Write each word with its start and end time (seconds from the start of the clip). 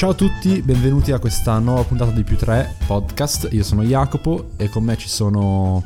Ciao 0.00 0.12
a 0.12 0.14
tutti, 0.14 0.62
benvenuti 0.62 1.12
a 1.12 1.18
questa 1.18 1.58
nuova 1.58 1.82
puntata 1.84 2.10
di 2.10 2.22
Più 2.24 2.34
3 2.34 2.76
podcast. 2.86 3.48
Io 3.50 3.62
sono 3.62 3.82
Jacopo 3.82 4.52
e 4.56 4.70
con 4.70 4.82
me 4.82 4.96
ci 4.96 5.10
sono 5.10 5.84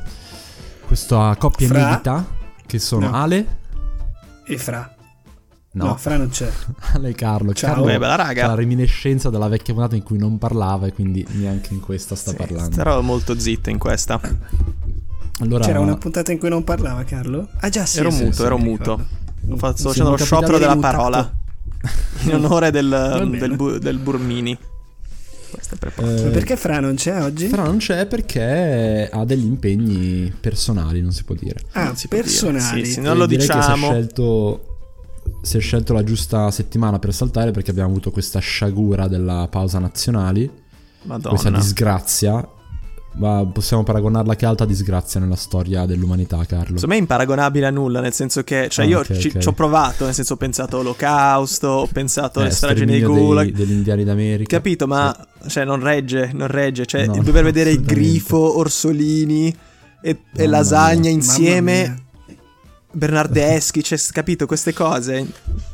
questa 0.86 1.34
coppia 1.36 1.66
Fra? 1.66 1.80
inedita 1.80 2.24
che 2.64 2.78
sono 2.78 3.08
No. 3.10 3.16
Ale. 3.16 3.58
E 4.46 4.56
Fra? 4.56 4.94
No, 5.72 5.84
No, 5.86 5.96
Fra 5.96 6.16
non 6.16 6.28
c'è. 6.28 6.48
Ale 6.94 7.08
e 7.08 7.14
Carlo. 7.16 7.52
Ciao. 7.54 7.70
Carlo 7.70 7.86
Beh, 7.86 7.98
bella 7.98 8.14
raga. 8.14 8.46
la 8.46 8.54
reminiscenza 8.54 9.30
della 9.30 9.48
vecchia 9.48 9.74
puntata 9.74 9.96
in 9.96 10.04
cui 10.04 10.16
non 10.16 10.38
parlava 10.38 10.86
e 10.86 10.92
quindi 10.92 11.26
neanche 11.32 11.74
in 11.74 11.80
questa 11.80 12.14
sta 12.14 12.30
Sì, 12.30 12.36
parlando. 12.36 12.70
Starò 12.72 13.00
molto 13.00 13.36
zitto 13.36 13.70
in 13.70 13.78
questa. 13.78 14.20
Allora, 15.40 15.64
C'era 15.64 15.80
una 15.80 15.96
puntata 15.96 16.30
in 16.30 16.38
cui 16.38 16.50
non 16.50 16.62
parlava 16.62 17.02
Carlo? 17.02 17.48
Ah 17.58 17.68
già 17.68 17.84
sì. 17.84 17.98
ero 17.98 18.12
sì, 18.12 18.22
muto, 18.22 18.36
sì, 18.36 18.42
ero 18.44 18.58
muto. 18.58 18.96
ricordo. 18.96 19.54
Ho 19.54 19.56
fatto, 19.56 19.76
sto 19.78 19.88
facendo 19.88 20.10
lo 20.10 20.16
sciopero 20.18 20.58
della 20.58 20.76
mutato. 20.76 20.96
parola. 20.96 21.34
In 22.22 22.34
onore 22.34 22.70
del, 22.70 23.36
del, 23.38 23.56
bu- 23.56 23.78
del 23.78 23.98
Burmini. 23.98 24.56
Preparato. 25.78 26.26
eh, 26.26 26.30
perché 26.30 26.56
Fra 26.56 26.80
non 26.80 26.94
c'è 26.96 27.22
oggi? 27.22 27.46
Però 27.46 27.64
non 27.64 27.78
c'è 27.78 28.06
perché 28.06 29.08
ha 29.10 29.24
degli 29.24 29.44
impegni 29.44 30.32
personali, 30.38 31.00
non 31.00 31.12
si 31.12 31.24
può 31.24 31.34
dire. 31.34 31.60
ah, 31.72 31.94
si 31.94 32.08
può 32.08 32.16
dire. 32.18 32.28
personali. 32.30 32.84
Sì, 32.84 32.92
sì, 32.92 32.98
E 32.98 33.02
non 33.02 33.16
lo 33.16 33.26
direi 33.26 33.46
che 33.46 33.52
si 33.52 33.58
è 33.58 33.60
diciamo. 33.62 33.88
scelto 33.90 34.68
si 35.42 35.56
è 35.56 35.60
scelto 35.60 35.92
la 35.94 36.04
giusta 36.04 36.50
settimana 36.50 36.98
per 36.98 37.14
saltare 37.14 37.50
perché 37.50 37.70
abbiamo 37.70 37.88
avuto 37.90 38.10
questa 38.10 38.40
sciagura 38.40 39.08
della 39.08 39.46
pausa 39.50 39.78
nazionali, 39.78 40.46
questa 40.46 41.30
Madonna. 41.30 41.58
disgrazia. 41.58 42.48
Ma 43.16 43.46
possiamo 43.46 43.84
paragonarla 43.84 44.34
che 44.34 44.44
alta 44.44 44.64
disgrazia 44.64 45.20
nella 45.20 45.36
storia 45.36 45.86
dell'umanità, 45.86 46.36
Carlo. 46.46 46.64
Secondo 46.78 46.86
me 46.88 46.94
è 46.96 46.98
imparagonabile 46.98 47.66
a 47.66 47.70
nulla, 47.70 48.00
nel 48.00 48.12
senso 48.12 48.42
che, 48.42 48.66
cioè, 48.68 48.84
Ah, 48.86 48.88
io 48.88 48.98
ok, 49.00 49.18
ci, 49.18 49.28
ok. 49.28 49.38
ci 49.38 49.48
ho 49.48 49.52
provato, 49.52 50.04
nel 50.04 50.14
senso 50.14 50.32
ho 50.32 50.36
pensato 50.36 50.76
all'olocausto, 50.78 51.68
ho 51.68 51.86
pensato 51.86 52.40
alle 52.40 52.48
Eh, 52.48 52.52
stragi 52.52 52.84
nei 52.84 52.98
dei- 52.98 53.08
gulag. 53.08 53.50
degli 53.52 53.70
indiani 53.70 54.02
d'America. 54.02 54.56
Capito, 54.56 54.88
ma 54.88 55.16
cioè, 55.46 55.64
non 55.64 55.80
regge, 55.80 56.30
non 56.34 56.48
regge. 56.48 56.86
Cioè, 56.86 57.06
No, 57.06 57.14
il 57.14 57.22
dover 57.22 57.42
no, 57.42 57.48
vedere 57.48 57.70
assolutamente. 57.70 58.08
grifo, 58.10 58.58
orsolini 58.58 59.56
e, 60.02 60.18
e 60.34 60.46
lasagna 60.48 61.00
mia. 61.02 61.10
insieme, 61.10 61.72
Mamma 61.82 61.92
mia. 61.94 62.03
Bernardeschi, 62.94 63.82
cioè, 63.82 63.98
capito, 64.12 64.46
queste 64.46 64.72
cose. 64.72 65.26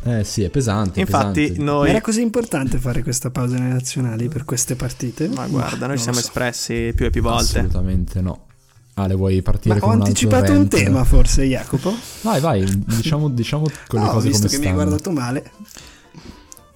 Eh 0.05 0.25
sì, 0.25 0.43
è 0.43 0.51
pesante. 0.51 0.99
è 0.99 1.03
Infatti, 1.03 1.41
pesante. 1.43 1.63
Ma 1.63 1.71
noi. 1.73 1.89
era 1.91 2.01
così 2.01 2.21
importante 2.23 2.79
fare 2.79 3.03
questa 3.03 3.31
pausa 3.31 3.57
nelle 3.57 3.73
nazionali 3.73 4.29
per 4.29 4.45
queste 4.45 4.75
partite? 4.75 5.29
Ma 5.29 5.47
guarda, 5.47 5.87
noi 5.87 5.97
ci 5.97 6.03
siamo 6.03 6.19
so. 6.19 6.27
espressi 6.27 6.93
più 6.95 7.07
e 7.07 7.11
più 7.11 7.23
volte. 7.23 7.59
Assolutamente 7.59 8.21
no. 8.21 8.47
Ale, 8.95 9.15
vuoi 9.15 9.41
partire 9.41 9.75
Ma 9.75 9.81
con 9.81 9.89
ho 9.89 9.93
un 9.93 9.99
altro 10.01 10.09
anticipato 10.09 10.53
un 10.53 10.69
tema 10.69 11.05
forse, 11.05 11.45
Jacopo? 11.45 11.95
Vai, 12.23 12.41
vai, 12.41 12.85
diciamo, 12.87 13.29
diciamo 13.29 13.67
quelle 13.87 14.05
No, 14.07 14.11
cose 14.11 14.29
visto 14.29 14.47
come 14.47 14.53
che 14.53 14.59
mi 14.59 14.67
hai 14.67 14.73
stanno. 14.73 14.89
guardato 14.89 15.11
male. 15.11 15.51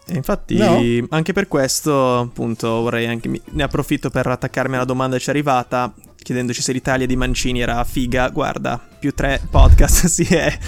E 0.06 0.14
infatti, 0.16 0.56
No? 0.56 0.78
anche 1.10 1.32
per 1.32 1.48
questo, 1.48 2.18
appunto, 2.20 2.68
vorrei 2.82 3.06
anche. 3.06 3.28
mi- 3.28 3.40
Ne 3.52 3.62
approfitto 3.62 4.10
per 4.10 4.26
attaccarmi 4.26 4.74
alla 4.74 4.84
domanda 4.84 5.16
che 5.16 5.22
ci 5.22 5.28
è 5.28 5.32
arrivata. 5.32 5.92
Chiedendoci 6.24 6.62
se 6.62 6.72
l'Italia 6.72 7.06
di 7.06 7.16
Mancini 7.16 7.60
era 7.60 7.82
figa, 7.84 8.28
guarda, 8.30 8.80
più 8.98 9.12
tre 9.12 9.40
podcast 9.50 10.06
si 10.08 10.22
è, 10.24 10.58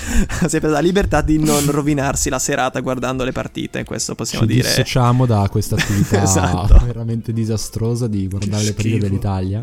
si 0.46 0.56
è 0.56 0.60
presa 0.60 0.74
la 0.74 0.80
libertà 0.80 1.20
di 1.22 1.38
non 1.38 1.64
rovinarsi 1.70 2.28
la 2.28 2.38
serata 2.38 2.80
guardando 2.80 3.24
le 3.24 3.32
partite. 3.32 3.84
Questo 3.84 4.14
possiamo 4.14 4.46
Ci 4.46 4.52
dire. 4.54 4.68
dissociamo 4.68 5.24
da 5.26 5.46
questa 5.50 5.76
attività 5.80 6.22
Esatto. 6.22 6.78
veramente 6.84 7.32
disastrosa 7.32 8.06
di 8.06 8.28
guardare 8.28 8.62
Che 8.62 8.68
le 8.68 8.72
partite 8.74 8.98
dell'Italia. 8.98 9.60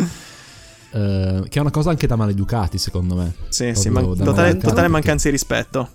Eh, 0.95 1.43
che 1.49 1.57
è 1.57 1.61
una 1.61 1.71
cosa 1.71 1.89
anche 1.89 2.05
da 2.07 2.15
maleducati, 2.15 2.77
secondo 2.77 3.15
me. 3.15 3.33
Sì, 3.49 3.73
sì, 3.73 3.89
man- 3.89 4.15
totale, 4.17 4.57
totale 4.57 4.87
mancanza 4.87 5.25
di 5.25 5.31
rispetto. 5.31 5.89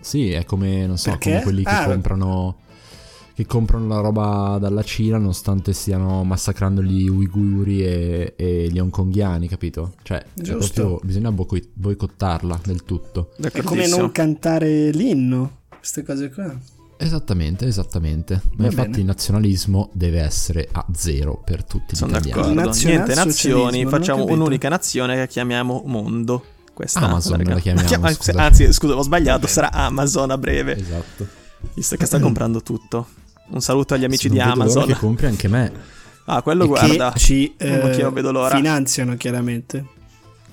Sì, 0.00 0.32
è 0.32 0.44
come, 0.44 0.84
non 0.86 0.98
so, 0.98 1.10
Perché? 1.10 1.30
come 1.30 1.42
quelli 1.42 1.62
che 1.64 1.70
Ah. 1.70 1.84
comprano 1.84 2.56
che 3.34 3.46
comprano 3.46 3.86
la 3.88 4.00
roba 4.00 4.58
dalla 4.60 4.82
Cina 4.82 5.16
nonostante 5.18 5.72
stiano 5.72 6.22
massacrando 6.24 6.82
gli 6.82 7.08
uiguri 7.08 7.82
e, 7.84 8.34
e 8.36 8.68
gli 8.70 8.78
hongkonghiani, 8.78 9.48
capito? 9.48 9.94
Cioè, 10.02 10.18
è 10.18 10.40
Giusto. 10.40 10.72
proprio, 10.82 11.00
bisogna 11.02 11.32
boicot- 11.32 11.68
boicottarla 11.72 12.60
del 12.64 12.84
tutto. 12.84 13.30
È 13.40 13.62
come 13.62 13.86
non 13.88 14.12
cantare 14.12 14.90
l'inno. 14.90 15.60
Queste 15.78 16.02
cose 16.04 16.30
qua. 16.30 16.54
Esattamente, 16.98 17.66
esattamente. 17.66 18.34
Ma 18.34 18.50
Va 18.58 18.64
infatti 18.66 18.88
bene. 18.90 19.00
il 19.00 19.06
nazionalismo 19.06 19.88
deve 19.92 20.20
essere 20.20 20.68
a 20.70 20.84
zero 20.94 21.40
per 21.44 21.64
tutti 21.64 21.94
gli 21.94 21.96
Sono 21.96 22.16
italiani. 22.16 22.54
d'accordo. 22.54 22.78
Niente 22.86 23.14
nazioni, 23.14 23.86
facciamo 23.86 24.24
un'unica 24.26 24.68
nazione 24.68 25.16
che 25.16 25.26
chiamiamo 25.26 25.82
mondo. 25.86 26.44
Questa 26.72 27.00
Amazon 27.00 27.40
è 27.40 27.44
la 27.44 27.58
chiamiamo, 27.58 27.88
Chiama- 27.88 28.12
scusa. 28.12 28.32
Anzi, 28.44 28.72
scusa, 28.72 28.94
ho 28.94 29.02
sbagliato, 29.02 29.46
sarà 29.46 29.72
Amazon 29.72 30.30
a 30.30 30.38
breve, 30.38 30.76
Esatto. 30.76 31.26
visto 31.74 31.96
che 31.96 32.06
sta 32.06 32.20
comprando 32.20 32.62
tutto. 32.62 33.06
Un 33.52 33.60
saluto 33.60 33.94
agli 33.94 34.04
amici 34.04 34.28
Non 34.28 34.36
di 34.36 34.42
vedo 34.42 34.54
l'ora 34.54 34.62
Amazon. 34.64 34.86
che 34.86 34.94
compri 34.98 35.26
anche 35.26 35.48
me. 35.48 35.72
Ah, 36.26 36.40
quello 36.42 36.64
E 36.64 36.66
guarda. 36.68 37.12
che 37.12 37.18
ci 37.18 37.54
vedo 37.58 38.30
l'ora. 38.32 38.54
finanziano 38.56 39.16
chiaramente. 39.16 39.84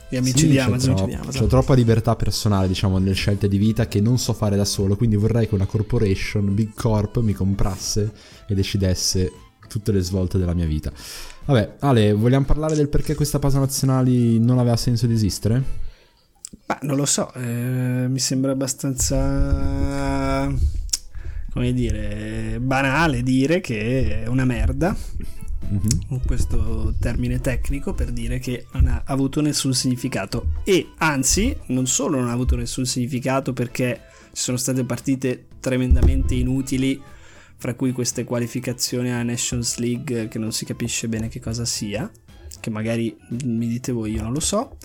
Gli 0.10 0.18
amici 0.18 0.40
Sì, 0.40 0.48
di 0.48 0.60
Amazon. 0.60 0.96
troppo- 0.96 1.10
di 1.10 1.16
Amazon. 1.16 1.42
C'ho 1.42 1.48
troppa 1.48 1.74
libertà 1.76 2.16
personale, 2.16 2.68
diciamo, 2.68 2.98
nelle 2.98 3.14
scelte 3.14 3.48
di 3.48 3.58
vita 3.58 3.88
che 3.88 4.02
non 4.02 4.18
so 4.18 4.34
fare 4.34 4.58
da 4.58 4.66
solo. 4.66 4.96
Quindi 4.98 5.16
vorrei 5.16 5.48
che 5.48 5.54
una 5.56 5.66
corporation, 5.68 6.54
big 6.56 6.74
corp, 6.74 7.20
mi 7.20 7.34
comprasse 7.34 8.12
e 8.48 8.56
decidesse 8.56 9.32
tutte 9.70 9.92
le 9.92 10.02
svolte 10.02 10.38
della 10.40 10.54
mia 10.56 10.66
vita. 10.66 10.92
Vabbè, 11.46 11.76
Ale, 11.80 12.14
vogliamo 12.14 12.46
parlare 12.46 12.76
del 12.76 12.90
perché 12.90 13.14
questa 13.16 13.38
pausa 13.40 13.60
nazionali 13.60 14.40
non 14.40 14.58
aveva 14.58 14.76
senso 14.78 15.06
di 15.06 15.14
esistere? 15.14 15.64
Ma 16.66 16.80
non 16.82 16.98
lo 16.98 17.06
so, 17.06 17.32
eh, 17.36 18.08
mi 18.10 18.18
sembra 18.20 18.52
abbastanza, 18.52 20.52
come 21.52 21.74
dire, 21.74 22.60
banale 22.62 23.24
dire 23.24 23.62
che 23.62 24.24
è 24.24 24.28
una 24.28 24.46
merda, 24.46 24.96
Mhm. 25.70 26.08
con 26.08 26.22
questo 26.26 26.96
termine 27.00 27.42
tecnico 27.42 27.94
per 27.94 28.12
dire 28.12 28.40
che 28.40 28.66
non 28.74 28.88
ha 28.88 29.04
avuto 29.06 29.40
nessun 29.42 29.74
significato. 29.74 30.54
E 30.64 30.94
anzi, 30.98 31.56
non 31.68 31.86
solo 31.86 32.18
non 32.18 32.30
ha 32.30 32.32
avuto 32.32 32.56
nessun 32.56 32.86
significato 32.86 33.54
perché 33.54 34.02
ci 34.32 34.42
sono 34.42 34.58
state 34.58 34.84
partite 34.84 35.46
tremendamente 35.60 36.34
inutili, 36.34 37.00
fra 37.58 37.76
cui 37.76 37.92
queste 37.92 38.24
qualificazioni 38.24 39.12
alla 39.12 39.22
Nations 39.22 39.78
League 39.78 40.28
che 40.28 40.40
non 40.40 40.52
si 40.54 40.66
capisce 40.66 41.08
bene 41.08 41.28
che 41.28 41.40
cosa 41.42 41.66
sia, 41.66 42.10
che 42.60 42.70
magari 42.70 43.16
mi 43.44 43.68
dite 43.68 43.92
voi, 43.92 44.14
io 44.14 44.24
non 44.24 44.34
lo 44.34 44.40
so, 44.40 44.78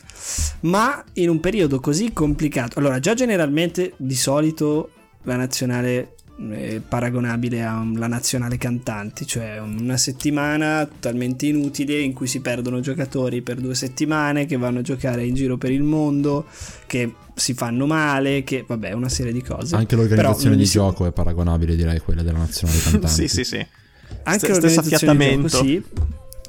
ma 0.63 1.03
in 1.15 1.29
un 1.31 1.41
periodo 1.41 1.81
così 1.81 2.13
complicato. 2.13 2.79
Allora, 2.79 2.99
già 2.99 3.15
generalmente 3.15 3.95
di 3.97 4.17
solito 4.17 4.91
la 5.23 5.37
nazionale 5.37 6.17
paragonabile 6.87 7.63
alla 7.63 8.07
nazionale 8.09 8.59
cantanti, 8.59 9.27
cioè 9.27 9.59
una 9.61 9.97
settimana 9.97 10.85
totalmente 10.85 11.47
inutile 11.47 12.01
in 12.01 12.13
cui 12.13 12.27
si 12.27 12.41
perdono 12.41 12.81
giocatori 12.81 13.41
per 13.41 13.61
due 13.61 13.75
settimane 13.75 14.45
che 14.47 14.57
vanno 14.57 14.81
a 14.81 14.83
giocare 14.83 15.25
in 15.25 15.35
giro 15.35 15.57
per 15.57 15.71
il 15.71 15.83
mondo, 15.83 16.47
che 16.87 17.15
si 17.35 17.55
fanno 17.55 17.87
male, 17.87 18.43
che 18.43 18.65
vabbè, 18.67 18.93
una 18.93 19.09
serie 19.09 19.33
di 19.33 19.43
cose. 19.43 19.77
Anche 19.77 19.95
l'organizzazione 19.97 20.57
di 20.57 20.67
si- 20.67 20.73
gioco 20.73 21.07
è 21.07 21.13
paragonabile, 21.13 21.77
direi, 21.77 21.97
a 21.97 22.01
quella 22.01 22.23
della 22.23 22.39
nazionale 22.39 22.81
cantanti. 22.83 23.09
sì, 23.09 23.29
sì, 23.29 23.45
sì. 23.45 23.67
Anche 24.25 24.39
St- 24.39 24.49
l'organizzazione 24.49 25.37
di 25.37 25.49
gioco, 25.49 25.65
sì. 25.65 25.83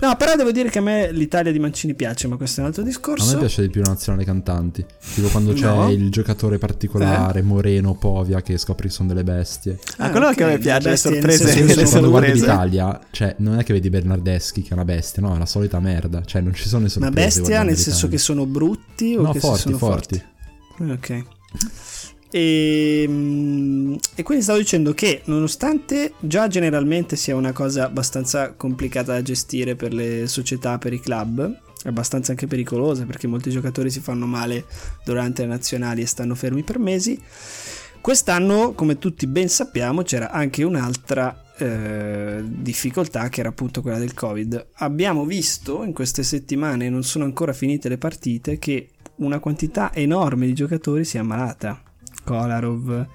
No, 0.02 0.14
però 0.18 0.36
devo 0.36 0.52
dire 0.52 0.70
che 0.70 0.80
a 0.80 0.82
me 0.82 1.10
l'Italia 1.14 1.54
di 1.54 1.60
Mancini 1.60 1.94
piace, 1.94 2.28
ma 2.28 2.36
questo 2.36 2.58
è 2.60 2.64
un 2.64 2.68
altro 2.68 2.82
A 2.84 2.86
discorso. 2.86 3.34
me 3.34 3.40
piace 3.40 3.62
di 3.62 3.70
più 3.70 3.82
la 3.82 3.88
nazionale 3.90 4.26
cantanti. 4.26 4.86
Tipo 5.14 5.30
quando 5.30 5.54
c'è 5.54 5.66
No. 5.68 5.90
il 5.90 6.10
giocatore 6.12 6.58
particolare, 6.58 7.42
Moreno, 7.42 7.96
Povia, 7.96 8.42
che 8.42 8.58
scopri 8.58 8.90
che 8.90 8.94
sono 8.94 9.08
delle 9.08 9.24
bestie. 9.24 9.80
Ah, 9.98 10.06
Ah, 10.08 10.10
quello 10.12 10.28
ok, 10.28 10.36
che 10.36 10.44
a 10.44 10.48
me 10.48 10.58
piace, 10.58 10.90
le 10.90 10.98
sorprese. 10.98 11.66
che 11.66 11.76
le 11.76 11.84
quando 11.86 12.10
guardi 12.10 12.34
l'Italia, 12.34 13.00
cioè, 13.12 13.36
non 13.40 13.58
è 13.58 13.64
che 13.64 13.72
vedi 13.72 13.90
Bernardeschi 13.90 14.62
che 14.64 14.70
è 14.72 14.74
una 14.74 14.84
bestia, 14.86 15.22
no, 15.22 15.34
è 15.34 15.38
la 15.38 15.46
solita 15.46 15.80
merda. 15.80 16.24
Cioè, 16.26 16.42
non 16.42 16.54
ci 16.54 16.68
sono 16.68 16.84
le 16.86 16.92
Una 16.94 17.06
sorprese. 17.06 17.26
bestia 17.26 17.42
guardando 17.44 17.72
nel 17.72 17.80
senso 17.80 18.08
che 18.10 18.18
sono 18.18 18.46
brutti 18.46 19.16
o 19.18 19.22
No, 19.22 19.32
che 19.32 19.40
forti, 19.40 19.62
sono 19.62 19.78
forti. 19.78 20.24
forti? 20.78 20.92
Ok. 20.92 21.24
E, 22.36 23.06
mm, 23.08 23.96
e 24.14 24.24
quindi 24.24 24.44
stavo 24.44 24.60
dicendo 24.60 24.94
che 24.94 25.22
nonostante 25.24 26.16
già 26.20 26.50
generalmente 26.50 27.16
sia 27.16 27.34
una 27.34 27.54
cosa 27.54 27.86
abbastanza 27.86 28.52
complicata 28.52 29.14
da 29.14 29.22
gestire 29.22 29.78
per 29.78 29.94
le 29.94 30.28
società, 30.28 30.78
per 30.78 30.92
i 30.92 31.00
club, 31.00 31.62
abbastanza 31.86 32.32
anche 32.32 32.46
pericolosa 32.46 33.06
perché 33.06 33.28
molti 33.28 33.52
giocatori 33.52 33.90
si 33.90 34.02
fanno 34.02 34.26
male 34.26 34.66
durante 35.06 35.44
le 35.44 35.48
nazionali 35.48 36.02
e 36.02 36.08
stanno 36.08 36.36
fermi 36.36 36.64
per 36.64 36.78
mesi, 36.78 37.18
quest'anno 38.02 38.74
come 38.74 38.98
tutti 38.98 39.28
ben 39.28 39.48
sappiamo 39.48 40.02
c'era 40.02 40.30
anche 40.30 40.64
un'altra 40.64 41.54
eh, 41.58 42.44
difficoltà 42.46 43.30
che 43.30 43.40
era 43.40 43.48
appunto 43.48 43.82
quella 43.82 43.98
del 43.98 44.14
covid. 44.14 44.72
Abbiamo 44.80 45.24
visto 45.24 45.84
in 45.84 45.94
queste 45.94 46.22
settimane, 46.24 46.90
non 46.90 47.04
sono 47.04 47.24
ancora 47.24 47.54
finite 47.54 47.88
le 47.88 47.98
partite, 47.98 48.60
che 48.60 48.90
una 49.18 49.40
quantità 49.40 49.94
enorme 49.94 50.48
di 50.48 50.54
giocatori 50.54 51.06
si 51.06 51.16
è 51.16 51.22
ammalata. 51.22 51.82
Kolarov, 52.26 53.06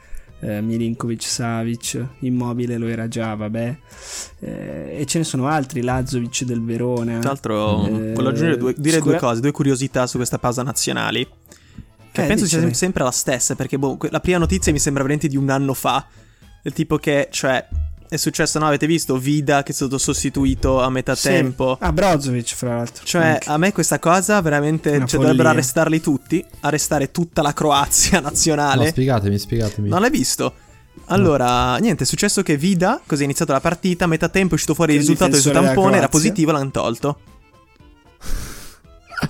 eh, 0.40 0.60
Milinkovic, 0.62 1.22
Savic, 1.22 2.02
Immobile 2.20 2.78
lo 2.78 2.86
era 2.86 3.08
già, 3.08 3.34
vabbè. 3.34 3.76
Eh, 4.38 4.96
e 5.00 5.04
ce 5.06 5.18
ne 5.18 5.24
sono 5.24 5.46
altri, 5.48 5.82
Lazovic 5.82 6.44
del 6.44 6.62
Verona. 6.64 7.18
Tra 7.18 7.28
l'altro, 7.28 7.86
Eh, 7.86 8.12
voglio 8.14 8.28
aggiungere 8.28 8.56
due, 8.56 8.72
dire 8.74 8.96
sicura- 8.96 9.18
due 9.18 9.20
cose, 9.28 9.40
due 9.42 9.50
curiosità 9.50 10.06
su 10.06 10.16
questa 10.16 10.38
pausa 10.38 10.62
nazionali. 10.62 11.28
Che 12.12 12.24
Eh, 12.24 12.26
penso 12.26 12.46
sia 12.46 12.56
dicene. 12.56 12.74
sempre 12.74 13.04
la 13.04 13.10
stessa, 13.10 13.54
perché 13.54 13.78
boh, 13.78 13.98
la 14.10 14.20
prima 14.20 14.38
notizia 14.38 14.72
mi 14.72 14.78
sembra 14.78 15.02
veramente 15.02 15.28
di 15.28 15.36
un 15.36 15.50
anno 15.50 15.74
fa. 15.74 16.06
Del 16.62 16.72
tipo 16.72 16.96
che, 16.98 17.28
cioè, 17.30 17.66
è 18.10 18.16
successo, 18.16 18.58
no, 18.58 18.66
avete 18.66 18.86
visto 18.86 19.16
Vida 19.18 19.62
che 19.62 19.70
è 19.72 19.74
stato 19.74 19.96
sostituito 19.96 20.82
a 20.82 20.90
metà 20.90 21.14
Sì. 21.14 21.28
tempo. 21.28 21.78
Ah, 21.80 21.92
Brozovic, 21.92 22.54
fra 22.54 22.76
l'altro. 22.76 23.04
Cioè, 23.04 23.24
Anche. 23.24 23.48
a 23.48 23.56
me 23.56 23.72
questa 23.72 23.98
cosa 23.98 24.40
veramente. 24.42 24.90
Una 24.90 25.06
Cioè, 25.06 25.18
dovrebbero 25.20 25.48
follia. 25.48 25.50
arrestarli 25.50 26.00
tutti. 26.00 26.44
Arrestare 26.60 27.10
tutta 27.12 27.40
la 27.40 27.52
Croazia 27.54 28.18
No, 28.20 28.26
nazionale. 28.28 28.88
spiegatemi, 28.88 29.38
spiegatemi. 29.38 29.88
non 29.88 30.00
l'hai 30.00 30.10
visto? 30.10 30.52
Allora, 31.06 31.76
niente, 31.78 32.02
è 32.02 32.06
successo 32.06 32.42
che 32.42 32.56
Vida, 32.56 33.00
così 33.06 33.22
è 33.22 33.24
iniziata 33.24 33.52
la 33.52 33.60
partita, 33.60 34.04
a 34.04 34.08
metà 34.08 34.28
tempo 34.28 34.50
è 34.52 34.54
uscito 34.54 34.74
fuori 34.74 34.92
il 34.92 34.98
Che 34.98 35.02
risultato 35.02 35.30
del 35.32 35.40
suo 35.40 35.52
tampone, 35.52 35.96
era 35.96 36.08
positivo, 36.08 36.52
l'hanno 36.52 36.70
tolto. 36.70 37.18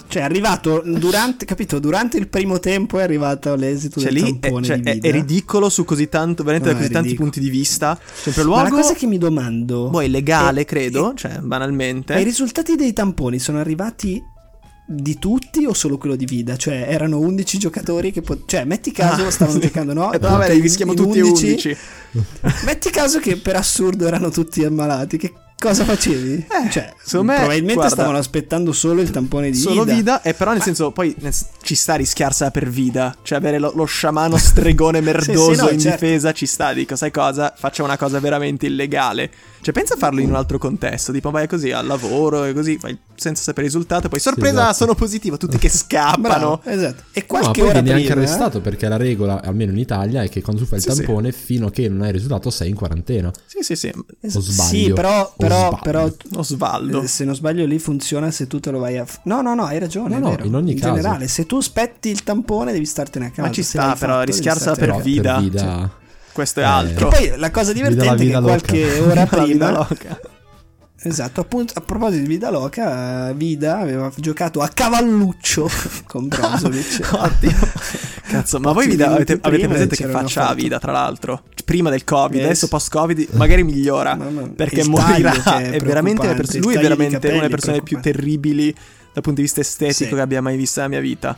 Cioè, 0.08 0.22
è 0.22 0.24
arrivato 0.24 0.82
durante, 0.84 1.44
capito? 1.44 1.78
Durante 1.78 2.16
il 2.16 2.28
primo 2.28 2.58
tempo 2.60 2.98
è 2.98 3.02
arrivato 3.02 3.54
l'esito 3.56 4.00
Cioè, 4.00 4.12
del 4.12 4.22
lì 4.22 4.38
è, 4.40 4.60
cioè, 4.62 4.80
è- 4.82 5.00
è 5.00 5.10
ridicolo 5.10 5.68
su 5.68 5.84
così 5.84 6.08
tanto, 6.08 6.42
veramente 6.44 6.68
No, 6.72 6.74
da 6.78 6.80
così 6.82 6.92
tanti 6.92 7.14
punti 7.14 7.40
di 7.40 7.50
vista. 7.50 7.98
Sempre 8.12 8.44
Ma 8.44 8.62
la 8.62 8.68
luogo. 8.68 8.76
cosa 8.82 8.94
che 8.94 9.06
mi 9.06 9.18
domando... 9.18 9.88
Boh, 9.88 10.02
è 10.02 10.08
legale, 10.08 10.60
è- 10.62 10.64
credo, 10.64 11.12
cioè, 11.16 11.38
banalmente. 11.40 12.18
I 12.18 12.22
risultati 12.24 12.76
dei 12.76 12.92
tamponi 12.92 13.38
sono 13.38 13.58
arrivati 13.58 14.22
di 14.86 15.18
tutti 15.20 15.64
o 15.66 15.72
solo 15.72 15.98
quello 15.98 16.16
di 16.16 16.24
Vida? 16.24 16.56
Cioè, 16.56 16.86
erano 16.88 17.18
11 17.18 17.58
giocatori 17.58 18.10
che... 18.12 18.22
po- 18.22 18.42
cioè, 18.46 18.64
metti 18.64 18.92
caso 18.92 19.26
Ah, 19.26 19.30
stavano 19.30 19.58
sì. 19.60 19.66
giocando, 19.66 19.92
no? 19.92 20.10
Eh, 20.14 20.18
vabbè, 20.18 20.50
in- 20.52 20.62
rischiamo 20.62 20.92
in 20.92 20.98
tutti 20.98 21.18
e 21.18 21.22
11. 21.22 21.76
11. 22.12 22.64
Metti 22.64 22.90
caso 22.90 23.18
che 23.18 23.36
per 23.36 23.56
assurdo 23.56 24.06
erano 24.06 24.30
tutti 24.30 24.64
ammalati. 24.64 25.16
Che 25.16 25.32
cosa 25.60 25.84
facevi? 25.84 26.46
Eh, 26.48 26.70
cioè, 26.70 26.92
secondo 27.02 27.32
me, 27.32 27.38
probabilmente 27.38 27.74
guarda, 27.74 27.94
stavano 27.94 28.18
aspettando 28.18 28.72
solo 28.72 29.02
il 29.02 29.10
tampone 29.10 29.50
di 29.50 29.58
Solo 29.58 29.84
Vida. 29.84 29.94
Vida, 29.94 30.22
e 30.22 30.34
però 30.34 30.52
nel 30.52 30.62
senso, 30.62 30.90
poi 30.90 31.14
ci 31.62 31.74
sta 31.74 31.94
rischiarsela 31.94 32.50
per 32.50 32.68
Vida. 32.68 33.14
Cioè, 33.22 33.38
avere 33.38 33.58
lo, 33.58 33.70
lo 33.74 33.84
sciamano 33.84 34.38
stregone 34.38 35.00
merdoso 35.02 35.54
sì, 35.54 35.60
no, 35.60 35.68
in 35.68 35.78
certo. 35.78 36.04
difesa 36.04 36.32
ci 36.32 36.46
sta. 36.46 36.72
Dico, 36.72 36.96
sai 36.96 37.10
cosa? 37.10 37.52
Faccia 37.56 37.82
una 37.82 37.98
cosa 37.98 38.18
veramente 38.18 38.66
illegale. 38.66 39.30
Cioè, 39.62 39.74
pensa 39.74 39.94
a 39.94 39.96
farlo 39.98 40.20
in 40.20 40.28
un 40.30 40.34
altro 40.36 40.58
contesto. 40.58 41.12
Tipo, 41.12 41.30
vai 41.30 41.46
così 41.46 41.70
al 41.70 41.86
lavoro 41.86 42.44
e 42.44 42.52
così, 42.54 42.76
vai 42.80 42.96
senza 43.14 43.42
sapere 43.42 43.66
il 43.66 43.72
risultato. 43.72 44.08
Poi, 44.08 44.18
sorpresa, 44.18 44.60
esatto. 44.60 44.74
sono 44.74 44.94
positivo. 44.94 45.36
Tutti 45.36 45.58
che 45.58 45.68
scappano. 45.70 46.20
Bravo, 46.20 46.60
esatto. 46.64 47.02
E 47.12 47.20
No, 47.20 47.26
qualche 47.26 47.60
poi 47.60 47.70
ora 47.70 47.80
viene 47.80 48.00
prima... 48.00 48.14
anche 48.14 48.26
arrestato 48.26 48.60
perché 48.60 48.88
la 48.88 48.96
regola, 48.96 49.42
almeno 49.42 49.72
in 49.72 49.78
Italia, 49.78 50.22
è 50.22 50.28
che 50.28 50.40
quando 50.40 50.62
tu 50.62 50.68
fai 50.68 50.78
il 50.78 50.84
Sì, 50.84 50.90
sì. 50.92 50.96
tampone, 51.02 51.32
fino 51.32 51.66
a 51.66 51.70
che 51.70 51.88
non 51.88 52.00
hai 52.02 52.08
il 52.08 52.14
risultato, 52.14 52.50
sei 52.50 52.70
in 52.70 52.74
quarantena. 52.74 53.30
Sì, 53.46 53.58
sì, 53.62 53.76
sì. 53.76 53.88
O 53.94 54.40
sbaglio? 54.40 54.68
Sì, 54.68 54.92
però, 54.92 55.22
O 55.22 55.34
però, 55.36 55.58
sbaglio? 55.68 55.78
però 55.82 56.10
Osvaldo. 56.36 57.02
eh, 57.02 57.06
se 57.06 57.24
non 57.24 57.34
sbaglio 57.34 57.66
lì 57.66 57.78
funziona 57.78 58.30
se 58.30 58.46
tu 58.46 58.60
te 58.60 58.70
lo 58.70 58.78
vai 58.78 58.96
a... 58.98 59.06
No, 59.24 59.42
no, 59.42 59.54
no, 59.54 59.64
hai 59.64 59.78
ragione. 59.78 60.18
No, 60.18 60.34
no, 60.36 60.44
in 60.44 60.54
ogni 60.54 60.74
caso. 60.74 60.94
generale, 60.94 61.28
se 61.28 61.44
tu 61.46 61.56
aspetti 61.56 62.08
il 62.08 62.22
tampone 62.22 62.72
devi 62.72 62.86
startene 62.86 63.26
a 63.26 63.30
casa. 63.30 63.42
Ma 63.42 63.50
ci 63.52 63.62
sta, 63.62 63.94
però, 63.98 64.14
fatto, 64.14 64.24
rischiarsela 64.26 64.74
per 64.76 64.90
a 64.90 64.98
Vida. 65.00 65.34
Per 65.34 65.42
vida. 65.42 65.90
Questo 66.32 66.60
è 66.60 66.62
Eh. 66.62 66.66
altro. 66.66 67.08
casa. 67.08 67.28
Poi 67.28 67.38
la 67.38 67.50
cosa 67.50 67.72
divertente 67.72 68.06
è 68.06 68.16
che 68.16 68.24
vida 68.24 68.38
loca. 68.40 68.52
qualche 68.58 68.98
ora 69.00 69.26
prima... 69.26 69.70
loca. 69.70 70.20
Esatto, 71.02 71.40
appunto, 71.40 71.72
a 71.76 71.80
proposito 71.80 72.20
di 72.20 72.28
Vida 72.28 72.50
Loca, 72.50 73.32
Vida 73.32 73.78
aveva 73.78 74.12
giocato 74.16 74.60
a 74.60 74.68
cavalluccio 74.68 75.66
con 76.06 76.28
Brozovic. 76.28 77.08
Oddio. 77.16 77.56
Cazzo, 78.28 78.60
ma 78.60 78.72
voi 78.72 78.86
Vida, 78.86 79.10
avete, 79.10 79.38
avete 79.40 79.66
presente 79.66 79.96
che 79.96 80.06
faccia 80.08 80.42
ha 80.42 80.44
fatto- 80.48 80.56
Vida, 80.56 80.78
tra 80.78 80.92
l'altro? 80.92 81.44
Prima 81.64 81.88
del 81.88 82.04
Covid, 82.04 82.36
Yes. 82.36 82.44
adesso 82.44 82.68
post-Covid, 82.68 83.28
magari 83.32 83.62
migliora. 83.64 84.14
Mamma 84.14 84.42
mia. 84.42 84.50
Perché 84.54 84.84
morirà. 84.84 85.32
è 85.32 85.70
È 85.70 85.78
veramente 85.80 86.26
la 86.26 86.34
preoccupante, 86.34 86.34
pers- 86.34 86.54
il 86.54 86.60
lui 86.60 86.74
è 86.74 86.80
veramente 86.80 87.26
una 87.28 87.36
delle 87.36 87.48
persone 87.48 87.80
più 87.82 87.98
terribili 88.00 88.70
dal 88.74 89.22
punto 89.22 89.32
di 89.36 89.42
vista 89.42 89.60
estetico 89.62 90.04
Sì. 90.10 90.14
che 90.14 90.20
abbia 90.20 90.42
mai 90.42 90.58
visto 90.58 90.80
nella 90.80 90.92
mia 90.92 91.00
vita. 91.00 91.34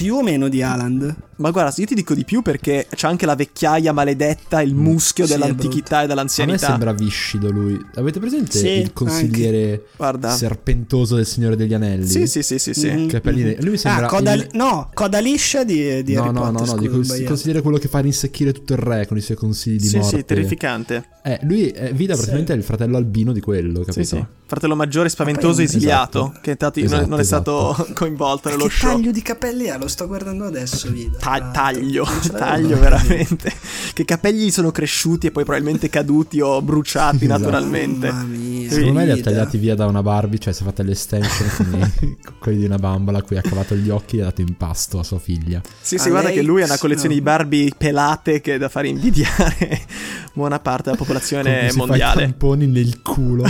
Più 0.00 0.14
o 0.14 0.22
meno 0.22 0.48
di 0.48 0.62
Haaland. 0.62 1.14
Ma 1.40 1.50
guarda, 1.50 1.72
io 1.76 1.86
ti 1.86 1.94
dico 1.94 2.14
di 2.14 2.24
più 2.24 2.40
perché 2.42 2.86
c'ha 2.94 3.08
anche 3.08 3.24
la 3.26 3.34
vecchiaia 3.34 3.92
maledetta, 3.92 4.60
il 4.62 4.74
muschio 4.74 5.26
Sì, 5.26 5.32
è 5.32 5.36
dell'antichità 5.38 5.96
e 5.96 5.98
A 5.98 6.00
me 6.02 6.06
dell'anzianità. 6.08 6.66
sembra 6.68 6.92
viscido 6.92 7.50
lui. 7.50 7.78
Avete 7.94 8.18
presente 8.18 8.58
Sì, 8.58 8.66
il 8.68 8.92
consigliere 8.92 9.84
serpentoso 10.28 11.16
del 11.16 11.26
Signore 11.26 11.56
degli 11.56 11.74
Anelli? 11.74 12.06
Sì, 12.06 12.26
sì, 12.26 12.42
sì, 12.42 12.58
sì, 12.58 12.72
sì. 12.74 12.90
Mhm. 12.90 13.08
Capelli 13.08 13.42
neri. 13.42 13.62
Lui 13.62 13.70
mi 13.72 13.76
sembra 13.78 14.06
ah, 14.06 14.08
coda, 14.08 14.32
il- 14.32 14.48
no, 14.52 14.90
coda 14.94 15.18
liscia 15.18 15.64
di, 15.64 16.02
di 16.02 16.14
no, 16.14 16.22
Harry 16.24 16.32
no, 16.32 16.40
Potter. 16.40 16.52
no, 16.52 16.58
no, 16.60 16.66
scusa, 16.66 16.80
dico 16.80 16.96
il 17.20 17.24
consigliere 17.26 17.62
quello 17.62 17.78
che 17.78 17.88
fa 17.88 17.98
rinsecchire 18.00 18.52
tutto 18.52 18.72
il 18.74 18.78
re 18.78 19.06
con 19.06 19.16
i 19.16 19.20
suoi 19.20 19.36
consigli 19.36 19.78
di 19.80 19.86
Sì, 19.88 19.96
morte. 19.98 20.16
sì, 20.18 20.24
terrificante. 20.24 21.08
Eh, 21.22 21.38
lui 21.42 21.68
è 21.68 21.92
Vida 21.92 22.14
praticamente 22.14 22.52
è 22.52 22.56
il 22.56 22.62
fratello 22.62 22.96
albino 22.96 23.32
di 23.32 23.40
quello, 23.40 23.80
capito? 23.80 23.92
Sì, 24.02 24.04
sì. 24.16 24.24
Fratello 24.46 24.74
maggiore 24.74 25.08
spaventoso 25.08 25.62
esiliato, 25.62 26.18
Esatto. 26.24 26.38
che 26.42 26.50
infatti 26.50 26.80
non- 26.82 26.92
Esatto, 26.92 27.08
non 27.08 27.20
è 27.20 27.24
stato 27.24 27.72
esatto. 27.72 27.92
coinvolto 27.94 28.48
nello 28.48 28.64
che 28.64 28.70
show. 28.70 28.90
taglio 28.92 29.10
di 29.10 29.22
capelli 29.22 29.68
ha? 29.70 29.76
Lo 29.78 29.86
sto 29.90 30.06
guardando 30.06 30.44
adesso, 30.46 30.90
Vida. 30.90 31.18
Ta- 31.18 31.32
Ah, 31.32 31.50
taglio, 31.50 32.06
taglio 32.32 32.78
veramente. 32.78 33.52
che 33.92 34.04
capelli 34.04 34.50
sono 34.50 34.70
cresciuti 34.70 35.26
e 35.28 35.30
poi 35.30 35.44
probabilmente 35.44 35.88
caduti 35.90 36.40
o 36.40 36.60
bruciati 36.62 37.24
Esatto. 37.26 37.38
naturalmente. 37.40 38.10
Mamma 38.10 38.24
mia. 38.24 38.70
Secondo 38.70 38.92
me 38.98 39.04
li 39.04 39.10
ha 39.12 39.22
tagliati 39.22 39.58
via 39.58 39.74
da 39.74 39.86
una 39.86 40.02
Barbie, 40.02 40.38
cioè 40.38 40.52
si 40.52 40.62
è 40.62 40.64
fatta 40.64 40.82
l'estension 40.82 41.48
con 42.24 42.34
quelli 42.38 42.58
di 42.58 42.64
una 42.64 42.78
bambola 42.78 43.18
a 43.18 43.22
cui 43.22 43.36
ha 43.36 43.42
cavato 43.42 43.74
gli 43.74 43.90
occhi 43.90 44.18
e 44.18 44.20
ha 44.22 44.24
dato 44.24 44.40
in 44.40 44.56
pasto 44.56 44.98
a 44.98 45.02
sua 45.02 45.18
figlia. 45.18 45.60
Sì, 45.80 45.98
sì, 45.98 46.08
A 46.08 46.10
guarda 46.10 46.28
lei- 46.28 46.36
che 46.38 46.42
lui 46.42 46.62
ha 46.62 46.66
una 46.66 46.78
collezione 46.78 47.08
no. 47.14 47.14
di 47.14 47.20
Barbie 47.20 47.70
pelate 47.76 48.40
che 48.40 48.54
è 48.54 48.58
da 48.58 48.68
fare 48.68 48.88
invidiare 48.88 49.80
buona 50.32 50.58
parte 50.60 50.84
della 50.84 50.96
Con 50.96 51.06
popolazione 51.06 51.58
cui 51.60 51.70
si 51.70 51.76
fa 51.78 51.82
i 51.84 51.86
mondiale. 51.86 52.22
tamponi 52.22 52.66
nel 52.66 53.02
culo. 53.02 53.44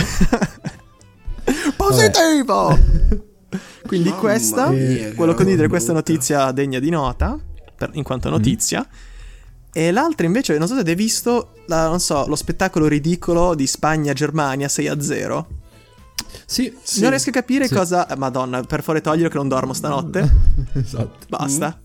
Positivo! 1.75 2.77
Quindi 3.85 4.09
Mamma 4.09 4.21
questa, 4.21 4.69
mia, 4.69 4.79
che 4.79 5.13
volevo 5.15 5.35
condividere 5.35 5.67
questa 5.67 5.93
notizia 5.93 6.51
degna 6.51 6.79
di 6.79 6.89
nota, 6.89 7.37
per- 7.75 7.89
in 7.93 7.99
Mm. 8.01 8.03
quanto 8.03 8.29
notizia. 8.29 8.87
E 9.73 9.91
l'altra 9.91 10.25
invece, 10.25 10.57
non 10.57 10.67
so 10.67 10.73
se 10.75 10.81
avete 10.81 10.95
visto, 10.95 11.53
la- 11.67 11.87
non 11.87 11.99
so, 11.99 12.25
lo 12.27 12.35
spettacolo 12.35 12.87
ridicolo 12.87 13.55
di 13.55 13.65
Spagna-Germania 13.67 14.67
6-0. 14.67 15.47
sì, 16.45 16.73
Non 16.99 17.09
riesco 17.09 17.29
a 17.29 17.33
capire 17.33 17.67
Sì. 17.67 17.73
cosa... 17.73 18.07
eh, 18.07 18.15
Madonna, 18.17 18.61
per 18.63 18.81
favore 18.81 19.01
toglilo 19.01 19.29
che 19.29 19.37
non 19.37 19.47
dormo 19.47 19.73
stanotte. 19.73 20.29
esatto. 20.73 21.25
Basta. 21.29 21.79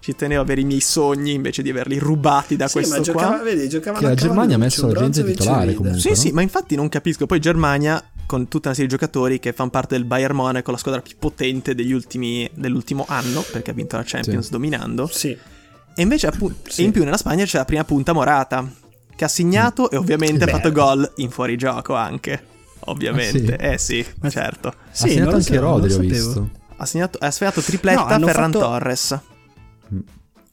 Ci 0.00 0.14
tenevo 0.14 0.40
a 0.40 0.44
avere 0.44 0.60
i 0.60 0.64
miei 0.64 0.80
sogni 0.80 1.32
invece 1.32 1.62
di 1.62 1.70
averli 1.70 1.98
rubati 1.98 2.56
da 2.56 2.68
Sì, 2.68 2.78
ma 2.80 2.82
questo 2.84 3.02
giocava, 3.02 3.36
qua. 3.36 3.42
vedi, 3.44 3.68
giocavano 3.68 4.00
Che 4.02 4.08
la 4.08 4.14
Germania 4.14 4.54
ha 4.56 4.58
messo 4.58 4.86
la 4.86 4.92
gente 5.00 5.24
titolare 5.24 5.72
comunque. 5.74 6.00
Sì, 6.00 6.10
no? 6.10 6.14
sì, 6.14 6.30
ma 6.30 6.42
infatti 6.42 6.74
non 6.76 6.88
capisco. 6.90 7.24
Poi 7.26 7.40
Germania, 7.40 8.02
con 8.26 8.48
tutta 8.48 8.68
una 8.68 8.76
serie 8.76 8.90
di 8.90 8.96
giocatori 8.96 9.38
che 9.38 9.52
fanno 9.52 9.70
parte 9.70 9.94
del 9.96 10.04
Bayern 10.04 10.34
Monaco, 10.34 10.70
la 10.70 10.76
squadra 10.76 11.00
più 11.00 11.16
potente 11.18 11.74
degli 11.74 11.92
ultimi, 11.92 12.48
dell'ultimo 12.54 13.04
anno, 13.08 13.42
perché 13.52 13.70
ha 13.70 13.74
vinto 13.74 13.96
la 13.96 14.02
Champions 14.04 14.46
Sì. 14.46 14.50
dominando. 14.50 15.06
Sì. 15.06 15.30
E 15.96 16.02
invece, 16.02 16.26
appu- 16.28 16.52
Sì. 16.68 16.82
e 16.82 16.84
in 16.86 16.92
più 16.92 17.04
nella 17.04 17.16
Spagna 17.16 17.44
c'è 17.44 17.58
la 17.58 17.64
prima 17.64 17.84
punta 17.84 18.12
Morata, 18.12 18.68
che 19.14 19.24
ha 19.24 19.28
segnato 19.28 19.90
e 19.90 19.96
ovviamente 19.96 20.42
ha 20.42 20.46
Bello. 20.46 20.58
fatto 20.58 20.72
gol 20.72 21.12
in 21.16 21.30
fuorigioco 21.30 21.94
anche. 21.94 22.42
Ovviamente, 22.86 23.56
Ah, 23.56 23.72
eh 23.72 23.78
sì, 23.78 24.04
Ma- 24.20 24.28
certo. 24.28 24.68
Ha 24.68 24.74
Sì, 24.90 25.10
segnato 25.10 25.36
anche 25.36 25.58
Rodri, 25.58 25.92
ho 25.92 25.98
visto. 25.98 26.50
Ha, 26.76 26.84
segnato, 26.86 27.18
ha 27.20 27.30
sfiorato 27.30 27.60
tripletta 27.60 28.18
No, 28.18 28.26
Ferran 28.26 28.50
fatto- 28.52 28.64
Torres. 28.64 29.18
Mm. 29.94 29.98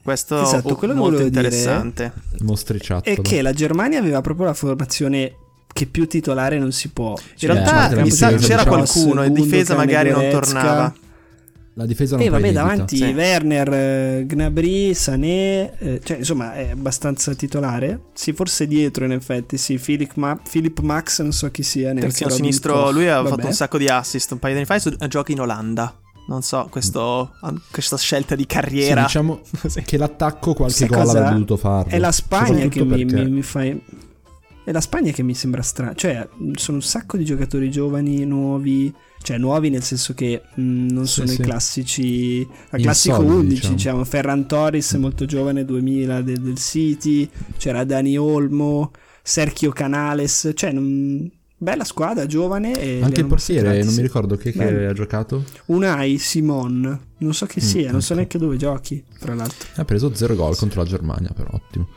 Questo 0.04 0.42
Esatto, 0.42 0.70
oh, 0.70 0.76
quello 0.76 0.94
molto 0.96 1.18
volevo 1.18 1.30
dire- 1.30 1.48
interessante. 1.48 2.14
Mostriciattolo. 2.40 3.16
E 3.16 3.22
che 3.22 3.42
la 3.42 3.54
Germania 3.54 4.00
aveva 4.00 4.22
proprio 4.22 4.46
la 4.46 4.54
formazione 4.54 5.36
che 5.74 5.86
più 5.86 6.08
titolare 6.08 6.58
non 6.60 6.72
si 6.72 6.90
può. 6.90 7.12
In 7.12 7.38
Cioè, 7.38 7.52
realtà 7.52 8.02
mi 8.02 8.10
sa 8.12 8.28
difesa, 8.32 8.48
c'era 8.48 8.64
diciamo, 8.64 8.76
qualcuno, 8.84 9.24
in 9.24 9.34
difesa 9.34 9.76
magari 9.76 10.10
non 10.12 10.30
tornava. 10.30 10.94
La 11.76 11.86
difesa 11.86 12.18
non 12.18 12.26
E 12.26 12.30
vabbè, 12.30 12.42
proibita. 12.42 12.62
davanti 12.64 12.98
Sì. 12.98 13.04
Werner, 13.06 13.74
eh, 13.74 14.26
Gnabry, 14.28 14.94
Sané, 14.94 15.78
eh, 15.78 16.02
cioè 16.04 16.18
insomma 16.18 16.54
è 16.54 16.72
abbastanza 16.72 17.34
titolare. 17.34 18.02
Sì, 18.14 18.34
forse 18.34 18.68
dietro 18.68 19.06
in 19.06 19.14
effetti, 19.14 19.58
sì, 19.58 19.78
Philip, 19.78 20.12
Ma- 20.16 20.38
Philip 20.50 20.80
Max, 20.82 21.22
non 21.22 21.32
so 21.32 21.50
chi 21.50 21.64
sia. 21.64 21.86
neanche 21.94 22.02
Terzino 22.02 22.30
sinistro, 22.30 22.92
lui 22.92 23.04
aveva 23.04 23.22
Vabbè. 23.22 23.30
fatto 23.36 23.48
un 23.48 23.54
sacco 23.54 23.78
di 23.78 23.88
assist 23.88 24.32
un 24.32 24.40
paio 24.40 24.54
di 24.54 24.60
anni 24.60 24.68
fa 24.68 24.76
e 24.76 24.80
su- 24.82 24.96
gioca 25.08 25.32
in 25.32 25.40
Olanda. 25.40 25.96
Non 26.28 26.42
so, 26.44 26.68
questo, 26.70 27.32
questa 27.72 27.98
scelta 27.98 28.36
di 28.36 28.42
Sì, 28.42 28.48
carriera. 28.48 29.04
diciamo 29.04 29.40
Sì. 29.68 29.82
che 29.84 29.96
l'attacco 29.98 30.54
qualche 30.54 30.76
Sai 30.76 30.88
gol 30.90 31.08
avrebbe 31.08 31.30
dovuto 31.32 31.56
farlo. 31.58 31.90
È 31.92 31.98
la 31.98 32.12
Spagna 32.12 32.68
che 32.68 32.84
mi, 32.84 33.06
mi- 33.06 33.30
mi 33.30 33.42
fa... 33.42 33.64
È 34.64 34.72
la 34.72 34.82
Spagna 34.82 35.12
che 35.12 35.24
mi 35.24 35.34
sembra 35.34 35.62
strana. 35.64 35.94
Cioè, 35.96 36.28
sono 36.54 36.78
un 36.78 36.84
sacco 36.84 37.18
di 37.18 37.26
giocatori 37.26 37.72
giovani, 37.72 38.24
nuovi. 38.26 38.94
Cioè, 39.24 39.38
nuovi 39.38 39.70
nel 39.70 39.84
senso 39.84 40.14
che 40.14 40.42
mh, 40.56 40.62
non 40.92 41.06
Sì, 41.08 41.14
sono 41.14 41.28
sì. 41.28 41.34
i 41.42 41.44
classici. 41.44 42.48
La 42.70 42.78
classico 42.78 43.16
soldi, 43.16 43.32
11, 43.32 43.50
diciamo. 43.56 43.76
diciamo. 43.76 44.04
Ferran 44.04 44.48
Torres, 44.48 44.94
molto 44.94 45.26
giovane, 45.26 45.66
2000 45.66 46.22
del, 46.22 46.40
del 46.42 46.58
City. 46.58 47.28
C'era 47.58 47.84
Dani 47.84 48.18
Olmo, 48.18 48.92
Sergio 49.24 49.72
Canales. 49.72 50.52
Cioè, 50.54 50.72
non- 50.72 51.30
bella 51.58 51.84
squadra, 51.84 52.26
giovane. 52.28 52.80
E 52.80 53.02
Anche 53.02 53.22
il 53.22 53.28
portiere, 53.28 53.80
non 53.84 53.90
sì. 53.92 53.96
mi 53.98 54.02
ricordo 54.04 54.36
che 54.36 54.52
Bello. 54.52 54.90
ha 54.90 54.94
giocato. 54.94 55.44
Unai 55.66 56.18
Simon. 56.20 57.00
Non 57.18 57.34
so 57.34 57.46
chi 57.48 57.60
Mm, 57.60 57.64
sia, 57.68 57.92
non 57.92 58.02
so 58.02 58.14
neanche 58.16 58.38
dove 58.40 58.58
giochi, 58.58 59.04
tra 59.20 59.34
l'altro. 59.36 59.70
Ha 59.76 59.86
preso 59.86 60.14
zero 60.16 60.36
gol 60.36 60.56
contro 60.56 60.82
la 60.82 60.88
Germania, 60.88 61.30
però 61.36 61.50
ottimo. 61.52 61.88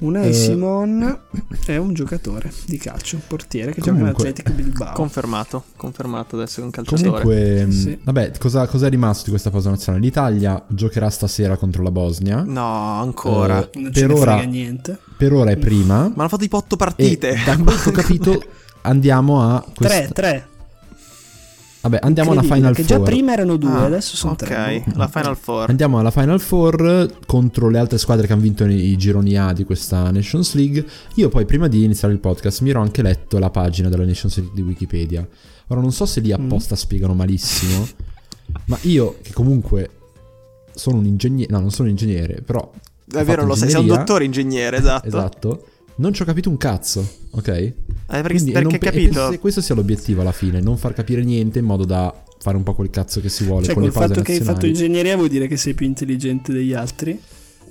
Unai 0.00 0.28
Eh, 0.28 0.32
Simon 0.32 1.20
è 1.66 1.76
un 1.76 1.92
giocatore 1.92 2.52
di 2.66 2.78
calcio, 2.78 3.16
un 3.16 3.22
portiere 3.26 3.72
che 3.72 3.80
gioca 3.80 3.96
Comunque- 3.98 4.28
in 4.28 4.30
Athletic 4.30 4.52
Bilbao. 4.54 4.92
Confermato, 4.92 5.64
confermato 5.76 6.36
ad 6.36 6.42
essere 6.42 6.66
un 6.66 6.70
calciatore. 6.70 7.08
Comunque, 7.22 7.66
mh, 7.66 7.70
Sì. 7.70 7.98
vabbè, 8.04 8.30
cosa, 8.38 8.66
cosa 8.68 8.86
è 8.86 8.90
rimasto 8.90 9.24
di 9.24 9.30
questa 9.30 9.50
pausa 9.50 9.70
nazionale? 9.70 10.04
L'Italia 10.04 10.64
giocherà 10.68 11.10
stasera 11.10 11.56
contro 11.56 11.82
la 11.82 11.90
Bosnia. 11.90 12.44
No, 12.46 13.00
ancora. 13.00 13.68
Eh, 13.70 13.78
non 13.80 13.92
ce 13.92 14.00
per 14.02 14.08
ne 14.10 14.20
ora- 14.20 14.36
frega 14.36 14.48
niente. 14.50 14.98
Per 15.16 15.32
ora 15.32 15.50
è 15.50 15.56
prima. 15.56 15.96
Ma 16.02 16.04
hanno 16.16 16.28
fatto 16.28 16.36
tipo 16.42 16.56
8 16.58 16.74
E 16.74 16.78
partite. 16.78 17.36
da 17.44 17.56
quanto 17.58 17.88
ho 17.88 17.92
capito 17.92 18.42
andiamo 18.82 19.42
a 19.42 19.64
questa- 19.74 19.96
3, 19.98 20.12
3. 20.12 20.48
Vabbè, 21.80 21.98
andiamo 22.02 22.32
alla 22.32 22.42
Final 22.42 22.74
Che 22.74 22.84
già 22.84 22.96
Four. 22.96 23.06
prima 23.08 23.32
erano 23.32 23.56
due, 23.56 23.70
Ah, 23.70 23.84
adesso 23.84 24.16
sono 24.16 24.32
ok, 24.32 24.38
tre. 24.38 24.84
la 24.94 25.06
Final 25.08 25.36
Four. 25.36 25.70
Andiamo 25.70 25.98
alla 25.98 26.10
Final 26.10 26.40
Four 26.40 27.18
contro 27.26 27.68
le 27.68 27.78
altre 27.78 27.98
squadre 27.98 28.26
che 28.26 28.32
hanno 28.32 28.42
vinto 28.42 28.64
i 28.64 28.96
gironi 28.96 29.36
A 29.36 29.52
di 29.52 29.64
questa 29.64 30.10
Nations 30.10 30.54
League. 30.54 30.84
Io 31.14 31.28
poi 31.28 31.44
prima 31.44 31.68
di 31.68 31.84
iniziare 31.84 32.12
il 32.12 32.20
podcast 32.20 32.62
mi 32.62 32.70
ero 32.70 32.80
anche 32.80 33.00
letto 33.02 33.38
la 33.38 33.50
pagina 33.50 33.88
della 33.88 34.04
Nations 34.04 34.36
League 34.38 34.54
di 34.54 34.62
Wikipedia. 34.62 35.26
Ora 35.68 35.80
non 35.80 35.92
so 35.92 36.04
se 36.04 36.20
lì 36.20 36.32
apposta 36.32 36.74
spiegano 36.74 37.14
malissimo, 37.14 37.86
ma 38.66 38.78
io 38.82 39.16
che 39.22 39.32
comunque 39.32 39.90
sono 40.74 40.98
un 40.98 41.06
ingegnere, 41.06 41.50
no 41.52 41.60
non 41.60 41.70
sono 41.70 41.88
un 41.88 41.94
ingegnere, 41.96 42.40
però... 42.44 42.70
È 43.10 43.24
vero, 43.24 43.44
lo 43.46 43.54
sai, 43.54 43.70
sei 43.70 43.80
un 43.80 43.86
dottore 43.86 44.24
ingegnere, 44.24 44.76
esatto. 44.78 45.06
Esatto. 45.06 45.66
Non 45.96 46.12
ci 46.12 46.22
ho 46.22 46.24
capito 46.24 46.48
un 46.50 46.56
cazzo, 46.58 47.06
ok? 47.30 47.72
Eh, 48.10 48.22
perché 48.22 48.28
Quindi, 48.28 48.50
e 48.50 48.52
perché 48.54 48.68
non 48.68 48.74
e 48.74 48.78
capito? 48.78 49.12
penso 49.14 49.30
che 49.30 49.38
questo 49.38 49.60
sia 49.60 49.74
l'obiettivo 49.74 50.20
alla 50.22 50.32
fine, 50.32 50.60
non 50.60 50.76
far 50.78 50.94
capire 50.94 51.22
niente 51.22 51.58
in 51.58 51.64
modo 51.66 51.84
da 51.84 52.12
fare 52.40 52.56
un 52.56 52.62
po' 52.62 52.74
quel 52.74 52.88
cazzo 52.90 53.20
che 53.20 53.28
si 53.28 53.44
vuole 53.44 53.64
Cioè, 53.66 53.74
con 53.74 53.82
le 53.82 53.90
col 53.90 53.98
pause 53.98 54.14
fatto 54.14 54.24
che 54.24 54.32
hai 54.32 54.38
fatto 54.38 54.52
nazionali. 54.52 54.78
ingegneria 54.80 55.16
vuol 55.16 55.28
dire 55.28 55.46
che 55.46 55.56
sei 55.56 55.74
più 55.74 55.86
intelligente 55.86 56.52
degli 56.52 56.72
altri. 56.72 57.20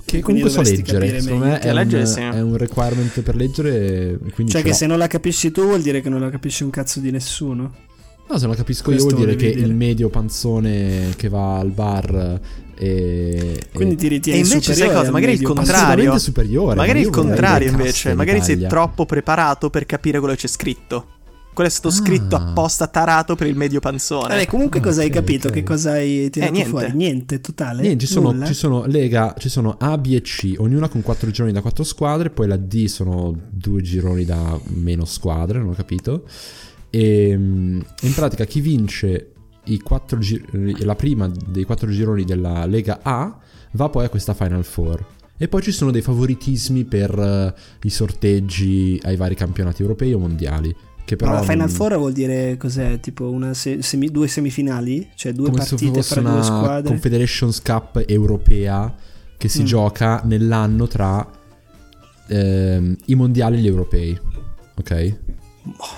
Che 0.06 0.17
E 0.17 0.22
comunque 0.22 0.50
so 0.50 0.62
leggere, 0.62 0.84
capire 1.00 1.22
secondo 1.22 1.46
meglio. 1.46 1.58
me 1.58 1.60
è 1.62 1.70
un, 1.70 1.75
Leggere, 1.75 2.06
sì. 2.06 2.20
è 2.22 2.41
un 2.41 2.56
requirement 2.58 3.22
per 3.22 3.36
leggere 3.36 4.12
e 4.25 4.32
quindi 4.32 4.51
Cioè, 4.53 4.62
ce 4.62 4.63
che 4.63 4.70
l'ho. 4.70 4.75
se 4.75 4.86
non 4.88 4.98
la 5.00 5.08
capisci 5.08 5.51
tu 5.51 5.63
vuol 5.63 5.82
dire 5.82 6.01
che 6.01 6.08
non 6.10 6.22
la 6.22 6.29
capisce 6.29 6.63
un 6.63 6.70
cazzo 6.70 7.00
di 7.01 7.12
nessuno. 7.12 7.74
No, 8.29 8.36
se 8.38 8.41
non 8.41 8.51
la 8.51 8.56
capisco 8.58 8.91
io 8.91 8.98
Questo 8.98 9.15
vuol 9.15 9.25
dire 9.27 9.38
che 9.38 9.53
dire. 9.56 9.67
il 9.67 9.74
medio 9.74 10.10
panzone 10.10 11.13
che 11.17 11.27
va 11.29 11.58
al 11.60 11.72
bar 11.72 12.39
e... 12.77 13.60
Quindi 13.74 13.96
ti 13.96 14.07
ritieni 14.07 14.39
E 14.39 14.41
invece 14.43 14.62
sai 14.74 14.74
superiore 14.75 15.00
cosa? 15.00 15.12
Magari 15.12 15.31
il 15.34 15.41
contrario. 15.41 16.17
Superiore. 16.17 16.75
Magari 16.75 17.00
ma 17.01 17.05
il 17.05 17.12
contrario 17.12 17.69
invece, 17.69 18.10
in 18.12 18.15
magari 18.17 18.41
sei 18.41 18.67
troppo 18.67 19.05
preparato 19.05 19.69
per 19.69 19.86
capire 19.86 20.19
quello 20.19 20.34
che 20.34 20.41
c'è 20.41 20.48
scritto. 20.48 21.07
Quello 21.57 21.72
è 21.72 21.74
stato 21.74 21.89
scritto 21.89 22.36
Ah. 22.36 22.50
apposta 22.50 22.86
tarato 22.86 23.36
per 23.36 23.48
il 23.48 23.55
medio 23.55 23.79
panzone. 23.79 24.27
Vabbè, 24.27 24.46
comunque 24.46 24.79
Ah, 24.79 24.84
cosa 24.84 25.01
hai 25.01 25.07
ok, 25.07 25.13
capito? 25.13 25.48
ok. 25.48 25.53
Che 25.55 25.63
cosa 25.63 25.91
hai 25.93 26.29
tirato 26.29 26.51
Eh, 26.51 26.53
niente. 26.55 26.69
fuori? 26.69 26.91
Niente, 26.93 27.41
totale. 27.41 27.81
Niente, 27.81 28.05
ci 28.05 28.12
sono, 28.12 28.46
ci 28.46 28.53
sono 28.53 28.86
Lega, 28.86 29.34
ci 29.39 29.50
sono 29.50 29.75
A, 29.79 29.98
B 29.98 30.13
e 30.13 30.22
C, 30.22 30.53
ognuna 30.57 30.88
con 30.88 31.01
quattro 31.01 31.31
gironi 31.31 31.51
da 31.53 31.62
quattro 31.62 31.84
squadre, 31.84 32.29
poi 32.29 32.48
la 32.48 32.57
D 32.57 32.86
sono 32.86 33.36
due 33.50 33.81
gironi 33.81 34.24
da 34.24 34.60
meno 34.65 35.03
squadre, 35.05 35.57
non 35.57 35.69
ho 35.69 35.74
capito. 35.74 36.25
E 36.91 37.36
mm, 37.36 37.79
in 38.01 38.13
pratica 38.13 38.46
chi 38.46 38.62
vince 38.62 39.31
gir- 40.20 40.84
la 40.84 40.96
prima 40.96 41.30
dei 41.48 41.64
quattro 41.64 41.90
gironi 41.90 42.24
della 42.24 42.66
Lega 42.66 43.00
A 43.02 43.38
va 43.72 43.90
poi 43.90 44.06
a 44.06 44.10
questa 44.10 44.34
Final 44.34 44.64
Four. 44.64 45.06
E 45.38 45.48
poi 45.48 45.62
ci 45.62 45.72
sono 45.72 45.92
dei 45.92 46.02
favoritismi 46.02 46.84
per 46.86 47.12
eh, 47.18 47.54
i 47.84 47.90
sorteggi 47.90 49.00
ai 49.04 49.16
vari 49.16 49.36
campionati 49.36 49.82
europei 49.82 50.14
o 50.14 50.20
mondiali. 50.20 50.76
Che 51.06 51.16
però 51.16 51.32
Ma 51.32 51.40
la 51.40 51.44
Final 51.46 51.70
Four 51.70 51.96
vuol 51.98 52.12
dire 52.12 52.58
cos'è? 52.58 53.00
Tipo 53.00 53.30
una 53.30 53.54
se- 53.54 53.82
semi- 53.82 54.10
due 54.12 54.28
semifinali? 54.28 55.08
Cioè 55.16 55.32
due 55.34 55.50
come 55.50 55.60
partite 55.60 56.02
fra 56.04 56.22
due 56.22 56.30
una 56.32 56.42
squadre? 56.42 56.90
Confederations 56.90 57.62
Cup 57.62 58.04
europea 58.08 58.94
che 59.38 59.48
si 59.48 59.62
Mm. 59.62 59.66
gioca 59.66 60.22
nell'anno 60.26 60.88
tra 60.88 61.26
ehm, 62.28 62.96
i 63.06 63.16
mondiali 63.16 63.58
e 63.58 63.62
gli 63.62 63.68
europei. 63.68 64.20
Ok? 64.76 65.18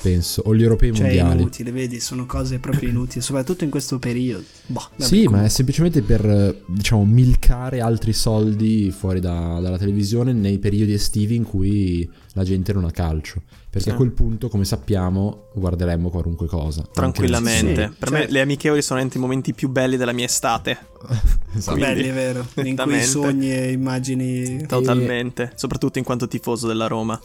Penso. 0.02 0.42
O 0.46 0.56
gli 0.56 0.62
europei 0.64 0.90
e 0.90 0.94
Cioè, 0.94 1.06
è 1.06 1.16
mondiali. 1.16 1.42
inutile, 1.42 1.72
vedi, 1.72 2.00
sono 2.00 2.26
cose 2.26 2.60
proprio 2.60 2.90
inutili, 2.90 3.22
soprattutto 3.22 3.64
in 3.64 3.70
questo 3.70 4.00
periodo. 4.00 4.44
Boh, 4.68 4.88
vabbè, 4.92 5.04
Sì, 5.04 5.28
ma 5.28 5.44
è 5.44 5.50
semplicemente 5.50 6.02
per, 6.02 6.62
diciamo, 6.68 7.06
milcare 7.06 7.82
altri 7.82 8.14
soldi 8.14 8.92
fuori 8.92 9.20
da- 9.20 9.60
dalla 9.62 9.78
televisione 9.78 10.34
nei 10.34 10.58
periodi 10.60 10.94
estivi 10.94 11.36
in 11.36 11.44
cui 11.44 12.10
la 12.34 12.44
gente 12.44 12.74
non 12.74 12.86
ha 12.86 12.92
calcio. 12.92 13.42
Perché 13.70 13.90
Sì. 13.90 13.94
a 13.96 13.98
quel 13.98 14.12
punto, 14.12 14.50
come 14.50 14.66
sappiamo, 14.66 15.50
guarderemmo 15.54 16.10
qualunque 16.10 16.48
cosa. 16.48 16.84
Tranquillamente. 16.92 17.90
Sì, 17.92 17.96
per 18.00 18.10
cioè- 18.10 18.20
me 18.22 18.28
le 18.32 18.42
amichevoli 18.42 18.82
sono 18.82 19.00
i 19.02 19.10
momenti 19.18 19.54
più 19.54 19.70
belli 19.70 19.96
della 19.96 20.12
mia 20.14 20.26
estate. 20.26 20.78
Esatto. 21.54 21.78
quindi- 21.78 22.02
Belli, 22.02 22.08
è 22.10 22.14
vero. 22.14 22.46
In 22.64 22.76
cui 22.76 23.02
sogni 23.04 23.52
e 23.52 23.72
immagini. 23.72 24.66
Totalmente. 24.68 25.52
Soprattutto 25.56 25.98
in 26.00 26.04
quanto 26.04 26.28
tifoso 26.28 26.68
della 26.68 26.88
Roma. 26.88 27.20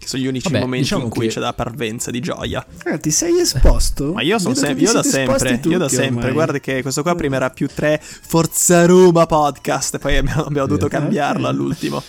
Che 0.00 0.06
sono 0.08 0.22
gli 0.22 0.26
unici 0.26 0.48
Vabbè, 0.48 0.60
momenti 0.60 0.82
diciamo 0.84 1.04
in 1.04 1.10
cui 1.10 1.26
che- 1.26 1.34
c'è 1.34 1.40
da 1.40 1.52
parvenza 1.52 2.10
di 2.10 2.20
gioia. 2.20 2.64
Ah, 2.84 2.96
ti 2.96 3.10
sei 3.10 3.38
esposto? 3.38 4.14
Ma 4.14 4.22
io, 4.22 4.38
che 4.38 4.54
sem- 4.54 4.78
io 4.78 4.92
da 4.92 5.02
sempre, 5.02 5.60
io 5.62 5.76
da 5.78 5.88
sempre. 5.90 6.16
ormai. 6.16 6.32
Guarda 6.32 6.58
che 6.58 6.80
questo 6.80 7.02
qua 7.02 7.14
prima 7.14 7.36
era 7.36 7.50
più 7.50 7.68
3 7.68 8.00
Forza 8.02 8.86
Roma 8.86 9.26
podcast. 9.26 9.98
Poi 9.98 10.16
abbiamo, 10.16 10.44
abbiamo 10.44 10.66
dovuto 10.68 10.86
Ah, 10.86 10.88
cambiarlo 10.88 11.42
ok. 11.46 11.52
all'ultimo. 11.52 12.02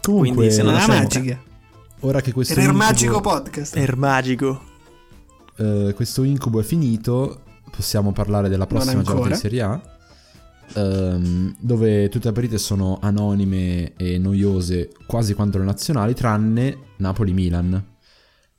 Comunque, 0.00 0.34
Quindi 0.36 0.54
se 0.54 0.62
non 0.62 0.72
lasciamo- 0.72 0.98
magica. 1.00 1.38
ora 2.00 2.20
che 2.22 2.32
questo 2.32 2.52
Era 2.54 2.62
il 2.62 2.68
incubo- 2.68 2.84
magico 2.86 3.20
podcast. 3.20 3.76
È 3.76 3.92
magico. 3.94 4.62
eh, 5.58 5.92
questo 5.94 6.22
incubo 6.22 6.60
è 6.60 6.62
finito, 6.62 7.40
possiamo 7.70 8.12
parlare 8.12 8.48
della 8.48 8.66
prossima 8.66 9.02
giornata 9.02 9.28
di 9.28 9.34
Serie 9.34 9.60
A. 9.62 9.80
ehm, 10.74 11.56
dove 11.60 12.08
tutte 12.08 12.28
le 12.28 12.32
partite 12.34 12.58
sono 12.58 12.98
anonime 13.00 13.92
e 13.96 14.18
noiose 14.18 14.90
quasi 15.06 15.34
quanto 15.34 15.58
le 15.58 15.64
nazionali, 15.64 16.14
tranne 16.14 16.76
Napoli-Milan. 16.96 17.84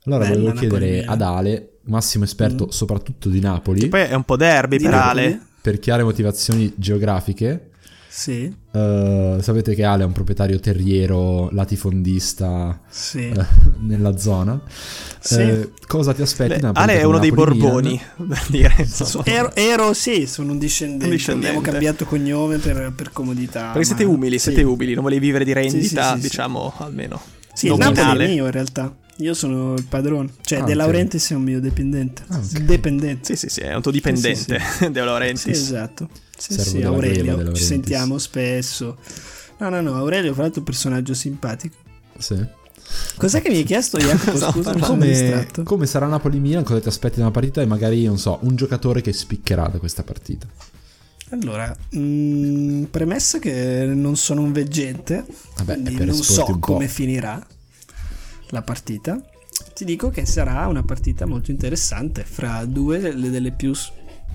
Allora 0.06 0.24
Bella 0.26 0.36
volevo 0.40 0.58
chiedere 0.58 0.80
Napoli-Milan. 0.86 1.14
ad 1.14 1.22
Ale, 1.22 1.70
massimo 1.84 2.24
esperto 2.24 2.66
Mm. 2.66 2.70
soprattutto 2.70 3.30
di 3.30 3.40
Napoli, 3.40 3.80
Che 3.82 3.88
poi 3.90 4.02
è 4.02 4.14
un 4.14 4.24
po' 4.24 4.38
derby 4.38 4.78
per? 4.78 4.94
Ale. 4.94 5.42
per 5.62 5.80
chiare 5.80 6.04
motivazioni 6.04 6.72
geografiche. 6.78 7.72
Sì, 8.18 8.52
eh, 8.74 9.38
sapete 9.42 9.76
che 9.76 9.84
Ale 9.84 10.02
è 10.02 10.06
un 10.08 10.12
proprietario 10.12 10.60
terriero 10.60 11.52
latifondista 11.52 12.82
sì. 12.90 13.30
eh, 13.30 13.46
nella 13.82 14.18
zona. 14.18 14.60
Sì. 15.20 15.40
Eh, 15.40 15.72
cosa 15.86 16.14
ti 16.16 16.24
aspetti? 16.24 16.58
Una 16.58 16.72
Ale 16.74 17.00
è 17.00 17.04
uno 17.04 17.20
dei? 17.20 17.32
Borboni, 17.32 18.02
per 18.28 18.44
dire. 18.50 18.74
insomma. 18.80 19.24
Ero, 19.24 19.54
ero, 19.54 19.94
sì, 19.94 20.26
sono 20.26 20.54
un 20.54 20.58
discendente. 20.58 21.06
Un 21.06 21.12
discendente. 21.12 21.48
Abbiamo 21.58 21.70
cambiato 21.70 22.06
cognome 22.06 22.58
per, 22.58 22.92
per 22.96 23.12
comodità. 23.12 23.68
Perché 23.68 23.86
siete 23.86 24.06
ma- 24.06 24.10
umili, 24.10 24.40
sì. 24.40 24.50
siete 24.50 24.64
umili, 24.64 24.96
non 24.96 25.04
volevi 25.04 25.24
vivere 25.24 25.46
di 25.46 25.54
rendita, 25.54 25.80
Sì, 25.80 25.88
sì, 25.88 26.02
sì, 26.02 26.16
sì. 26.16 26.20
diciamo, 26.22 26.74
almeno. 26.78 27.22
Sì, 27.54 27.68
il 27.68 27.74
Napoli 27.74 27.98
nominale. 27.98 28.26
è 28.26 28.30
mio 28.30 28.46
in 28.46 28.52
realtà. 28.52 28.96
Io 29.18 29.36
sono 29.36 29.76
il 29.76 29.86
padrone. 29.88 30.30
Cioè, 30.42 30.62
Ah, 30.62 30.64
De. 30.64 30.74
Laurentiis 30.74 31.30
è 31.30 31.36
un 31.36 31.44
mio 31.44 31.60
dipendente. 31.60 32.24
Ah, 32.30 32.38
ok. 32.38 32.62
Dipendente. 32.62 33.36
Sì, 33.36 33.48
sì, 33.48 33.50
sì, 33.54 33.62
è 33.62 33.76
un 33.76 33.84
tuo 33.84 33.92
dipendente, 33.92 34.60
De 34.90 35.04
Laurentiis. 35.04 35.56
Sì, 35.56 35.64
esatto. 35.64 36.10
Sì, 36.38 36.60
sì, 36.60 36.82
Aurelio. 36.84 37.52
Ci 37.54 37.64
sentiamo 37.64 38.18
spesso. 38.18 38.98
No, 39.58 39.70
no, 39.70 39.82
no, 39.82 39.96
Aurelio, 39.96 40.34
fra 40.34 40.44
l'altro, 40.44 40.58
è 40.58 40.64
un 40.64 40.72
personaggio 40.72 41.14
simpatico. 41.14 41.76
Sì. 42.18 42.46
Cos'è 43.18 43.42
che 43.42 43.50
mi 43.50 43.58
hai 43.58 43.64
chiesto, 43.64 43.98
Jacopo? 44.00 44.38
No, 44.38 44.52
Scusa, 44.52 44.72
sono 44.72 44.86
Come, 44.86 45.48
come 45.64 45.86
sarà 45.88 46.06
Napoli-Milan? 46.08 46.64
Cosa 46.64 46.80
ti 46.80 46.88
aspetti 46.88 47.18
da 47.18 47.24
una 47.24 47.32
partita? 47.32 47.62
E 47.62 47.66
magari, 47.66 48.06
non 48.06 48.18
so, 48.20 48.40
un 48.42 48.56
giocatore 48.56 49.02
che 49.02 49.12
spiccherà 49.12 49.68
da 49.68 49.80
questa 49.80 50.04
partita. 50.04 50.48
Allora, 51.30 51.76
mh, 51.90 52.84
premessa 52.84 53.40
che 53.40 53.86
non 53.86 54.16
sono 54.16 54.42
un 54.42 54.54
veggente, 54.54 55.26
Vabbè, 55.58 55.76
non 56.06 56.14
so 56.14 56.58
come 56.60 56.88
finirà 56.88 57.46
la 58.50 58.62
partita. 58.62 59.22
Ti 59.74 59.84
dico 59.84 60.10
che 60.10 60.26
sarà 60.26 60.68
una 60.68 60.84
partita 60.84 61.26
molto 61.26 61.52
interessante 61.52 62.24
fra 62.24 62.64
due 62.66 63.00
delle, 63.00 63.52
più 63.52 63.74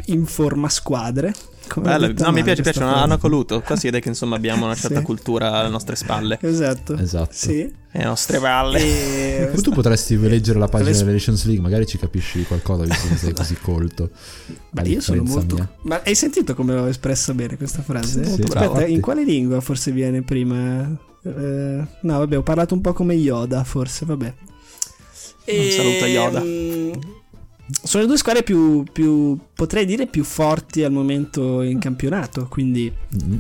in 0.07 0.27
forma 0.27 0.69
squadre. 0.69 1.33
Bello, 1.77 2.07
no, 2.09 2.13
mi 2.13 2.23
male 2.25 2.43
piace, 2.43 2.61
piace, 2.63 2.81
questa 2.81 2.97
hanno 3.03 3.19
coluto. 3.19 3.61
Qua 3.63 3.77
si 3.77 3.87
vede 3.87 4.01
che 4.01 4.09
insomma 4.09 4.37
abbiamo 4.37 4.65
una 4.67 4.75
certa 4.75 4.99
Sì. 4.99 5.05
cultura 5.05 5.53
alle 5.53 5.71
nostre 5.71 5.95
spalle, 5.97 6.39
Esatto. 6.43 6.99
Esatto. 6.99 7.33
Sì. 7.33 7.61
e 7.61 7.73
alle 7.93 8.05
nostre 8.05 8.39
palle. 8.41 8.81
E... 9.53 9.61
Tu 9.63 9.71
potresti 9.71 10.19
leggere 10.19 10.59
la 10.59 10.67
pagina 10.69 10.91
della 10.99 11.13
Nations 11.13 11.45
League, 11.45 11.63
magari 11.63 11.87
ci 11.87 11.99
capisci 11.99 12.43
qualcosa 12.45 12.83
visto 12.85 13.09
che 13.09 13.17
sei 13.17 13.33
così 13.33 13.55
colto. 13.55 14.11
Ma 14.71 14.83
io 14.83 15.01
sono 15.01 15.23
molto. 15.23 15.55
mia. 15.55 15.73
Ma 15.83 16.03
hai 16.05 16.15
sentito 16.17 16.55
come 16.55 16.75
l'ho 16.75 16.87
espressa 16.87 17.33
bene 17.33 17.57
questa 17.57 17.81
frase? 17.81 18.23
Sì, 18.25 18.29
molto 18.29 18.43
Aspetta, 18.53 18.69
bravo. 18.73 18.87
in 18.87 19.01
quale 19.01 19.25
lingua 19.25 19.61
forse 19.61 19.93
viene 19.93 20.23
prima? 20.23 20.91
Eh, 21.25 21.31
no, 21.31 22.19
vabbè, 22.19 22.37
ho 22.37 22.43
parlato 22.43 22.75
un 22.75 22.81
po' 22.81 22.93
come 22.93 23.15
Yoda, 23.15 23.63
forse, 23.65 24.05
vabbè. 24.05 24.35
Un 25.47 25.71
saluto 25.71 26.05
a 26.05 26.07
Yoda. 26.09 26.43
Sono 27.83 28.02
le 28.02 28.09
due 28.09 28.19
squadre 28.19 28.43
più, 28.43 28.85
più, 28.93 29.38
potrei 29.55 29.87
dire, 29.87 30.07
più 30.07 30.25
forti 30.25 30.83
al 30.83 30.93
momento 30.93 31.62
in 31.62 31.79
campionato, 31.79 32.47
quindi 32.49 32.93
Mm. 33.25 33.37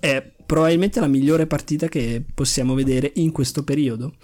è 0.00 0.32
probabilmente 0.46 1.00
la 1.00 1.06
migliore 1.06 1.46
partita 1.46 1.88
che 1.88 2.22
possiamo 2.34 2.74
vedere 2.74 3.10
in 3.16 3.32
questo 3.32 3.62
periodo. 3.64 4.14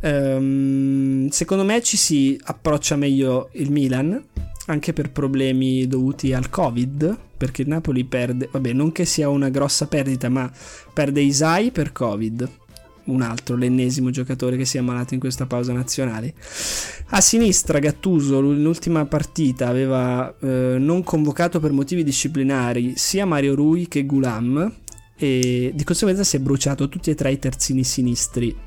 Ehm, 0.00 1.28
secondo 1.28 1.64
me 1.64 1.82
ci 1.82 1.96
si 1.96 2.38
approccia 2.44 2.96
meglio 2.96 3.48
il 3.52 3.70
Milan, 3.70 4.22
anche 4.66 4.92
per 4.92 5.10
problemi 5.10 5.86
dovuti 5.86 6.32
al 6.32 6.50
Covid, 6.50 7.18
perché 7.36 7.62
il 7.62 7.68
Napoli 7.68 8.04
perde, 8.04 8.48
vabbè, 8.50 8.72
non 8.72 8.92
che 8.92 9.04
sia 9.04 9.28
una 9.28 9.48
grossa 9.48 9.86
perdita, 9.86 10.28
ma 10.28 10.50
perde 10.92 11.20
Isai 11.20 11.70
per 11.70 11.92
Covid. 11.92 12.48
Un 13.06 13.22
altro, 13.22 13.56
l'ennesimo 13.56 14.10
giocatore 14.10 14.56
che 14.56 14.64
si 14.64 14.76
è 14.76 14.80
ammalato 14.80 15.14
in 15.14 15.20
questa 15.20 15.46
pausa 15.46 15.72
nazionale. 15.72 16.34
A 17.10 17.20
sinistra 17.20 17.78
Gattuso 17.78 18.40
nell'ultima 18.40 19.04
partita 19.06 19.68
aveva 19.68 20.34
eh, 20.40 20.76
non 20.78 21.02
convocato 21.02 21.60
per 21.60 21.72
motivi 21.72 22.04
disciplinari 22.04 22.94
sia 22.96 23.26
Mario 23.26 23.54
Rui 23.54 23.88
che 23.88 24.04
Gulam 24.04 24.74
e 25.16 25.72
di 25.74 25.84
conseguenza 25.84 26.24
si 26.24 26.36
è 26.36 26.40
bruciato 26.40 26.88
tutti 26.88 27.10
e 27.10 27.14
tre 27.14 27.32
i 27.32 27.38
terzini 27.38 27.84
sinistri 27.84 28.65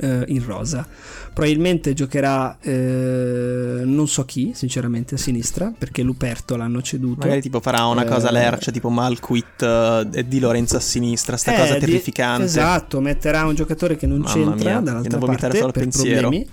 eh, 0.00 0.24
in 0.28 0.44
rosa. 0.44 0.86
Probabilmente 1.32 1.92
giocherà 1.94 2.58
eh, 2.60 3.82
non 3.84 4.08
so 4.08 4.24
chi, 4.24 4.52
sinceramente, 4.54 5.14
a 5.14 5.18
sinistra, 5.18 5.72
perché 5.76 6.02
Luperto 6.02 6.56
l'hanno 6.56 6.82
ceduto. 6.82 7.20
Magari 7.20 7.40
tipo 7.40 7.60
farà 7.60 7.84
una 7.86 8.04
cosa 8.04 8.28
Eh, 8.30 8.32
lercia, 8.32 8.70
tipo 8.72 8.88
Malquit 8.90 9.62
eh, 9.62 10.08
e 10.12 10.26
di 10.26 10.40
Lorenzo 10.40 10.76
a 10.76 10.80
sinistra, 10.80 11.36
sta 11.36 11.52
cosa 11.54 11.76
Eh, 11.76 11.78
di- 11.78 11.86
terrificante. 11.86 12.44
esatto, 12.44 13.00
metterà 13.00 13.44
un 13.46 13.54
giocatore 13.54 13.96
che 13.96 14.06
non 14.06 14.18
Mamma 14.18 14.32
c'entra 14.32 14.70
mia, 14.70 14.80
dall'altra 14.80 15.18
parte 15.18 15.56
solo 15.58 15.72
per 15.72 15.82
pensiero. 15.82 16.20
problemi. 16.28 16.48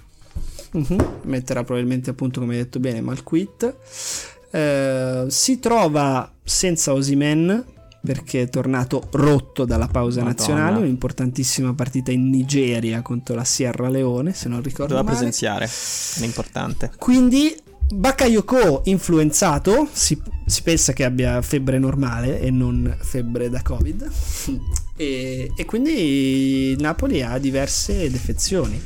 Mhm, 0.72 1.08
Metterà 1.24 1.64
probabilmente 1.64 2.10
appunto 2.10 2.42
come 2.42 2.56
hai 2.58 2.64
detto 2.64 2.80
bene 2.80 3.00
Malquit. 3.02 3.76
Eh, 4.52 5.26
si 5.28 5.60
trova 5.60 6.32
senza 6.44 6.94
Osimen 6.94 7.64
perché 8.06 8.44
è 8.44 8.50
tornato 8.50 9.08
rotto 9.12 9.66
dalla 9.66 9.88
pausa 9.88 10.22
Madonna. 10.22 10.38
nazionale, 10.38 10.78
un'importantissima 10.80 11.74
partita 11.74 12.12
in 12.12 12.30
Nigeria 12.30 13.02
contro 13.02 13.36
la 13.36 13.44
Sierra 13.44 13.90
Leone, 13.90 14.34
se 14.34 14.48
non 14.48 14.62
ricordo 14.62 14.94
Doveva 14.94 15.04
male. 15.04 15.18
presenziare, 15.18 15.66
è 15.66 16.24
importante. 16.26 16.92
Quindi 16.98 17.54
Bakayoko 17.88 18.82
influenzato, 18.86 19.88
si, 19.92 20.20
si 20.46 20.62
pensa 20.64 20.94
che 20.94 21.04
abbia 21.04 21.42
febbre 21.42 21.78
normale 21.78 22.40
e 22.40 22.50
non 22.50 22.96
febbre 23.00 23.50
da 23.50 23.62
Covid. 23.62 24.12
E, 24.98 25.52
e 25.54 25.66
quindi 25.66 26.74
Napoli 26.80 27.22
ha 27.22 27.38
diverse 27.38 28.10
defezioni. 28.10 28.82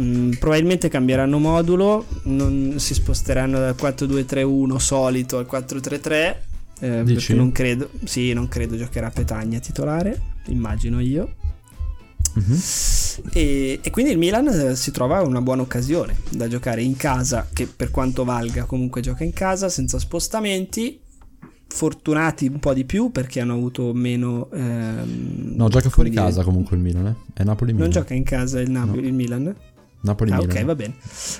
Mm, 0.00 0.34
probabilmente 0.34 0.88
cambieranno 0.88 1.40
modulo, 1.40 2.06
non 2.26 2.74
si 2.78 2.94
sposteranno 2.94 3.58
dal 3.58 3.74
4-2-3-1 3.76 4.76
solito 4.76 5.38
al 5.38 5.48
4-3-3. 5.50 6.36
Eh, 6.82 7.02
Dici? 7.04 7.34
non 7.34 7.52
credo, 7.52 7.88
sì, 8.04 8.32
non 8.32 8.48
credo 8.48 8.76
giocherà 8.76 9.10
Petagna 9.10 9.58
titolare, 9.60 10.20
immagino 10.46 11.00
io. 11.00 11.34
Mhm. 12.34 12.58
E, 13.32 13.78
e 13.82 13.90
quindi 13.90 14.12
il 14.12 14.18
Milan 14.18 14.48
eh, 14.48 14.74
si 14.76 14.90
trova 14.90 15.20
una 15.22 15.40
buona 15.42 15.62
occasione 15.62 16.16
da 16.30 16.48
giocare 16.48 16.82
in 16.82 16.96
casa, 16.96 17.48
che 17.52 17.66
per 17.66 17.90
quanto 17.90 18.24
valga 18.24 18.64
comunque 18.64 19.00
gioca 19.00 19.22
in 19.24 19.32
casa, 19.32 19.68
senza 19.68 19.98
spostamenti. 19.98 20.98
Fortunati 21.74 22.48
un 22.48 22.58
po' 22.58 22.74
di 22.74 22.84
più 22.84 23.10
perché 23.10 23.40
hanno 23.40 23.54
avuto 23.54 23.94
meno... 23.94 24.50
ehm, 24.52 25.54
No, 25.56 25.68
gioca 25.70 25.88
fuori 25.88 26.10
dire- 26.10 26.20
casa 26.20 26.42
comunque 26.42 26.76
il 26.76 26.82
Milan, 26.82 27.06
eh? 27.06 27.14
È 27.32 27.44
Napoli-Milan. 27.44 27.88
Non 27.88 27.98
gioca 27.98 28.12
in 28.12 28.24
casa 28.24 28.60
il, 28.60 28.70
Napoli, 28.70 29.00
No. 29.00 29.06
il 29.06 29.14
Milan? 29.14 29.56
Ah, 30.02 30.08
Napoli-Milan. 30.08 30.50
ok, 30.50 30.64
va 30.64 30.74
bene. 30.74 30.94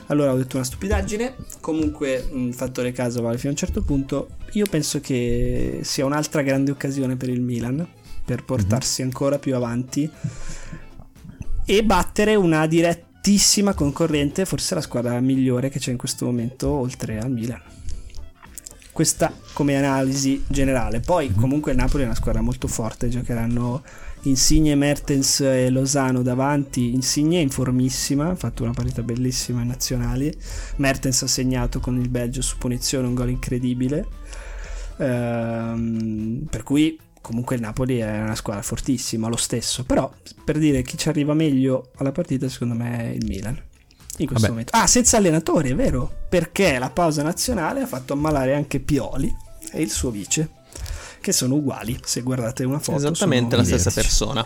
Allora 0.07 0.33
ho 0.33 0.37
detto 0.37 0.57
una 0.57 0.65
stupidaggine. 0.65 1.35
Comunque, 1.61 2.29
mh, 2.31 2.51
fattore 2.51 2.93
caso 2.93 3.21
vale 3.21 3.37
fino 3.37 3.49
a 3.49 3.53
un 3.53 3.59
certo 3.59 3.83
punto. 3.83 4.29
Io 4.53 4.67
penso 4.71 5.01
che 5.01 5.81
sia 5.83 6.05
un'altra 6.05 6.43
grande 6.43 6.71
occasione 6.71 7.17
per 7.17 7.29
il 7.29 7.41
Milan 7.41 7.87
per 8.25 8.45
portarsi 8.45 9.03
ancora 9.03 9.39
più 9.39 9.57
avanti 9.57 10.09
e 11.65 11.85
battere 11.85 12.37
una 12.37 12.67
direttissima 12.67 13.75
concorrente, 13.75 14.45
forse 14.45 14.75
la 14.75 14.81
squadra 14.81 15.19
migliore 15.21 15.69
che 15.69 15.79
c'è 15.79 15.91
in 15.91 15.97
questo 15.97 16.25
momento, 16.25 16.69
oltre 16.69 17.19
al 17.19 17.31
Milan. 17.31 17.61
Questa 18.93 19.33
come 19.55 19.77
analisi 19.77 20.45
generale. 20.47 21.01
Poi, 21.01 21.33
comunque, 21.33 21.73
il 21.73 21.79
Napoli 21.79 22.03
è 22.03 22.07
una 22.07 22.15
squadra 22.15 22.43
molto 22.43 22.69
forte. 22.69 23.09
Giocheranno 23.09 23.83
Insigne, 24.25 24.75
Mertens 24.77 25.41
e 25.41 25.69
Lozano 25.69 26.23
davanti. 26.23 26.95
Insigne 26.95 27.39
è 27.39 27.43
in 27.43 27.51
formissima, 27.51 28.31
ha 28.31 28.35
fatto 28.37 28.63
una 28.63 28.73
partita 28.73 29.03
bellissima 29.03 29.61
ai 29.61 29.67
nazionali. 29.67 30.33
Mertens 30.77 31.23
ha 31.23 31.27
segnato 31.27 31.81
con 31.81 31.99
il 31.99 32.09
Belgio 32.09 32.41
su 32.41 32.57
punizione 32.57 33.09
un 33.09 33.15
gol 33.15 33.31
incredibile. 33.31 34.07
Ehm, 34.99 36.47
per 36.49 36.63
cui 36.63 36.97
comunque 37.21 37.57
il 37.57 37.63
Napoli 37.63 37.99
è 37.99 38.23
una 38.23 38.37
squadra 38.37 38.63
fortissima 38.63 39.29
lo 39.29 39.37
stesso. 39.37 39.85
Però 39.85 40.13
per 40.45 40.59
dire 40.59 40.83
chi 40.83 40.97
ci 40.97 41.09
arriva 41.09 41.35
meglio 41.35 41.91
alla 41.97 42.13
partita, 42.13 42.49
secondo 42.49 42.75
me 42.75 42.99
è 42.99 43.09
il 43.09 43.25
Milan. 43.27 43.61
In 44.19 44.27
questo 44.27 44.35
Vabbè. 44.35 44.49
momento. 44.51 44.77
Ah, 44.77 44.87
senza 44.87 45.17
allenatore, 45.17 45.71
è 45.71 45.75
vero. 45.75 46.11
Perché 46.29 46.79
la 46.79 46.91
pausa 46.91 47.23
nazionale 47.23 47.81
ha 47.81 47.87
fatto 47.87 48.13
ammalare 48.13 48.55
anche 48.55 48.79
Pioli 48.79 49.35
e 49.73 49.83
il 49.83 49.91
suo 49.91 50.11
vice. 50.11 50.61
Che 51.23 51.33
sono 51.33 51.55
uguali, 51.55 51.97
se 52.05 52.21
guardate 52.23 52.65
una 52.65 52.81
foto. 52.81 52.99
Esattamente 52.99 53.55
la 53.57 53.63
stessa 53.65 53.91
persona. 53.93 54.45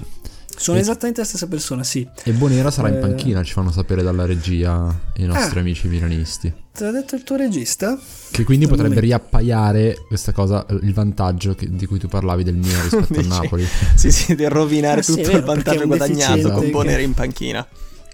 Sono 0.59 0.79
esattamente 0.79 1.21
la 1.21 1.27
stessa 1.27 1.47
persona, 1.49 1.83
sì. 1.85 2.07
E 2.25 2.33
Bonera 2.33 2.71
sarà 2.71 2.89
in 2.89 2.95
Eh. 2.97 2.99
panchina, 2.99 3.43
ci 3.43 3.53
fanno 3.53 3.71
sapere 3.71 4.03
dalla 4.03 4.25
regia 4.27 4.95
i 5.17 5.25
nostri 5.25 5.59
Ah. 5.59 5.61
amici 5.63 5.87
milanisti. 5.89 6.53
Te 6.73 6.85
l'ha 6.85 6.91
detto 6.93 7.15
il 7.15 7.23
tuo 7.25 7.37
regista? 7.37 7.99
Che 8.31 8.45
quindi 8.45 8.65
potrebbe 8.67 8.95
momento. 8.95 9.07
riappaiare 9.07 9.97
questa 10.07 10.33
cosa, 10.33 10.65
il 10.83 10.93
vantaggio 10.95 11.55
che- 11.55 11.69
di 11.71 11.85
cui 11.87 11.99
tu 11.99 12.09
parlavi 12.09 12.43
del 12.45 12.55
Milan 12.57 12.83
rispetto 12.89 13.19
al 13.19 13.25
Dici? 13.25 13.29
Napoli. 13.29 13.67
Sì, 13.97 14.11
sì, 14.11 14.35
di 14.35 14.47
rovinare 14.47 15.01
Ah, 15.01 15.03
sì, 15.03 15.15
tutto 15.15 15.23
il 15.23 15.27
vero, 15.43 15.43
perché 15.45 15.63
vantaggio 15.63 15.87
guadagnato 15.87 16.51
con 16.51 16.61
che- 16.65 16.71
Bonera 16.71 17.01
in 17.03 17.15
panchina. 17.15 17.67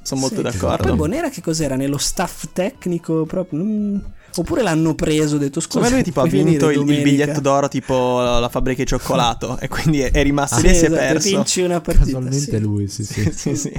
Sono 0.03 0.21
molto 0.21 0.37
Sì. 0.37 0.43
d'accordo. 0.43 0.87
Poi 0.89 0.97
Bonera 0.97 1.31
che 1.31 1.41
cos'era? 1.41 1.77
Nello 1.77 1.99
staff 1.99 2.47
tecnico 2.53 3.25
proprio? 3.25 3.59
Non- 3.61 4.03
Oppure 4.37 4.63
l'hanno 4.63 4.95
preso, 4.95 5.37
ho 5.37 5.39
detto 5.39 5.61
scusa. 5.61 5.81
Me 5.81 5.91
lui 5.91 6.03
tipo 6.03 6.21
ha 6.21 6.27
vinto 6.29 6.67
il, 6.71 6.73
il 6.73 6.79
domenica?" 6.79 7.03
biglietto 7.03 7.41
d'oro 7.41 7.69
tipo 7.69 8.21
la 8.21 8.49
fabbrica 8.49 8.83
di 8.83 8.89
cioccolato 8.89 9.59
e 9.61 9.69
quindi 9.69 10.01
è, 10.01 10.11
è 10.11 10.23
rimasto 10.23 10.57
Ah, 10.57 10.61
lì 10.61 10.69
e 10.69 10.73
sì, 10.75 10.79
si 10.79 10.85
è 10.85 10.89
esatto, 10.89 11.01
perso. 11.13 11.29
vinci 11.29 11.61
una 11.63 11.81
partita. 11.81 12.05
Casualmente 12.05 12.41
sì. 12.57 12.59
lui, 12.61 12.89
sì, 12.89 13.05
sì. 13.05 13.31
sì, 13.35 13.57
sì. 13.57 13.73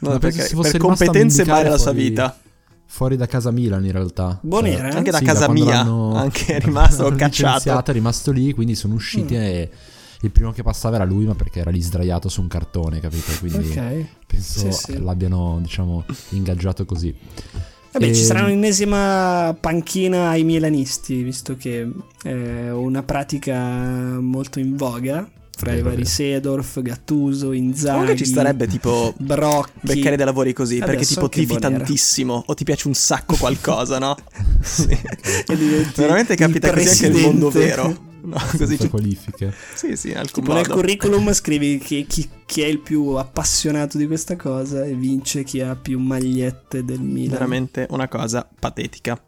No, 0.00 0.10
Ma 0.10 0.18
penso 0.18 0.38
perché 0.60 0.70
per 0.70 0.76
competenze 0.80 1.44
vale 1.44 1.68
la 1.68 1.78
sua 1.78 1.92
vita. 1.92 2.38
Fuori 2.90 3.16
da 3.16 3.26
casa 3.26 3.50
Milan 3.50 3.84
in 3.84 3.92
realtà. 3.92 4.38
Bonera, 4.42 4.88
Eh, 4.88 4.92
eh? 4.92 4.96
Anche 4.96 5.10
da 5.10 5.18
sì, 5.18 5.24
casa 5.24 5.44
quando 5.46 5.64
mia, 5.64 5.74
l'hanno- 5.74 6.14
anche 6.16 6.56
è 6.56 6.60
rimasto 6.60 7.02
l'hanno 7.02 7.16
cacciato. 7.16 7.90
è 7.90 7.92
rimasto 7.92 8.30
lì, 8.32 8.52
quindi 8.54 8.74
sono 8.74 8.94
usciti 8.94 9.34
Mm. 9.34 9.40
e 9.40 9.70
il 10.22 10.30
primo 10.30 10.52
che 10.52 10.62
passava 10.62 10.96
era 10.96 11.04
lui, 11.04 11.26
ma 11.26 11.34
perché 11.34 11.60
era 11.60 11.70
lì 11.70 11.80
sdraiato 11.82 12.28
su 12.28 12.40
un 12.40 12.48
cartone, 12.48 12.98
capito? 13.00 13.30
Quindi 13.40 13.68
Ok. 13.70 14.04
penso 14.26 14.70
Sì, 14.70 14.92
sì. 14.92 15.02
l'abbiano, 15.02 15.58
diciamo, 15.60 16.04
ingaggiato 16.30 16.84
così. 16.86 17.14
Vabbè, 17.92 18.12
ci 18.12 18.20
Ehm, 18.20 18.26
sarà 18.26 18.42
un'ennesima 18.44 19.56
panchina 19.58 20.28
ai 20.28 20.44
milanisti, 20.44 21.22
visto 21.22 21.56
che 21.56 21.88
è 22.22 22.70
una 22.70 23.02
pratica 23.02 23.56
molto 24.20 24.58
in 24.58 24.76
voga 24.76 25.28
fra 25.56 25.72
i 25.72 25.82
vari. 25.82 26.04
Sedorf, 26.04 26.80
Gattuso, 26.82 27.52
Inzaghi. 27.52 27.90
Comunque 27.92 28.16
ci 28.16 28.24
starebbe 28.26 28.66
tipo 28.68 29.12
Brocchi. 29.18 29.70
beccare 29.80 30.16
dei 30.16 30.24
lavori 30.24 30.52
così, 30.52 30.78
perché 30.78 30.94
Adesso 30.96 31.14
tipo 31.14 31.28
tifi 31.28 31.58
tantissimo 31.58 32.44
o 32.46 32.54
ti 32.54 32.64
piace 32.64 32.86
un 32.88 32.94
sacco 32.94 33.36
qualcosa, 33.36 33.98
no? 33.98 34.16
Sì. 34.62 34.88
E 34.90 35.56
Veramente 35.96 36.36
capita 36.36 36.72
così 36.72 36.88
anche 36.88 37.08
nel 37.08 37.22
mondo 37.22 37.50
vero. 37.50 38.06
No, 38.20 38.36
così 38.36 38.66
Senza 38.66 38.84
ci- 38.84 38.88
qualifiche. 38.90 39.52
Sì, 39.74 39.96
sì, 39.96 40.12
alcun 40.12 40.42
Tipo 40.42 40.54
nel 40.54 40.66
curriculum 40.68 41.32
scrivi 41.32 41.78
chi, 41.78 42.04
chi- 42.06 42.28
chi 42.44 42.62
è 42.62 42.66
il 42.66 42.80
più 42.80 43.10
appassionato 43.10 43.96
di 43.98 44.06
questa 44.06 44.36
cosa 44.36 44.84
e 44.84 44.94
vince 44.94 45.44
chi 45.44 45.60
ha 45.60 45.76
più 45.76 45.98
magliette 45.98 46.84
del 46.84 47.00
Milan. 47.00 47.30
Veramente 47.32 47.86
una 47.90 48.08
cosa 48.08 48.48
patetica. 48.58 49.20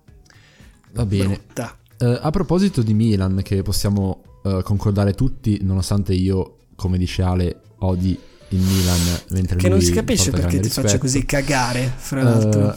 Va 0.92 1.06
bene. 1.06 1.26
Brutta. 1.26 1.76
Eh, 1.98 2.18
a 2.20 2.30
proposito 2.30 2.82
di 2.82 2.94
Milan, 2.94 3.40
che 3.44 3.62
possiamo 3.62 4.22
eh, 4.44 4.60
concordare 4.64 5.12
tutti, 5.14 5.58
nonostante 5.62 6.12
io, 6.14 6.56
come 6.74 6.98
dice 6.98 7.22
Ale, 7.22 7.60
odi 7.78 8.18
il 8.48 8.58
Milan, 8.58 8.98
mentre 9.30 9.56
Che 9.56 9.68
lui 9.68 9.76
non 9.78 9.86
si 9.86 9.92
capisce 9.92 10.30
perché 10.30 10.58
ti 10.58 10.68
faccia 10.68 10.80
rispetto. 10.82 10.98
così 11.04 11.24
cagare, 11.24 11.92
fra 11.96 12.22
l'altro. 12.22 12.74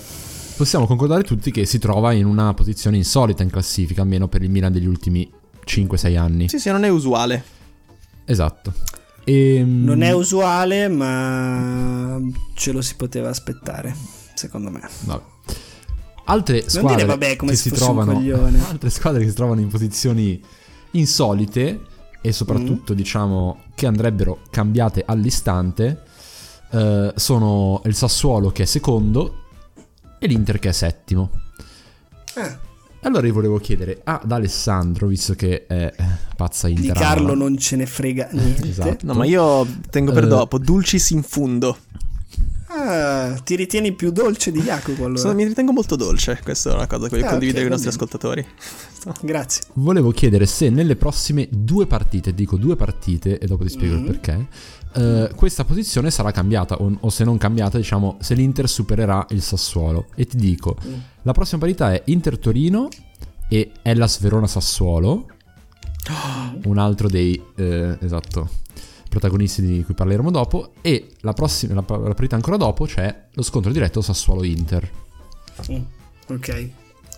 possiamo 0.56 0.86
concordare 0.86 1.24
tutti 1.24 1.50
che 1.50 1.66
si 1.66 1.80
trova 1.80 2.12
in 2.12 2.26
una 2.28 2.54
posizione 2.54 2.98
insolita 2.98 3.42
in 3.42 3.50
classifica, 3.50 4.04
almeno 4.04 4.28
per 4.28 4.44
il 4.44 4.52
Milan 4.52 4.72
degli 4.72 4.86
ultimi 4.86 5.28
5-6 5.66 6.18
anni. 6.18 6.50
Sì, 6.50 6.60
sì, 6.60 6.70
non 6.70 6.84
è 6.84 6.90
usuale. 6.90 7.44
Esatto. 8.26 8.74
E, 9.24 9.64
Non 9.66 10.02
è 10.02 10.12
usuale, 10.12 10.88
ma 10.90 12.20
ce 12.56 12.72
lo 12.72 12.82
si 12.82 12.96
poteva 12.96 13.30
aspettare, 13.30 13.96
secondo 14.34 14.70
me. 14.70 14.82
vabbè. 15.02 15.24
Altre 16.26 16.70
squadre 16.70 16.96
dire 16.96 17.06
vabbè 17.08 17.36
come 17.36 17.52
che 17.52 17.58
si 17.58 17.70
trovano 17.72 18.18
altre 18.70 18.90
squadre 18.90 19.24
che 19.24 19.30
si 19.30 19.36
trovano 19.36 19.60
in 19.60 19.68
posizioni 19.68 20.42
insolite 20.92 21.82
e 22.22 22.32
soprattutto 22.32 22.94
Mm. 22.94 22.96
diciamo 22.96 23.64
che 23.76 23.86
andrebbero 23.88 24.40
cambiate 24.50 25.04
all'istante 25.06 26.04
eh, 26.72 27.12
sono 27.14 27.82
il 27.86 27.94
Sassuolo 27.94 28.52
che 28.52 28.64
è 28.64 28.66
secondo 28.66 29.48
e 30.18 30.28
l'Inter 30.28 30.60
che 30.60 30.70
è 30.70 30.72
settimo. 30.72 31.30
Eh, 32.36 32.58
Allora 33.04 33.28
io 33.28 33.34
volevo 33.34 33.58
chiedere 33.60 34.02
ad 34.04 34.32
Alessandro, 34.32 35.08
visto 35.08 35.34
che 35.36 35.66
è 35.68 35.94
eh, 35.96 36.04
pazza 36.36 36.68
di 36.68 36.74
Inter. 36.74 36.94
Carlo 36.94 37.34
non 37.36 37.58
ce 37.58 37.76
ne 37.76 37.86
frega 37.86 38.30
niente. 38.34 38.68
Esatto. 38.70 39.06
No, 39.06 39.14
ma 39.14 39.26
io 39.26 39.68
tengo 39.90 40.12
per 40.12 40.24
Eh. 40.24 40.28
dopo. 40.28 40.58
Dulcis 40.58 41.10
in 41.12 41.22
fundo. 41.24 41.78
Ah, 42.76 43.40
ti 43.44 43.56
ritieni 43.56 43.94
più 43.94 44.12
dolce 44.12 44.52
di 44.52 44.60
Jacopo 44.62 45.06
allora? 45.06 45.20
Sono- 45.20 45.36
mi 45.36 45.44
ritengo 45.44 45.72
molto 45.72 45.96
dolce, 45.96 46.40
questa 46.44 46.72
è 46.72 46.74
una 46.74 46.88
cosa 46.88 47.04
che 47.04 47.10
voglio 47.12 47.26
Ah, 47.28 47.30
condividere 47.30 47.66
ok, 47.66 47.70
con 47.70 47.80
i 47.80 47.82
nostri 47.84 47.90
ascoltatori. 47.90 48.46
Grazie. 49.22 49.62
Volevo 49.74 50.10
chiedere 50.12 50.48
se 50.48 50.70
nelle 50.70 50.96
prossime 50.96 51.48
due 51.52 51.86
partite, 51.86 52.34
dico 52.34 52.58
due 52.58 52.76
partite 52.76 53.38
e 53.38 53.46
dopo 53.46 53.64
ti 53.64 53.70
spiego 53.70 53.94
Mm. 53.96 53.98
il 54.00 54.04
perché, 54.06 54.48
eh, 54.96 55.32
questa 55.36 55.64
posizione 55.66 56.12
sarà 56.12 56.32
cambiata 56.32 56.76
o, 56.82 56.96
o 57.00 57.10
se 57.10 57.24
non 57.24 57.38
cambiata, 57.38 57.78
diciamo, 57.78 58.18
se 58.20 58.34
l'Inter 58.36 58.68
supererà 58.70 59.26
il 59.30 59.42
Sassuolo. 59.42 60.08
E 60.16 60.26
ti 60.26 60.38
dico, 60.38 60.78
Mm. 60.86 60.94
la 61.24 61.32
prossima 61.32 61.62
parità 61.62 61.92
è 61.94 62.02
Inter-Torino 62.06 62.88
e 63.50 63.72
Hellas 63.82 64.20
Verona-Sassuolo, 64.20 65.28
un 66.66 66.78
altro 66.78 67.08
dei, 67.08 67.42
eh, 67.56 67.98
esatto, 68.02 68.50
protagonisti 69.10 69.62
di 69.62 69.84
cui 69.84 69.94
parleremo 69.94 70.32
dopo, 70.32 70.74
e 70.82 71.12
la 71.22 71.34
prossima, 71.34 71.74
la, 71.76 71.98
la 71.98 72.14
parità 72.14 72.36
ancora 72.36 72.58
dopo 72.58 72.86
c'è 72.86 73.26
lo 73.32 73.42
scontro 73.44 73.72
diretto 73.72 74.02
Sassuolo-Inter. 74.02 74.90
Mm, 75.72 75.82
Ok. 76.30 76.70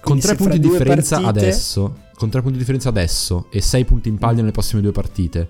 Con 0.01 0.19
tre 0.19 0.35
punti 0.35 0.59
di 0.59 0.67
differenza 0.67 1.19
partite- 1.19 1.45
adesso, 1.45 1.97
con 2.15 2.29
tre 2.29 2.39
punti 2.41 2.53
di 2.53 2.59
differenza 2.59 2.89
adesso 2.89 3.47
e 3.49 3.59
sei 3.61 3.85
punti 3.85 4.07
in 4.09 4.17
palio 4.17 4.41
nelle 4.41 4.51
prossime 4.51 4.81
due 4.81 4.91
partite, 4.91 5.49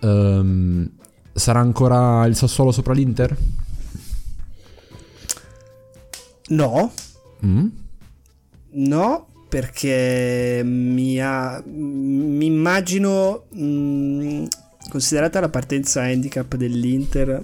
ehm, 0.00 0.90
sarà 1.40 1.58
ancora 1.58 2.24
il 2.26 2.36
Sassuolo 2.36 2.70
sopra 2.70 2.92
l'Inter? 2.92 3.36
No, 6.48 6.92
Mm? 7.44 7.66
no, 8.72 9.26
perché 9.48 10.60
mi, 10.64 11.18
ha- 11.22 11.62
mi 11.66 12.44
immagino, 12.44 13.44
mh, 13.50 14.44
considerata 14.90 15.40
la 15.40 15.48
partenza 15.48 16.02
handicap 16.02 16.54
dell'Inter 16.56 17.42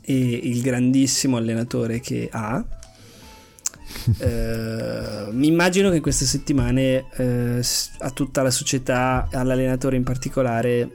e 0.00 0.14
il 0.42 0.60
grandissimo 0.62 1.36
allenatore 1.36 2.00
che 2.00 2.28
ha, 2.32 2.64
eh, 4.18 5.28
mi 5.30 5.46
immagino 5.46 5.90
che 5.90 5.96
in 5.96 6.02
queste 6.02 6.24
settimane 6.24 7.04
eh, 7.16 7.62
a 7.98 8.10
tutta 8.10 8.42
la 8.42 8.50
società, 8.50 9.28
all'allenatore 9.30 9.96
in 9.96 10.02
particolare, 10.04 10.90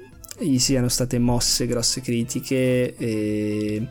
gli 0.46 0.60
siano 0.60 0.88
state 0.90 1.20
mosse 1.20 1.68
grosse 1.68 2.02
critiche 2.02 2.96
e 2.96 3.88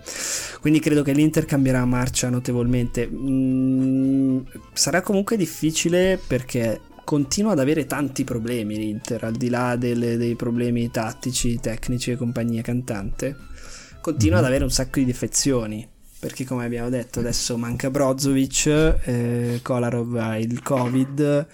quindi 0.60 0.80
credo 0.80 1.02
che 1.02 1.12
l'Inter 1.12 1.44
cambierà 1.44 1.84
marcia 1.84 2.28
notevolmente. 2.28 3.08
Mm, 3.08 4.38
sarà 4.72 5.02
comunque 5.02 5.36
difficile 5.36 6.20
perché 6.24 6.80
continua 7.04 7.52
ad 7.52 7.58
avere 7.58 7.86
tanti 7.86 8.22
problemi 8.22 8.76
l'Inter, 8.76 9.24
al 9.24 9.34
di 9.34 9.48
là 9.48 9.74
delle- 9.76 10.16
dei 10.16 10.36
problemi 10.36 10.90
tattici, 10.90 11.58
tecnici 11.58 12.12
e 12.12 12.16
compagnia 12.16 12.62
cantante. 12.62 13.36
Continua 14.00 14.38
ad 14.38 14.44
avere 14.44 14.64
un 14.64 14.70
sacco 14.70 15.00
di 15.00 15.06
defezioni. 15.06 15.88
Perché 16.20 16.44
come 16.44 16.66
abbiamo 16.66 16.90
detto 16.90 17.20
adesso 17.20 17.56
manca 17.56 17.90
Brozovic, 17.90 18.66
eh, 18.66 19.60
Kolarov 19.62 20.16
ha 20.16 20.36
il 20.36 20.62
Covid, 20.62 21.46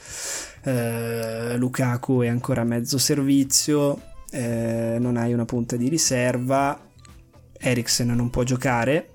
eh, 0.64 1.56
Lukaku 1.56 2.22
è 2.22 2.26
ancora 2.26 2.62
a 2.62 2.64
mezzo 2.64 2.98
servizio, 2.98 4.00
eh, 4.30 4.96
non 4.98 5.16
hai 5.16 5.32
una 5.32 5.44
punta 5.44 5.76
di 5.76 5.88
riserva, 5.88 6.78
Eriksen 7.58 8.08
non 8.08 8.30
può 8.30 8.42
giocare. 8.42 9.10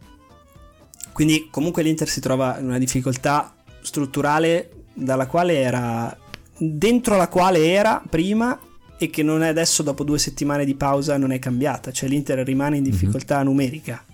Quindi 1.12 1.50
comunque 1.52 1.84
l'Inter 1.84 2.08
si 2.08 2.22
trova 2.22 2.58
in 2.60 2.66
una 2.66 2.78
difficoltà 2.78 3.54
strutturale 3.82 4.72
dalla 4.94 5.28
quale 5.28 5.60
era 5.60 6.18
dentro 6.58 7.18
la 7.18 7.28
quale 7.28 7.72
era 7.72 8.02
prima 8.08 8.60
e 8.98 9.10
che 9.10 9.24
non 9.24 9.42
è 9.42 9.48
adesso 9.48 9.82
dopo 9.82 10.04
due 10.04 10.20
settimane 10.20 10.64
di 10.64 10.76
pausa 10.76 11.18
non 11.18 11.32
è 11.32 11.40
cambiata, 11.40 11.92
cioè 11.92 12.08
l'Inter 12.08 12.40
rimane 12.40 12.78
in 12.78 12.84
difficoltà 12.84 13.42
numerica. 13.42 14.06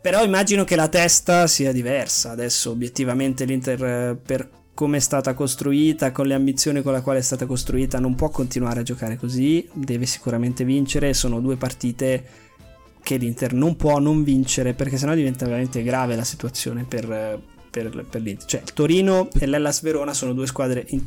Però 0.00 0.22
immagino 0.24 0.64
che 0.64 0.76
la 0.76 0.88
testa 0.88 1.46
sia 1.46 1.72
diversa. 1.72 2.30
Adesso 2.30 2.70
obiettivamente 2.70 3.44
l'Inter 3.44 3.84
eh, 3.84 4.16
per 4.16 4.48
come 4.76 4.98
è 4.98 5.00
stata 5.00 5.32
costruita, 5.32 6.12
con 6.12 6.26
le 6.26 6.34
ambizioni 6.34 6.82
con 6.82 6.92
la 6.92 7.00
quale 7.00 7.20
è 7.20 7.22
stata 7.22 7.46
costruita, 7.46 7.98
non 7.98 8.14
può 8.14 8.28
continuare 8.28 8.80
a 8.80 8.82
giocare 8.82 9.16
così, 9.16 9.66
deve 9.72 10.04
sicuramente 10.04 10.64
vincere, 10.64 11.14
sono 11.14 11.40
due 11.40 11.56
partite 11.56 12.24
che 13.02 13.16
l'Inter 13.16 13.54
non 13.54 13.74
può 13.76 13.98
non 13.98 14.22
vincere 14.22 14.74
perché 14.74 14.98
sennò 14.98 15.14
diventa 15.14 15.46
veramente 15.46 15.82
grave 15.82 16.14
la 16.14 16.24
situazione 16.24 16.84
per, 16.84 17.40
per- 17.70 18.04
per 18.04 18.20
l'Inter. 18.20 18.46
Cioè 18.46 18.60
il 18.66 18.72
Torino 18.74 19.30
e 19.38 19.46
l'Ellas 19.46 19.80
Verona 19.80 20.12
sono 20.12 20.34
due 20.34 20.46
squadre 20.46 20.84
in- 20.88 21.06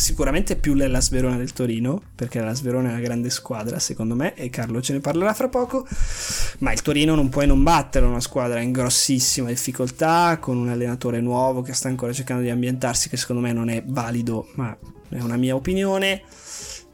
sicuramente 0.00 0.56
più 0.56 0.74
l'Ellas 0.74 1.10
Verona 1.10 1.36
del 1.36 1.52
Torino 1.52 2.00
perché 2.14 2.40
l'Ellas 2.40 2.62
Verona 2.62 2.88
è 2.88 2.92
una 2.92 3.00
grande 3.00 3.30
squadra 3.30 3.78
secondo 3.78 4.14
me 4.14 4.34
e 4.34 4.50
Carlo 4.50 4.80
ce 4.80 4.94
ne 4.94 5.00
parlerà 5.00 5.34
fra 5.34 5.48
poco 5.48 5.86
ma 6.58 6.72
il 6.72 6.82
Torino 6.82 7.14
non 7.14 7.28
puoi 7.28 7.46
non 7.46 7.62
battere 7.62 8.06
una 8.06 8.20
squadra 8.20 8.60
in 8.60 8.72
grossissima 8.72 9.48
difficoltà 9.48 10.38
con 10.40 10.56
un 10.56 10.68
allenatore 10.68 11.20
nuovo 11.20 11.62
che 11.62 11.72
sta 11.72 11.88
ancora 11.88 12.12
cercando 12.12 12.42
di 12.42 12.50
ambientarsi 12.50 13.08
che 13.08 13.16
secondo 13.16 13.42
me 13.42 13.52
non 13.52 13.68
è 13.68 13.82
valido 13.86 14.48
ma 14.54 14.76
è 15.10 15.20
una 15.20 15.36
mia 15.36 15.54
opinione. 15.54 16.22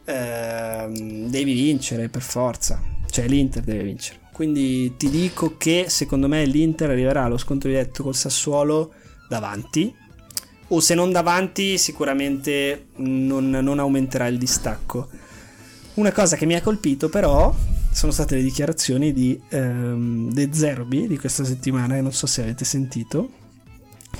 Ehm, 0.04 1.28
devi 1.28 1.52
vincere 1.52 2.08
per 2.08 2.22
forza. 2.22 2.82
Cioè 3.08 3.26
l'Inter 3.26 3.62
deve 3.62 3.84
vincere. 3.84 4.20
Quindi 4.32 4.96
ti 4.96 5.08
dico 5.08 5.56
che 5.56 5.86
secondo 5.88 6.28
me 6.28 6.44
l'Inter 6.44 6.90
arriverà 6.90 7.24
allo 7.24 7.38
scontro 7.38 7.68
diretto 7.68 8.02
col 8.02 8.14
Sassuolo 8.14 8.92
davanti 9.28 9.94
o 10.68 10.80
se 10.80 10.94
non 10.94 11.12
davanti 11.12 11.78
sicuramente 11.78 12.86
non, 12.96 13.50
non 13.50 13.78
aumenterà 13.78 14.26
il 14.26 14.38
distacco. 14.38 15.08
Una 15.94 16.12
cosa 16.12 16.36
che 16.36 16.46
mi 16.46 16.54
ha 16.54 16.62
colpito 16.62 17.08
però 17.08 17.54
sono 17.90 18.12
state 18.12 18.36
le 18.36 18.42
dichiarazioni 18.42 19.12
di 19.12 19.40
ehm, 19.48 20.30
De 20.30 20.50
Zerbi 20.52 21.06
di 21.06 21.18
questa 21.18 21.44
settimana, 21.44 21.94
che 21.94 22.02
non 22.02 22.12
so 22.12 22.26
se 22.26 22.42
avete 22.42 22.64
sentito, 22.64 23.30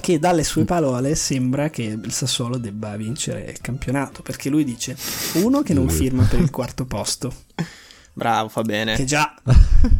che 0.00 0.18
dalle 0.18 0.44
sue 0.44 0.64
parole 0.64 1.14
sembra 1.14 1.68
che 1.68 1.82
il 1.82 2.12
Sassuolo 2.12 2.56
debba 2.56 2.96
vincere 2.96 3.50
il 3.50 3.60
campionato, 3.60 4.22
perché 4.22 4.48
lui 4.48 4.64
dice 4.64 4.96
uno 5.34 5.62
che 5.62 5.74
non 5.74 5.90
firma 5.90 6.24
per 6.24 6.40
il 6.40 6.50
quarto 6.50 6.86
posto, 6.86 7.32
Bravo, 8.16 8.48
fa 8.48 8.62
bene. 8.62 8.94
che 8.96 9.04
già 9.04 9.34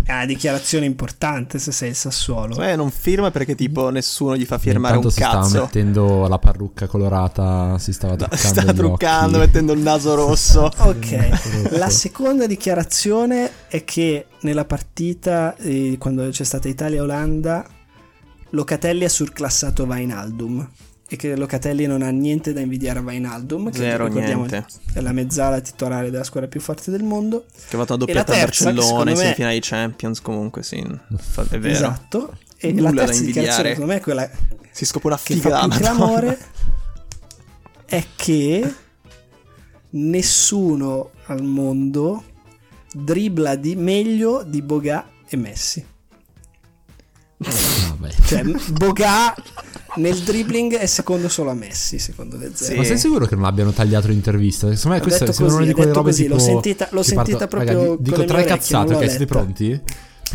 è 0.03 0.11
una 0.13 0.25
dichiarazione 0.25 0.87
importante 0.87 1.59
se 1.59 1.71
sei 1.71 1.91
il 1.91 1.95
Sassuolo. 1.95 2.63
Eh, 2.63 2.75
non 2.75 2.91
firma 2.91 3.31
perché 3.31 3.55
tipo 3.55 3.91
nessuno 3.91 4.35
gli 4.39 4.47
fa 4.47 4.57
firmare 4.57 4.97
Intanto 4.97 5.09
un 5.09 5.13
si 5.13 5.21
stava 5.21 5.43
cazzo. 5.43 5.61
mettendo 5.65 6.27
la 6.27 6.39
parrucca 6.39 6.87
colorata, 6.87 7.77
si 7.79 7.93
stava 7.93 8.17
truccando 8.17 8.43
si 8.43 8.49
sta 8.49 8.63
gli 8.63 8.75
truccando, 8.75 9.37
occhi. 9.37 9.47
mettendo 9.47 9.73
il 9.75 9.81
naso 9.81 10.15
rosso. 10.17 10.71
Ok, 10.79 11.73
la 11.73 11.91
seconda 11.91 12.47
dichiarazione 12.47 13.51
è 13.69 13.85
che 13.85 14.29
nella 14.41 14.65
partita, 14.65 15.55
eh, 15.57 15.97
quando 15.99 16.27
c'è 16.31 16.45
stata 16.45 16.69
Italia-Olanda, 16.69 17.67
Locatelli 18.51 19.05
ha 19.05 19.11
surclassato 19.11 19.85
Vainaldum 19.85 20.67
e 21.09 21.15
che 21.17 21.37
Locatelli 21.37 21.87
non 21.87 22.03
ha 22.03 22.11
niente 22.11 22.53
da 22.53 22.61
invidiare 22.61 22.99
a 22.99 23.03
Vainaldum, 23.03 23.71
che 23.71 23.79
Zero, 23.79 24.07
ricordiamo 24.07 24.45
niente. 24.47 24.67
è 24.93 25.01
la 25.01 25.13
mezzala 25.13 25.61
titolare 25.61 26.11
della 26.11 26.25
squadra 26.25 26.49
più 26.49 26.61
forte 26.61 26.91
del 26.91 27.05
mondo. 27.05 27.45
Che 27.69 27.77
ha 27.77 27.79
fatto 27.85 27.95
a 27.95 27.99
terza, 27.99 28.23
che 28.35 28.41
Barcellona 28.41 29.11
in 29.11 29.17
me- 29.17 29.23
semifinale 29.23 29.55
di 29.55 29.61
Champions, 29.61 30.21
comunque 30.21 30.63
sì, 30.65 30.79
è 30.79 31.59
vero. 31.59 31.69
Esatto. 31.69 32.39
E 32.59 32.73
Nulla 32.73 32.91
la 32.91 32.95
da 32.95 33.05
terza 33.05 33.23
dichiarazione, 33.23 33.69
invidiare. 33.69 33.69
secondo 33.69 33.93
me, 33.93 33.99
è 33.99 34.01
quella 34.01 34.31
Si 34.73 34.85
scopre 34.85 35.09
una 35.09 35.21
che 35.23 35.35
figa 35.35 35.61
fa 35.61 35.69
più 35.69 35.79
clamore 35.79 36.39
è 37.87 38.05
che 38.17 38.75
nessuno 39.91 41.11
al 41.27 41.43
mondo 41.43 42.25
dribbla 42.93 43.55
di 43.55 43.77
meglio 43.77 44.43
di 44.43 44.61
Boga 44.63 45.09
e 45.29 45.37
Messi. 45.37 45.87
Vabbè. 47.37 48.11
Cioè, 48.25 48.43
Boga 48.73 49.35
nel 49.97 50.19
dribbling 50.19 50.77
è 50.77 50.87
secondo 50.87 51.29
solo 51.29 51.51
a 51.51 51.55
Messi, 51.55 51.99
secondo 51.99 52.37
De 52.37 52.51
Zerbi. 52.55 52.73
Sì. 52.73 52.79
Ma 52.79 52.85
sei 52.85 52.99
sicuro 52.99 53.27
che 53.27 53.35
non 53.35 53.45
abbiano 53.45 53.73
tagliato 53.73 54.09
l'intervista? 54.09 54.67
Secondo 54.75 54.97
me 54.97 54.97
Ho 54.97 55.03
questa 55.03 55.33
sembra 55.33 55.55
una 55.57 55.65
di 55.67 55.73
quelle 55.73 55.93
robe 55.93 56.11
così, 56.11 56.23
tipo... 56.23 56.35
l'ho 56.35 56.41
sentita- 56.41 56.89
l'ho 56.91 57.03
sentita 57.03 57.47
proprio 57.47 57.71
Raga, 57.71 57.81
di- 57.81 57.87
con 57.87 57.97
dico 58.01 58.25
tre 58.25 58.37
orecchie, 58.37 58.55
cazzate, 58.57 58.95
ok? 58.95 58.99
Siete 59.09 59.19
letta. 59.19 59.35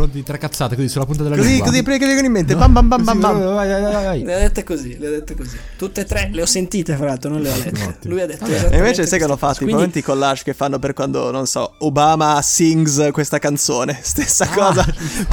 Pronti? 0.01 0.09
Pronti 0.11 0.23
tre 0.23 0.37
cazzate 0.37 0.75
così 0.75 0.87
sulla 0.89 1.05
punta 1.05 1.23
della 1.23 1.35
Così, 1.35 1.47
lingua? 1.49 1.67
così, 1.67 1.83
prega 1.83 1.99
che 1.99 2.05
vengono 2.05 2.27
in 2.27 2.31
mente. 2.33 2.55
Bam 2.55 2.73
bam 2.73 2.87
bam 2.87 3.03
bam 3.03 3.19
Così, 3.21 3.33
bam. 3.43 3.53
vai, 3.53 3.67
vai, 3.69 3.81
vai, 3.81 4.03
vai. 4.03 4.23
Le 4.23 4.35
ho 4.35 4.39
dette 4.39 4.63
così, 4.63 4.97
le 4.97 5.07
ho 5.07 5.11
dette 5.11 5.35
così. 5.35 5.57
Tutte 5.77 6.01
e 6.01 6.05
tre 6.05 6.29
le 6.33 6.41
ho 6.41 6.45
sentite, 6.45 6.95
fra 6.95 7.05
l'altro, 7.05 7.29
non 7.29 7.41
le 7.41 7.49
ho 7.51 7.55
lette. 7.55 7.83
Ottimo. 7.83 8.13
Lui 8.13 8.21
ha 8.21 8.25
detto 8.25 8.45
E 8.45 8.77
invece 8.77 9.05
sai 9.05 9.17
che 9.19 9.25
hanno 9.25 9.37
questa 9.37 9.47
fatto 9.53 9.63
i 9.63 9.65
cosa. 9.65 9.75
momenti 9.77 10.01
collage 10.01 10.43
che 10.43 10.53
fanno 10.53 10.79
per 10.79 10.93
quando, 10.93 11.31
non 11.31 11.45
so, 11.45 11.73
Obama 11.79 12.41
sings 12.41 13.09
questa 13.11 13.37
canzone. 13.39 13.99
Stessa 14.01 14.47
cosa 14.47 14.85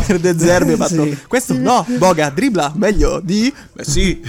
per 0.06 0.18
De 0.20 0.38
Zerbi. 0.38 0.72
ha 0.72 0.76
fatto 0.86 1.04
Sì. 1.04 1.18
questo 1.26 1.54
no, 1.56 1.86
Boga, 1.98 2.30
dribbla 2.30 2.72
meglio 2.76 3.20
di... 3.22 3.52
Beh 3.72 3.84
sì, 3.88 4.20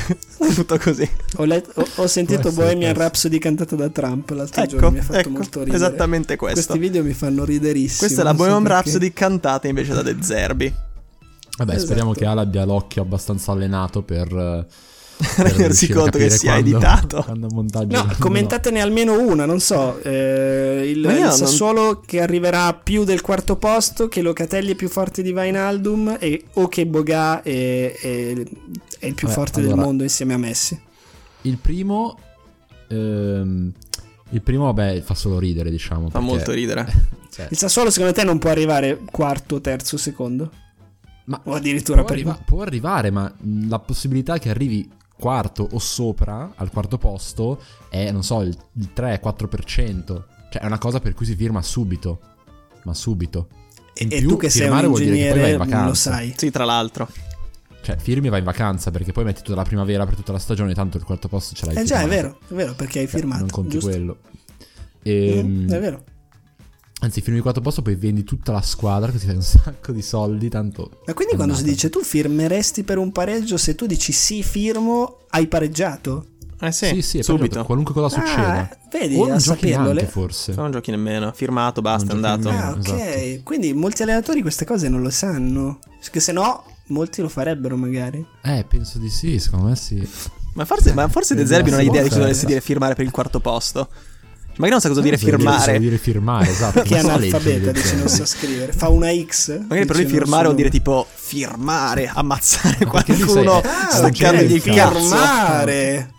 tutto 0.56 0.78
così. 0.78 1.10
Ho, 1.38 1.44
let- 1.46 1.70
ho- 1.76 1.88
ho 1.96 2.08
sentito 2.08 2.52
Bohemian. 2.52 2.94
Rhapsody 2.94 3.38
cantata 3.40 3.76
da 3.76 3.90
Trump 3.90 4.30
l'altro 4.30 4.62
Ecco, 4.62 4.72
giorno, 4.72 4.92
mi 4.92 5.00
ha 5.00 5.04
fatto 5.04 5.20
ecco, 5.20 5.30
molto 5.30 5.60
ridere. 5.60 5.76
esattamente 5.76 6.36
questo. 6.38 6.56
Questi 6.62 6.78
video 6.80 7.04
mi 7.04 7.14
fanno 7.14 7.44
riderissimo. 7.44 8.00
Questa 8.00 8.22
è 8.22 8.24
la 8.24 8.34
Bohemian. 8.34 8.66
Rhapsody 8.66 9.12
cantata 9.14 9.68
invece 9.68 9.94
da 9.94 10.02
De 10.02 10.12
Zerbi. 10.12 10.26
Vabbè, 10.36 11.72
Esatto. 11.72 11.86
speriamo 11.86 12.12
che 12.14 12.26
Ala 12.26 12.42
abbia 12.42 12.64
l'occhio 12.66 13.02
abbastanza 13.02 13.52
allenato 13.52 14.02
per, 14.02 14.28
eh, 14.32 14.66
per 15.36 15.46
rendersi 15.48 15.90
conto 15.90 16.18
che 16.18 16.30
sia 16.30 16.54
quando- 16.54 16.70
editato. 16.78 17.22
Quando 17.24 17.48
montaggio 17.52 17.98
No, 17.98 18.04
no. 18.06 18.16
commentatene 18.18 18.80
almeno 18.80 19.20
una, 19.22 19.46
non 19.46 19.60
so. 19.60 20.00
eh, 20.02 20.84
il, 20.90 21.00
il 21.00 21.20
non- 21.20 21.32
Sassuolo 21.32 22.02
che 22.06 22.22
arriverà 22.22 22.74
più 22.74 23.04
del 23.04 23.20
quarto 23.20 23.58
posto, 23.58 24.08
che 24.08 24.22
Locatelli 24.22 24.72
è 24.72 24.76
più 24.76 24.88
forte 24.88 25.22
di 25.22 25.34
Vainaldum 25.34 26.16
e, 26.20 26.46
o 26.54 26.68
che 26.70 26.86
Boga 26.86 27.42
è, 27.42 27.94
è- 27.94 28.34
è 29.00 29.06
il 29.08 29.14
più 29.16 29.28
Vabbè, 29.28 29.40
forte 29.40 29.60
del 29.60 29.72
allora- 29.72 29.86
mondo 29.86 30.04
insieme 30.04 30.34
a 30.34 30.38
Messi. 30.38 30.80
Il 31.42 31.58
primo... 31.58 32.18
ehm, 32.88 33.72
il 34.32 34.42
primo, 34.42 34.66
vabbè, 34.66 35.02
fa 35.02 35.16
solo 35.16 35.40
ridere, 35.40 35.70
diciamo. 35.70 36.10
Fa 36.10 36.20
perché- 36.20 36.26
molto 36.26 36.52
ridere. 36.52 36.86
cioè, 37.32 37.48
Il 37.50 37.58
Sassuolo 37.58 37.90
secondo 37.90 38.14
te 38.14 38.24
non 38.24 38.38
può 38.38 38.50
arrivare 38.50 39.00
quarto, 39.12 39.60
terzo, 39.62 39.98
secondo? 39.98 40.52
ma 41.26 41.40
O 41.44 41.54
addirittura 41.54 42.04
può, 42.04 42.12
arriva- 42.14 42.40
può 42.44 42.62
arrivare, 42.62 43.12
ma 43.12 43.32
la 43.68 43.78
possibilità 43.80 44.40
che 44.40 44.50
arrivi 44.50 44.90
quarto 45.16 45.68
o 45.72 45.78
sopra, 45.78 46.54
al 46.56 46.72
quarto 46.72 46.98
posto, 46.98 47.62
è, 47.90 48.10
non 48.12 48.24
so, 48.24 48.42
il, 48.42 48.56
il 48.74 48.90
3-4%. 48.96 50.24
Cioè, 50.52 50.62
è 50.62 50.66
una 50.66 50.80
cosa 50.80 51.00
per 51.00 51.14
cui 51.14 51.26
si 51.28 51.36
firma 51.36 51.62
subito. 51.62 52.20
Ma 52.84 52.94
subito. 52.94 53.48
E, 53.94 54.06
In 54.06 54.12
e 54.12 54.20
più, 54.20 54.30
tu 54.30 54.38
che 54.38 54.50
sei 54.50 54.62
un 54.62 54.68
firmare 54.68 54.88
vuol 54.88 55.02
dire 55.02 55.16
che 55.16 55.30
poi 55.30 55.40
vai 55.40 55.52
in 55.52 55.60
ingegnere 55.62 55.88
lo 55.88 55.94
sai. 55.94 56.34
Sì, 56.36 56.50
tra 56.50 56.66
l'altro. 56.66 57.08
Cioè, 57.82 57.98
firmi 57.98 58.28
e 58.28 58.30
vai 58.30 58.40
in 58.40 58.46
vacanza 58.46 58.92
perché 58.92 59.12
poi 59.12 59.24
metti 59.24 59.42
tutta 59.42 59.56
la 59.56 59.64
primavera 59.64 60.06
per 60.06 60.16
tutta 60.16 60.32
la 60.32 60.40
stagione, 60.40 60.74
tanto 60.74 60.98
il 60.98 61.04
quarto 61.04 61.28
posto 61.28 61.56
ce 61.56 61.66
l'hai 61.66 61.78
Eh 61.78 61.84
già, 61.86 62.02
è 62.02 62.08
vero, 62.08 62.38
è 62.48 62.54
vero 62.54 62.74
perché 62.74 63.00
hai 63.00 63.08
Cioè, 63.08 63.16
firmato. 63.20 63.40
Non 63.42 63.50
conti 63.50 63.70
giusto? 63.72 63.90
quello. 63.90 64.18
Ehm, 65.04 65.48
Mm, 65.48 65.70
è 65.72 65.80
vero. 65.80 66.04
Anzi, 67.02 67.22
firmi 67.22 67.38
il 67.38 67.42
quarto 67.42 67.62
posto, 67.62 67.82
poi 67.82 67.96
vendi 67.96 68.26
tutta 68.26 68.52
la 68.52 68.62
squadra, 68.62 69.10
così 69.10 69.26
fai 69.26 69.36
un 69.36 69.42
sacco 69.42 69.94
di 69.94 70.02
soldi, 70.02 70.50
tanto... 70.50 71.00
Ma 71.06 71.14
quindi 71.14 71.36
quando 71.36 71.54
si 71.54 71.62
andata. 71.62 71.76
dice 71.78 71.90
tu 71.90 72.04
firmeresti 72.04 72.84
per 72.84 72.98
un 72.98 73.14
pareggio, 73.14 73.56
se 73.56 73.74
tu 73.76 73.86
dici 73.86 74.12
sì, 74.12 74.44
firmo, 74.44 75.20
hai 75.30 75.48
pareggiato? 75.48 76.26
Eh 76.60 76.74
sì, 76.74 76.88
Sì, 76.88 77.02
sì, 77.02 77.18
è 77.20 77.24
subito. 77.24 77.64
qualunque 77.64 77.94
cosa 77.94 78.10
succeda. 78.20 78.70
Ah, 78.70 78.78
vedi, 78.92 79.16
o 79.16 79.28
non 79.28 79.38
giochi 79.38 79.60
saperlo, 79.70 79.84
neanche, 79.84 80.02
le- 80.02 80.08
forse. 80.08 80.52
Se 80.52 80.60
non 80.60 80.72
giochi 80.72 80.92
nemmeno. 80.92 81.32
Firmato, 81.32 81.80
basta, 81.80 82.12
è 82.12 82.16
andato. 82.16 82.50
nemmeno. 82.50 82.68
Ah, 82.68 82.72
ok. 82.72 82.88
esatto. 82.88 83.44
Quindi 83.44 83.72
molti 83.74 84.02
allenatori 84.02 84.42
queste 84.42 84.66
cose 84.66 84.90
non 84.90 85.02
lo 85.02 85.10
sanno. 85.10 85.80
Perché 86.02 86.20
se 86.20 86.34
no, 86.34 86.66
molti 86.90 87.22
lo 87.22 87.30
farebbero 87.30 87.76
magari. 87.78 88.26
Eh, 88.44 88.66
penso 88.68 89.00
di 89.00 89.10
sì, 89.10 89.40
secondo 89.40 89.68
me 89.68 89.76
sì. 89.76 90.08
Ma 90.54 90.66
forse, 90.66 90.94
ma 90.94 91.08
forse 91.08 91.36
De 91.36 91.46
Zerbi 91.46 91.70
non 91.70 91.80
ha 91.80 91.84
idea 91.84 92.02
di 92.04 92.10
cosa 92.10 92.22
dovesse 92.22 92.46
dire 92.46 92.62
firmare 92.62 92.96
per 92.96 93.06
il 93.06 93.12
quarto 93.12 93.40
posto. 93.40 93.88
Magari 94.60 94.72
non 94.72 94.82
sa 94.82 94.90
cosa 94.90 95.00
dire 95.02 95.16
Cosa 95.16 95.28
vuol 95.28 95.40
firmare. 95.40 95.72
Vuol 95.72 95.82
dire 95.84 95.98
firmare, 95.98 96.50
esatto. 96.50 96.82
Che 96.84 96.98
è 96.98 97.02
non 97.02 97.12
sa 97.12 97.14
analfabeta, 97.16 97.72
dice 97.72 97.96
non 97.96 98.08
sa 98.10 98.26
scrivere. 98.26 98.74
Fa 98.74 98.90
una 98.90 99.08
X. 99.14 99.58
Magari 99.68 99.86
per 99.86 99.96
lui 99.96 100.04
non 100.06 100.14
firmare 100.14 100.44
vuol 100.44 100.56
dire 100.56 100.70
tipo 100.70 101.08
firmare, 101.14 102.12
ammazzare 102.14 102.76
perché 102.86 103.16
qualcuno, 103.16 103.62
Ah, 103.64 103.90
staccandogli 103.90 104.56
il 104.56 104.62
ok, 104.66 104.76
cazzo. 104.76 105.00
firmare. 105.00 106.12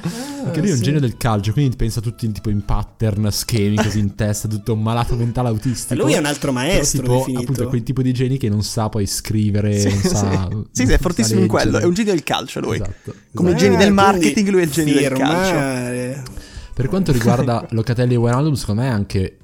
Perché 0.00 0.60
lui 0.60 0.70
è 0.70 0.72
un 0.74 0.80
genio 0.80 1.00
del 1.00 1.16
calcio, 1.16 1.52
quindi 1.52 1.76
pensa 1.76 2.00
tutti 2.00 2.24
in, 2.26 2.32
tipo 2.32 2.50
in 2.50 2.64
pattern, 2.64 3.30
schemi 3.30 3.76
così 3.76 3.98
in 3.98 4.14
testa, 4.14 4.48
tutto 4.48 4.72
un 4.72 4.82
malato 4.82 5.14
mentale 5.16 5.48
autistico. 5.48 6.00
Lui 6.02 6.12
è 6.14 6.18
un 6.18 6.24
altro 6.26 6.52
Però, 6.52 6.64
maestro 6.64 7.02
tipo, 7.02 7.14
definito. 7.18 7.40
appunto, 7.42 7.62
è 7.62 7.66
quel 7.66 7.82
tipo 7.82 8.02
di 8.02 8.12
geni 8.12 8.38
che 8.38 8.48
non 8.48 8.62
sa 8.62 8.88
poi 8.88 9.06
scrivere, 9.06 9.78
Sì, 9.78 9.88
non 9.88 9.98
sì. 10.00 10.08
sa... 10.08 10.48
Sì, 10.72 10.86
sì, 10.86 10.92
è 10.92 10.98
fortissimo 10.98 11.40
in 11.40 11.48
quello. 11.48 11.78
È 11.78 11.84
un 11.84 11.94
genio 11.94 12.12
del 12.12 12.22
calcio 12.22 12.60
lui. 12.60 12.76
Esatto. 12.76 13.14
Come 13.34 13.50
esatto. 13.50 13.64
i 13.64 13.66
geni 13.66 13.76
del 13.78 13.88
Ah, 13.90 13.94
marketing, 13.94 14.48
lui 14.48 14.60
è 14.60 14.64
il 14.64 14.70
genio 14.70 14.94
del 14.94 15.12
calcio. 15.12 16.36
Per 16.74 16.86
quanto 16.88 17.12
riguarda 17.12 17.66
Locatelli 17.70 18.14
e 18.14 18.16
Wijnaldum, 18.16 18.54
secondo 18.54 18.82
me 18.82 18.88
è 18.88 18.90
anche, 18.92 19.38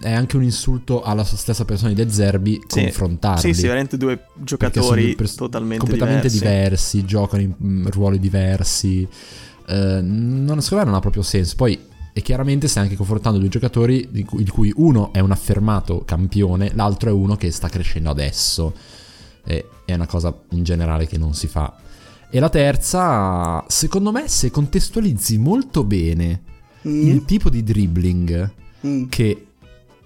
è 0.00 0.12
anche 0.12 0.36
un 0.36 0.44
insulto 0.44 1.02
alla 1.02 1.24
stessa 1.24 1.64
persona 1.64 1.92
di 1.92 2.04
De 2.04 2.10
Zerbi 2.10 2.60
Sì. 2.66 2.82
confrontarli. 2.82 3.40
Sì, 3.40 3.52
sì, 3.54 3.62
veramente 3.62 3.96
due 3.96 4.26
giocatori 4.34 5.06
due 5.06 5.14
pers- 5.16 5.34
totalmente 5.34 5.78
completamente 5.84 6.28
diversi. 6.28 6.98
diversi. 6.98 7.04
giocano 7.04 7.42
in 7.42 7.54
mm, 7.60 7.86
ruoli 7.88 8.18
diversi. 8.20 9.06
Eh, 9.68 10.00
non, 10.00 10.60
secondo 10.60 10.84
me 10.84 10.90
non 10.90 10.94
ha 10.94 11.00
proprio 11.00 11.22
senso. 11.22 11.54
Poi, 11.56 11.78
e 12.12 12.22
chiaramente 12.22 12.68
stai 12.68 12.84
anche 12.84 12.96
confrontando 12.96 13.38
due 13.38 13.48
giocatori 13.48 14.08
di 14.10 14.24
cui, 14.24 14.42
di 14.42 14.50
cui 14.50 14.72
uno 14.76 15.12
è 15.12 15.20
un 15.20 15.30
affermato 15.30 16.02
campione, 16.04 16.72
l'altro 16.74 17.10
è 17.10 17.12
uno 17.12 17.36
che 17.36 17.50
sta 17.50 17.68
crescendo 17.68 18.10
adesso. 18.10 18.74
E 19.44 19.68
è 19.84 19.94
una 19.94 20.06
cosa 20.06 20.36
in 20.50 20.62
generale 20.62 21.06
che 21.06 21.18
non 21.18 21.34
si 21.34 21.46
fa. 21.46 21.74
E 22.30 22.40
la 22.40 22.48
terza, 22.48 23.64
secondo 23.68 24.12
me, 24.12 24.28
se 24.28 24.50
contestualizzi 24.50 25.38
molto 25.38 25.84
bene 25.84 26.42
Mm, 26.86 27.08
il 27.08 27.24
tipo 27.24 27.50
di 27.50 27.64
dribbling 27.64 28.52
mm, 28.86 29.04
che 29.08 29.46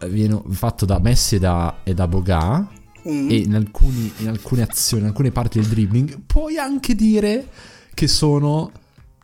viene 0.06 0.42
fatto 0.50 0.86
da 0.86 0.98
Messi 0.98 1.36
e 1.36 1.38
da, 1.38 1.80
e 1.84 1.92
da 1.92 2.08
Boga 2.08 2.66
mm. 3.08 3.30
e 3.30 3.36
in, 3.36 3.54
alcuni- 3.54 4.12
in 4.18 4.28
alcune 4.28 4.62
azioni, 4.62 5.02
in 5.02 5.08
alcune 5.08 5.30
parti 5.30 5.60
del 5.60 5.68
dribbling, 5.68 6.20
puoi 6.26 6.56
anche 6.56 6.94
dire 6.94 7.48
che 7.92 8.08
sono 8.08 8.72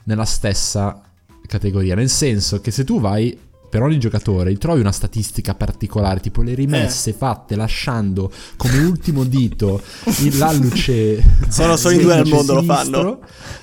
nella 0.09 0.25
stessa 0.25 1.01
categoria. 1.47 1.95
Nel 1.95 2.09
senso 2.11 2.61
che 2.61 2.71
se 2.71 2.83
tu 2.85 2.99
vai 3.01 3.39
per 3.71 3.83
ogni 3.83 3.99
giocatore, 3.99 4.57
trovi 4.57 4.81
una 4.81 4.93
statistica 4.93 5.55
particolare, 5.55 6.21
tipo 6.21 6.41
le 6.41 6.55
rimesse 6.55 7.13
fatte 7.13 7.55
lasciando 7.55 8.33
come 8.57 8.79
ultimo 8.79 9.25
dito 9.25 9.83
il- 10.23 10.39
l'alluce. 10.39 11.23
Sono 11.51 11.77
solo 11.77 11.97
sì, 11.97 12.01
due 12.03 12.15
al 12.15 12.27
mondo, 12.27 12.55
lo 12.55 12.61
sinistro. 12.63 12.75
fanno. 12.75 13.21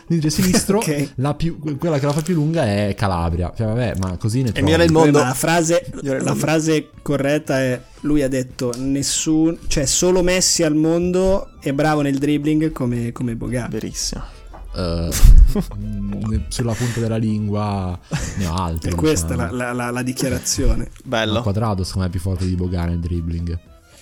L'indice 0.08 0.30
sinistro, 0.30 0.78
Ok. 0.86 1.10
la 1.16 1.34
più- 1.34 1.58
quella 1.80 1.98
che 1.98 2.06
la 2.06 2.14
fa 2.14 2.22
più 2.22 2.36
lunga 2.36 2.66
è 2.66 2.94
Calabria. 2.96 3.52
Cioè, 3.58 3.66
vabbè, 3.66 3.96
ma 3.98 4.16
così 4.18 4.44
ne 4.44 4.52
trovi. 4.52 4.72
il 4.84 4.92
mondo. 4.92 5.18
ma 5.20 5.26
la 5.30 5.34
frase, 5.34 5.84
la 6.02 6.36
frase 6.36 6.90
corretta 7.02 7.60
è: 7.60 7.82
Lui 8.02 8.22
ha 8.22 8.30
detto, 8.30 8.74
nessun, 8.78 9.58
cioè 9.66 9.86
solo 9.86 10.22
Messi 10.22 10.62
al 10.62 10.76
mondo 10.76 11.50
è 11.60 11.72
bravo 11.74 12.02
nel 12.02 12.20
dribbling 12.20 12.72
come, 12.72 13.12
come 13.12 13.36
Boga. 13.36 13.68
Verissimo. 13.72 14.34
Eh, 14.76 15.10
sulla 16.50 16.74
punta 16.74 17.00
della 17.00 17.18
lingua 17.18 17.98
ne 18.38 18.46
ho 18.48 18.54
altri. 18.56 18.92
E 18.92 18.96
questa 18.96 19.28
è 19.34 19.38
diciamo. 19.38 19.54
la, 19.56 19.72
la- 19.74 19.92
la- 19.92 20.02
dichiarazione. 20.04 20.90
Bello, 21.04 21.34
Ma 21.34 21.42
Quadrado 21.42 21.84
secondo 21.84 22.02
me 22.02 22.08
è 22.08 22.12
più 22.12 22.20
forte 22.20 22.46
di 22.46 22.56
Boga 22.56 22.86
nel 22.86 23.00
dribbling. 23.00 23.58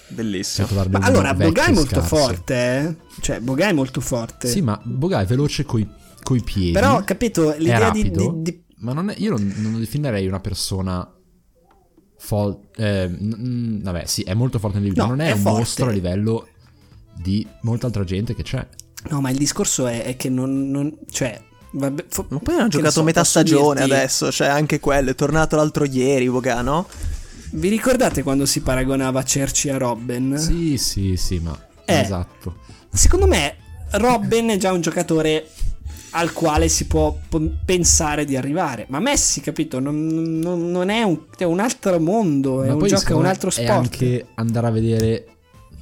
bellissimo. 0.10 0.68
Cioè, 0.68 0.88
Ma 0.90 1.00
allora, 1.00 1.34
vecchio 1.34 1.48
Boga 1.52 1.66
è 1.66 1.72
molto 1.74 1.90
scarso. 2.02 2.16
forte, 2.16 2.56
eh? 2.56 2.96
Cioè, 3.22 3.40
Boga 3.40 3.68
è 3.68 3.74
molto 3.74 4.02
forte. 4.02 4.48
Sì, 4.48 4.62
ma 4.62 4.80
Boga 4.84 5.22
è 5.22 5.26
veloce 5.26 5.64
coi, 5.64 5.88
coi 6.24 6.42
piedi. 6.42 6.72
Però, 6.72 6.98
ho 6.98 7.04
capito, 7.04 7.54
l'idea 7.58 7.92
di, 7.92 8.04
rapido, 8.04 8.32
di- 8.42 8.52
di- 8.52 8.64
Ma 8.78 8.94
non 8.94 9.10
è- 9.10 9.16
io 9.18 9.30
non, 9.32 9.54
non 9.58 9.74
lo 9.74 9.78
definirei 9.78 10.28
una 10.28 10.40
persona. 10.40 11.08
fol- 12.18 12.58
eh, 12.78 13.08
n- 13.08 13.36
n- 13.38 13.82
vabbè, 13.84 14.06
sì, 14.06 14.22
è 14.24 14.34
molto 14.34 14.58
forte 14.58 14.80
nel 14.80 14.86
dribbling, 14.94 15.10
No, 15.10 15.16
ma 15.16 15.22
non 15.24 15.30
è, 15.30 15.34
è 15.34 15.36
un 15.36 15.42
forte. 15.42 15.58
mostro 15.60 15.86
a 15.88 15.92
livello 15.92 16.48
di 17.16 17.46
molta 17.62 17.86
altra 17.88 18.04
gente 18.06 18.34
che 18.34 18.44
c'è. 18.44 18.66
No, 19.10 19.22
ma 19.22 19.30
il 19.30 19.38
discorso 19.38 19.88
è, 19.88 20.04
è 20.04 20.16
che 20.16 20.30
non... 20.30 20.70
non- 20.70 20.98
cioè... 21.12 21.40
Vabbè, 21.76 22.06
fo- 22.08 22.28
Ma 22.30 22.38
poi 22.40 22.56
hanno 22.56 22.68
giocato 22.68 22.92
so, 22.92 23.04
metà 23.04 23.24
stagione 23.24 23.80
dirti- 23.82 23.94
adesso, 23.96 24.32
cioè 24.32 24.48
anche 24.48 24.80
quello, 24.80 25.10
è 25.10 25.16
tornato 25.16 25.56
l'altro 25.56 25.86
ieri, 25.86 26.30
Boga, 26.30 26.62
no? 26.62 26.88
Vi 27.52 27.68
ricordate 27.68 28.22
quando 28.22 28.46
si 28.46 28.62
paragonava 28.62 29.24
Cerci 29.24 29.70
a 29.70 29.78
Robben? 29.78 30.38
Sì, 30.38 30.78
sì, 30.78 31.16
sì, 31.18 31.40
ma. 31.40 31.58
Eh. 31.86 32.00
Esatto. 32.00 32.58
Secondo 32.92 33.26
me 33.28 33.56
Robben 33.92 34.50
è 34.50 34.58
già 34.58 34.72
un 34.72 34.82
giocatore 34.82 35.48
al 36.12 36.32
quale 36.32 36.68
si 36.70 36.86
può 36.86 37.18
p- 37.28 37.50
pensare 37.66 38.24
di 38.26 38.38
arrivare. 38.38 38.86
Ma 38.90 39.00
Messi, 39.00 39.42
capito, 39.42 39.80
non, 39.80 40.06
non- 40.40 40.70
non 40.70 40.90
è, 40.90 41.02
un, 41.02 41.22
è 41.36 41.44
un 41.44 41.60
altro 41.60 42.00
mondo, 42.00 42.62
è 42.62 42.68
Ma 42.68 42.74
un 42.74 42.80
poi 42.80 42.90
gioco, 42.90 43.14
è 43.14 43.16
un 43.16 43.26
altro 43.26 43.50
È 43.50 43.52
sport. 43.52 43.70
anche 43.72 44.28
andare 44.36 44.68
a 44.68 44.72
vedere. 44.72 45.26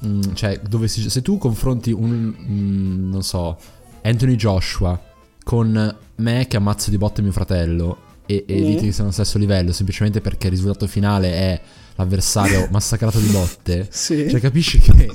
Mm, 0.06 0.20
cioè, 0.34 0.60
dove 0.68 0.88
si, 0.88 1.08
se 1.08 1.22
tu 1.22 1.38
confronti 1.38 1.92
un. 1.92 2.34
mm, 2.38 3.10
non 3.10 3.22
so. 3.22 3.56
Anthony 4.02 4.34
Joshua 4.36 5.00
con 5.44 5.96
me 6.16 6.46
che 6.48 6.56
ammazzo 6.56 6.90
di 6.90 6.98
botte 6.98 7.22
mio 7.22 7.32
fratello. 7.32 8.10
E, 8.26 8.44
e 8.46 8.60
Mm. 8.60 8.64
dite 8.64 8.82
che 8.84 8.90
siano 8.92 9.04
allo 9.04 9.12
stesso 9.12 9.38
livello. 9.38 9.72
Semplicemente 9.72 10.20
perché 10.20 10.46
il 10.46 10.52
risultato 10.52 10.86
finale 10.86 11.32
è 11.32 11.60
l'avversario 11.96 12.68
massacrato 12.72 13.18
di 13.18 13.28
botte. 13.28 13.86
Sì. 13.90 14.28
Cioè, 14.30 14.40
capisci 14.40 14.78
che. 14.78 15.10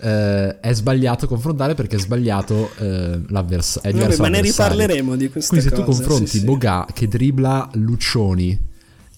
eh, 0.00 0.60
è 0.60 0.72
sbagliato 0.74 1.26
confrontare 1.28 1.74
perché 1.74 1.96
è 1.96 1.98
sbagliato 1.98 2.72
eh, 2.78 3.20
l'avversario. 3.28 4.08
Ma 4.18 4.28
ne 4.28 4.40
riparleremo 4.40 5.14
di 5.16 5.30
questa 5.30 5.50
Quindi 5.54 5.68
se 5.68 5.74
tu 5.74 5.84
confronti 5.84 6.26
sì, 6.26 6.38
sì. 6.40 6.44
Boga 6.44 6.86
che 6.92 7.06
dribbla 7.08 7.70
Lucioni 7.74 8.58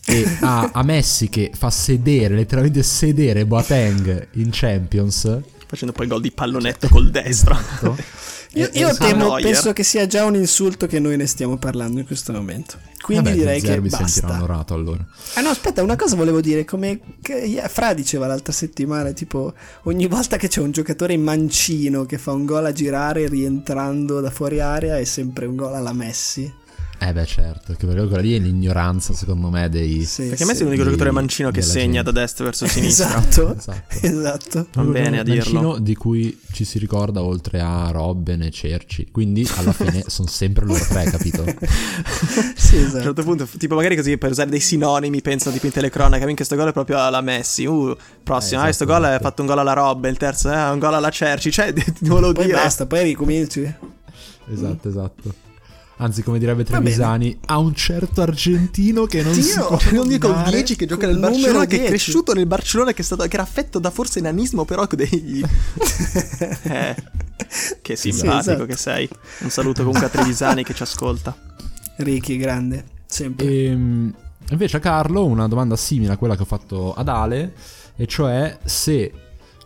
e 0.06 0.36
a, 0.40 0.70
a 0.72 0.82
Messi 0.82 1.28
che 1.28 1.50
fa 1.54 1.70
sedere, 1.70 2.34
letteralmente 2.34 2.82
sedere 2.82 3.46
Boateng 3.46 4.28
in 4.32 4.48
Champions, 4.52 5.40
Facendo 5.66 5.94
poi 5.94 6.04
il 6.06 6.12
gol 6.12 6.20
di 6.20 6.30
pallonetto 6.30 6.88
col 6.88 7.10
destro. 7.10 7.54
esatto, 7.58 7.96
Io, 8.52 8.68
io 8.74 8.94
temo, 8.94 9.24
Neuer. 9.28 9.42
penso 9.42 9.72
che 9.72 9.82
sia 9.82 10.06
già 10.06 10.24
un 10.24 10.36
insulto 10.36 10.86
che 10.86 11.00
noi 11.00 11.16
ne 11.16 11.26
stiamo 11.26 11.56
parlando 11.56 11.98
in 11.98 12.06
questo 12.06 12.32
momento. 12.32 12.78
Quindi 13.02 13.24
Vabbè, 13.30 13.36
direi 13.38 13.60
De 13.60 13.66
che 13.66 13.72
Zerbi 13.72 13.88
basta. 13.88 14.06
sentirà 14.06 14.34
onorato 14.38 14.74
allora. 14.74 15.04
Ah 15.34 15.40
no, 15.40 15.48
aspetta, 15.48 15.82
una 15.82 15.96
cosa 15.96 16.14
volevo 16.16 16.40
dire, 16.40 16.64
come 16.64 17.00
che- 17.20 17.60
Fra 17.68 17.92
diceva 17.92 18.26
l'altra 18.28 18.52
settimana, 18.52 19.10
tipo 19.12 19.52
ogni 19.84 20.06
volta 20.06 20.36
che 20.36 20.46
c'è 20.48 20.60
un 20.60 20.70
giocatore 20.70 21.16
mancino 21.16 22.04
che 22.06 22.18
fa 22.18 22.30
un 22.32 22.44
gol 22.44 22.66
a 22.66 22.72
girare 22.72 23.26
rientrando 23.28 24.20
da 24.20 24.30
fuori 24.30 24.60
area 24.60 24.98
è 24.98 25.04
sempre 25.04 25.46
un 25.46 25.56
gol 25.56 25.74
alla 25.74 25.92
Messi. 25.92 26.62
Eh 26.96 27.12
beh 27.12 27.26
certo, 27.26 27.74
che 27.74 27.86
perché 27.86 28.06
quella 28.06 28.22
lì 28.22 28.34
è 28.34 28.38
l'ignoranza 28.38 29.12
secondo 29.12 29.50
me 29.50 29.68
dei... 29.68 30.04
Sì, 30.04 30.28
Perché 30.28 30.44
a 30.44 30.46
me 30.46 30.52
sì. 30.52 30.58
sei 30.58 30.66
l'unico 30.68 30.84
giocatore 30.84 31.10
mancino 31.10 31.50
che 31.50 31.60
segna 31.60 32.02
gente. 32.02 32.12
da 32.12 32.20
destra 32.20 32.44
verso 32.44 32.66
sinistra. 32.68 33.18
Esatto, 33.18 33.54
Esatto. 33.58 33.84
esatto. 34.00 34.68
Va 34.74 34.82
bene 34.84 35.18
a 35.18 35.22
dirlo. 35.22 35.52
Mancino 35.60 35.78
di 35.80 35.94
cui 35.96 36.40
ci 36.52 36.64
si 36.64 36.78
ricorda 36.78 37.22
oltre 37.22 37.60
a 37.60 37.90
Robben 37.90 38.42
e 38.42 38.50
Cerci. 38.50 39.08
Quindi 39.10 39.46
alla 39.56 39.72
fine 39.72 40.04
sono 40.08 40.28
sempre 40.28 40.64
loro 40.64 40.82
tre, 40.82 41.04
capito? 41.10 41.44
Sì, 42.54 42.76
A 42.76 42.78
un 42.78 42.84
esatto. 42.86 43.02
certo 43.02 43.22
punto, 43.22 43.48
tipo 43.58 43.74
magari 43.74 43.96
così 43.96 44.16
per 44.16 44.30
usare 44.30 44.48
dei 44.48 44.60
sinonimi, 44.60 45.20
pensano 45.20 45.52
tipo 45.52 45.66
in 45.66 45.72
telecronaca, 45.72 46.24
minchia 46.24 46.44
sto 46.44 46.56
gol 46.56 46.68
è 46.68 46.72
proprio 46.72 46.98
alla 46.98 47.20
Messi, 47.20 47.66
uh, 47.66 47.94
prossimo, 48.22 48.62
Eh, 48.62 48.68
ah, 48.68 48.72
sto 48.72 48.84
esatto, 48.84 48.98
gol 48.98 49.04
ha 49.04 49.08
esatto. 49.10 49.24
fatto 49.24 49.40
un 49.42 49.48
gol 49.48 49.58
alla 49.58 49.72
Robbe, 49.74 50.08
il 50.08 50.16
terzo 50.16 50.48
è 50.50 50.70
un 50.70 50.78
gol 50.78 50.94
alla 50.94 51.10
Cerci, 51.10 51.50
cioè, 51.50 51.72
ti 51.72 51.84
volevo 52.08 52.32
Poi 52.32 52.46
dire... 52.46 52.56
basta, 52.56 52.86
poi 52.86 53.02
ricominci. 53.02 53.74
Esatto, 54.50 54.88
esatto. 54.88 55.34
Anzi, 55.96 56.22
come 56.22 56.40
direbbe 56.40 56.64
Trevisani, 56.64 57.38
ha 57.46 57.58
un 57.58 57.72
certo 57.72 58.20
argentino 58.20 59.04
che 59.06 59.22
non 59.22 59.32
si 59.32 59.52
Dio, 59.52 59.66
può 59.66 59.76
c'è 59.76 59.96
un 59.96 60.08
dico 60.08 60.26
nominare. 60.26 60.50
10 60.50 60.76
che 60.76 60.86
gioca 60.86 61.06
nel 61.06 61.18
Barcellona, 61.18 61.66
che 61.66 61.76
è 61.76 61.78
10. 61.78 61.86
cresciuto 61.86 62.32
nel 62.32 62.46
Barcellona, 62.46 62.92
che, 62.92 63.02
è 63.02 63.04
stato, 63.04 63.22
che 63.22 63.34
era 63.34 63.44
affetto 63.44 63.78
da 63.78 63.90
forse 63.90 64.20
nanismo, 64.20 64.64
però 64.64 64.86
dei... 64.86 65.44
eh, 66.64 66.96
che 67.80 67.96
simpatico 67.96 68.38
esatto. 68.38 68.66
che 68.66 68.76
sei. 68.76 69.08
Un 69.40 69.50
saluto 69.50 69.84
comunque 69.84 70.06
a 70.06 70.08
Trevisani 70.08 70.64
che 70.64 70.74
ci 70.74 70.82
ascolta. 70.82 71.36
Ricky, 71.96 72.36
grande. 72.38 72.84
Sempre. 73.06 73.46
Ehm, 73.46 74.12
invece 74.50 74.78
a 74.78 74.80
Carlo 74.80 75.24
una 75.24 75.46
domanda 75.46 75.76
simile 75.76 76.14
a 76.14 76.16
quella 76.16 76.34
che 76.34 76.42
ho 76.42 76.46
fatto 76.46 76.92
ad 76.92 77.06
Ale, 77.06 77.54
e 77.94 78.06
cioè 78.06 78.58
se 78.64 79.12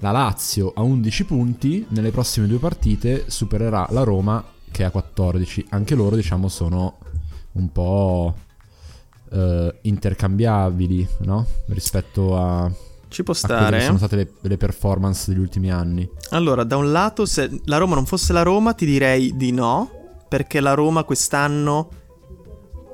la 0.00 0.10
Lazio 0.10 0.72
a 0.74 0.82
11 0.82 1.24
punti 1.24 1.86
nelle 1.88 2.10
prossime 2.10 2.46
due 2.46 2.58
partite 2.58 3.24
supererà 3.28 3.86
la 3.90 4.02
Roma 4.02 4.44
che 4.70 4.84
ha 4.84 4.90
14. 4.90 5.66
Anche 5.70 5.94
loro 5.94 6.16
diciamo 6.16 6.48
sono 6.48 6.98
un 7.52 7.70
po' 7.72 8.34
eh, 9.30 9.74
intercambiabili, 9.82 11.08
no? 11.20 11.46
Rispetto 11.66 12.36
a, 12.38 12.70
Ci 13.08 13.22
può 13.22 13.34
stare. 13.34 13.78
che 13.78 13.84
sono 13.84 13.98
state 13.98 14.16
le, 14.16 14.30
le 14.40 14.56
performance 14.56 15.30
degli 15.30 15.40
ultimi 15.40 15.70
anni. 15.70 16.08
Allora, 16.30 16.64
da 16.64 16.76
un 16.76 16.90
lato, 16.92 17.26
se 17.26 17.60
la 17.64 17.78
Roma 17.78 17.94
non 17.94 18.06
fosse 18.06 18.32
la 18.32 18.42
Roma, 18.42 18.74
ti 18.74 18.86
direi 18.86 19.36
di 19.36 19.52
no, 19.52 19.90
perché 20.28 20.60
la 20.60 20.74
Roma 20.74 21.04
quest'anno, 21.04 21.88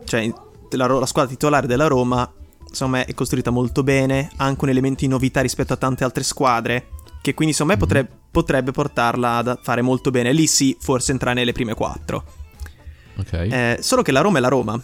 cioè 0.04 0.32
la, 0.70 0.86
la 0.86 1.06
squadra 1.06 1.30
titolare 1.30 1.66
della 1.66 1.86
Roma, 1.86 2.30
secondo 2.70 2.96
me 2.96 3.04
è 3.04 3.14
costruita 3.14 3.50
molto 3.50 3.82
bene, 3.82 4.30
ha 4.36 4.44
anche 4.44 4.64
un 4.64 4.70
elemento 4.70 5.00
di 5.00 5.08
novità 5.08 5.40
rispetto 5.40 5.72
a 5.72 5.76
tante 5.76 6.04
altre 6.04 6.22
squadre, 6.22 6.88
che 7.20 7.34
quindi 7.34 7.54
secondo 7.54 7.74
me 7.74 7.78
potre- 7.78 8.04
potrebbe 8.04 8.23
portarla 8.42 9.36
a 9.38 9.58
fare 9.62 9.82
molto 9.82 10.10
bene. 10.10 10.32
Lì 10.32 10.46
sì, 10.46 10.76
forse 10.80 11.12
entrare 11.12 11.36
nelle 11.36 11.52
prime 11.52 11.74
quattro. 11.74 12.24
Ok? 13.16 13.32
Eh, 13.32 13.76
solo 13.80 14.02
che 14.02 14.12
la 14.12 14.20
Roma 14.20 14.38
è 14.38 14.40
la 14.40 14.48
Roma. 14.48 14.80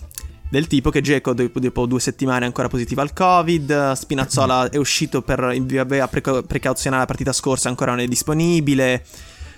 Del 0.49 0.67
tipo 0.67 0.91
che 0.91 1.01
Geco 1.01 1.33
dopo, 1.33 1.61
dopo 1.61 1.87
due 1.87 2.01
settimane 2.01 2.41
è 2.43 2.47
ancora 2.47 2.67
positiva 2.69 3.03
al 3.03 3.13
Covid, 3.13 3.93
Spinazzola 3.93 4.69
è 4.69 4.77
uscito 4.79 5.23
per 5.23 5.53
in 5.55 5.65
via 5.67 5.85
preca- 6.09 6.43
precauzionale 6.43 7.03
la 7.03 7.07
partita 7.07 7.33
scorsa, 7.33 7.69
ancora 7.69 7.93
non 7.93 8.01
è 8.01 8.07
disponibile. 8.07 9.05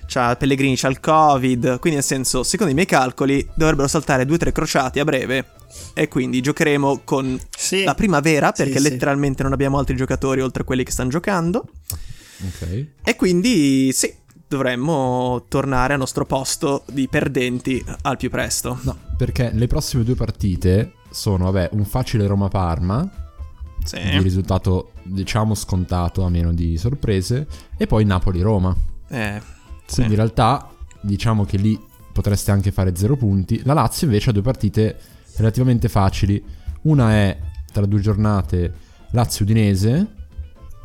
C'ha 0.05 0.37
Pellegrini 0.37 0.77
c'ha 0.77 0.89
il 0.89 1.01
Covid. 1.01 1.79
Quindi, 1.79 1.99
nel 1.99 2.03
senso, 2.07 2.43
secondo 2.43 2.73
i 2.73 2.75
miei 2.75 2.87
calcoli, 2.87 3.47
dovrebbero 3.55 3.89
saltare 3.89 4.27
due 4.27 4.35
o 4.35 4.39
tre 4.39 4.53
crociati 4.53 4.99
a 5.01 5.05
breve. 5.05 5.53
E 5.95 6.09
quindi 6.09 6.43
giocheremo 6.43 7.01
con 7.05 7.41
Sì. 7.57 7.85
la 7.85 7.95
primavera, 7.95 8.53
Sì, 8.55 8.65
perché 8.65 8.79
sì. 8.79 8.91
letteralmente 8.91 9.43
non 9.43 9.53
abbiamo 9.53 9.79
altri 9.79 9.97
giocatori 9.97 10.43
oltre 10.43 10.63
a 10.63 10.65
quelli 10.67 10.85
che 10.85 10.91
stanno 10.91 11.09
giocando. 11.09 11.65
Ok. 12.47 12.87
E 13.03 13.17
quindi, 13.17 13.93
sì, 13.93 14.13
dovremmo 14.49 15.45
tornare 15.49 15.95
al 15.95 15.99
nostro 15.99 16.27
posto 16.27 16.85
di 16.91 17.09
perdenti 17.09 17.83
al 18.03 18.17
più 18.17 18.31
presto. 18.31 18.79
No, 18.83 18.97
perché 19.17 19.51
le 19.53 19.67
prossime 19.67 20.05
due 20.05 20.15
partite 20.15 20.93
sono, 21.11 21.51
vabbè, 21.51 21.71
un 21.73 21.85
facile 21.85 22.27
Roma-Parma, 22.27 23.11
Sì. 23.85 23.99
di 24.01 24.19
risultato 24.19 24.93
diciamo 25.03 25.55
scontato 25.55 26.23
a 26.23 26.29
meno 26.29 26.53
di 26.53 26.77
sorprese, 26.77 27.47
e 27.77 27.87
poi 27.87 28.05
Napoli-Roma. 28.05 28.75
Eh, 29.09 29.41
sì. 29.87 29.95
Quindi 29.95 30.13
in 30.13 30.19
realtà 30.19 30.69
diciamo 31.01 31.45
che 31.45 31.57
lì 31.57 31.79
potreste 32.13 32.51
anche 32.51 32.71
fare 32.71 32.95
zero 32.95 33.17
punti. 33.17 33.61
La 33.65 33.73
Lazio 33.73 34.07
invece 34.07 34.31
ha 34.31 34.33
due 34.33 34.43
partite 34.43 34.99
relativamente 35.37 35.89
facili. 35.89 36.43
Una 36.83 37.11
è 37.13 37.39
tra 37.73 37.87
due 37.87 38.01
giornate 38.01 38.73
Lazio-Udinese 39.11 40.22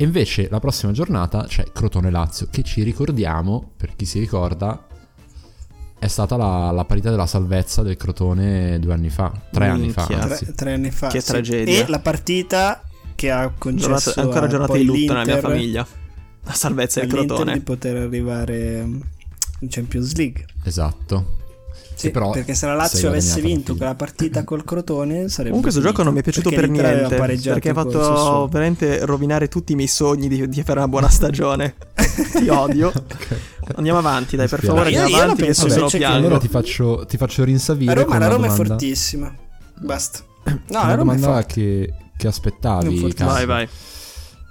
e 0.00 0.04
invece 0.04 0.48
la 0.48 0.60
prossima 0.60 0.92
giornata 0.92 1.44
c'è 1.48 1.64
Crotone-Lazio 1.72 2.46
che 2.50 2.62
ci 2.62 2.84
ricordiamo, 2.84 3.72
per 3.76 3.96
chi 3.96 4.04
si 4.04 4.20
ricorda, 4.20 4.86
è 5.98 6.06
stata 6.06 6.36
la, 6.36 6.70
la 6.70 6.84
parità 6.84 7.10
della 7.10 7.26
salvezza 7.26 7.82
del 7.82 7.96
Crotone 7.96 8.78
due 8.78 8.92
anni 8.92 9.10
fa, 9.10 9.32
tre 9.50 9.66
anni 9.66 9.90
fa. 9.90 10.06
Minchia. 10.08 10.28
anzi. 10.30 10.44
tre, 10.44 10.54
tre 10.54 10.72
anni 10.74 10.90
fa. 10.92 11.08
Che 11.08 11.20
sì. 11.20 11.26
tragedia. 11.26 11.84
E 11.84 11.88
la 11.88 11.98
partita 11.98 12.84
che 13.16 13.32
ha 13.32 13.52
concesso 13.58 14.12
Giornata- 14.12 14.20
ancora 14.20 14.44
a 14.44 14.48
giornate 14.48 14.72
poi 14.72 14.80
di 14.80 14.86
lutto 14.86 15.12
nella 15.12 15.24
mia 15.24 15.38
famiglia. 15.40 15.86
La 16.44 16.52
salvezza 16.52 17.00
del 17.00 17.08
Crotone. 17.08 17.52
di 17.54 17.60
poter 17.60 17.96
arrivare 17.96 18.78
in 19.58 19.68
Champions 19.68 20.14
League. 20.14 20.46
Esatto. 20.62 21.36
Sì, 21.98 22.10
perché 22.10 22.54
se 22.54 22.66
la 22.66 22.74
Lazio 22.74 23.08
avesse 23.08 23.40
vinto 23.40 23.74
quella 23.74 23.94
partita 23.94 24.44
col 24.44 24.64
Crotone 24.64 25.28
sarebbe 25.28 25.50
Comunque 25.50 25.72
questo 25.72 25.80
gioco 25.80 26.02
non 26.04 26.12
mi 26.12 26.20
è 26.20 26.22
piaciuto 26.22 26.50
per 26.50 26.68
niente. 26.68 27.16
Perché 27.16 27.70
ha 27.70 27.74
fatto 27.74 28.48
veramente 28.50 29.04
rovinare 29.04 29.48
tutti 29.48 29.72
i 29.72 29.74
miei 29.74 29.88
sogni 29.88 30.28
di, 30.28 30.48
di 30.48 30.62
fare 30.62 30.78
una 30.78 30.88
buona 30.88 31.08
stagione. 31.08 31.74
Ti 32.38 32.48
odio. 32.48 32.92
Andiamo 33.74 33.98
avanti, 33.98 34.36
dai, 34.36 34.48
per 34.48 34.62
favore, 34.64 34.90
Io- 34.90 35.00
andiamo 35.00 35.16
io 35.16 35.22
avanti, 35.24 35.40
che 35.40 35.46
penso 35.46 35.66
invece 35.66 35.98
che-. 35.98 36.04
Allora 36.04 36.38
ti 36.38 36.48
faccio, 36.48 37.04
ti 37.06 37.16
faccio 37.16 37.44
rinsavire 37.44 37.94
La 37.94 38.02
Roma, 38.02 38.18
la 38.18 38.28
Roma 38.28 38.46
è 38.46 38.50
fortissima. 38.50 39.34
Basta. 39.74 40.20
No, 40.44 40.54
una 40.68 40.86
la 40.86 40.94
Roma 40.94 41.12
è 41.12 41.16
domanda 41.16 41.26
forte. 41.42 41.52
che, 41.52 41.94
che 42.16 42.26
aspettavi. 42.26 43.14
Vai, 43.18 43.46
vai. 43.46 43.68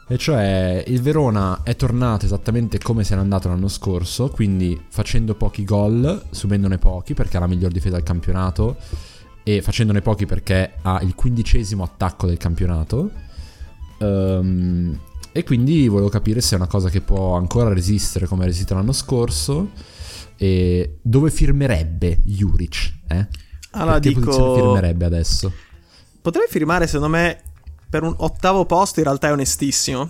E 0.10 0.18
cioè 0.18 0.86
il 0.88 1.02
Verona 1.02 1.64
è 1.64 1.76
tornato 1.76 2.26
esattamente 2.26 2.78
come 2.78 3.04
se 3.04 3.14
n'è 3.16 3.20
andato 3.20 3.50
l'anno 3.50 3.68
scorso, 3.68 4.30
quindi 4.30 4.82
facendo 4.88 5.36
pochi 5.36 5.66
gol, 5.66 6.28
subendone 6.30 6.78
pochi 6.78 7.14
perché 7.14 7.36
ha 7.36 7.42
la 7.42 7.48
miglior 7.48 7.72
difesa 7.72 7.96
del 7.96 8.06
campionato 8.06 8.78
e 9.44 9.62
facendone 9.62 10.02
pochi 10.02 10.26
perché 10.26 10.76
ha 10.82 11.02
il 11.02 11.14
quindicesimo 11.14 11.84
attacco 11.84 12.26
del 12.26 12.38
campionato. 12.38 13.12
Ehm, 14.00 14.98
e 15.34 15.44
quindi 15.44 15.88
volevo 15.90 16.10
capire 16.10 16.40
se 16.40 16.56
è 16.56 16.58
una 16.58 16.68
cosa 16.68 16.90
che 16.90 17.02
può 17.02 17.36
ancora 17.36 17.74
resistere 17.74 18.28
come 18.28 18.44
ha 18.44 18.46
resistito 18.46 18.76
l'anno 18.76 18.94
scorso 18.94 19.72
e 20.38 21.00
dove 21.02 21.30
firmerebbe 21.32 22.20
Juric, 22.24 22.94
eh? 23.08 23.28
Allora 23.72 24.00
Che 24.00 24.12
posizione 24.14 24.54
dico... 24.54 24.56
firmerebbe 24.56 25.06
adesso? 25.06 25.52
Potrebbe 26.22 26.48
firmare, 26.50 26.88
secondo 26.88 27.10
me, 27.16 27.42
per 27.90 28.04
un 28.04 28.14
ottavo 28.18 28.66
posto 28.66 29.00
in 29.00 29.06
realtà 29.06 29.28
è 29.28 29.32
onestissimo. 29.32 30.10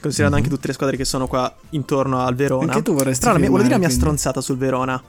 Considerando 0.00 0.36
Mhm. 0.36 0.42
anche 0.44 0.54
tutte 0.54 0.68
le 0.68 0.72
squadre 0.74 0.96
che 0.96 1.04
sono 1.04 1.26
qua 1.26 1.52
intorno 1.70 2.20
al 2.20 2.34
Verona. 2.34 2.72
Anche 2.72 2.82
tu 2.84 2.94
vorresti 2.94 3.20
Però 3.20 3.32
la 3.32 3.38
mia, 3.38 3.48
volevo 3.50 3.66
dire 3.68 3.80
la 3.80 3.86
mia 3.86 3.94
stronzata 3.96 4.40
sul 4.40 4.56
Verona. 4.56 5.02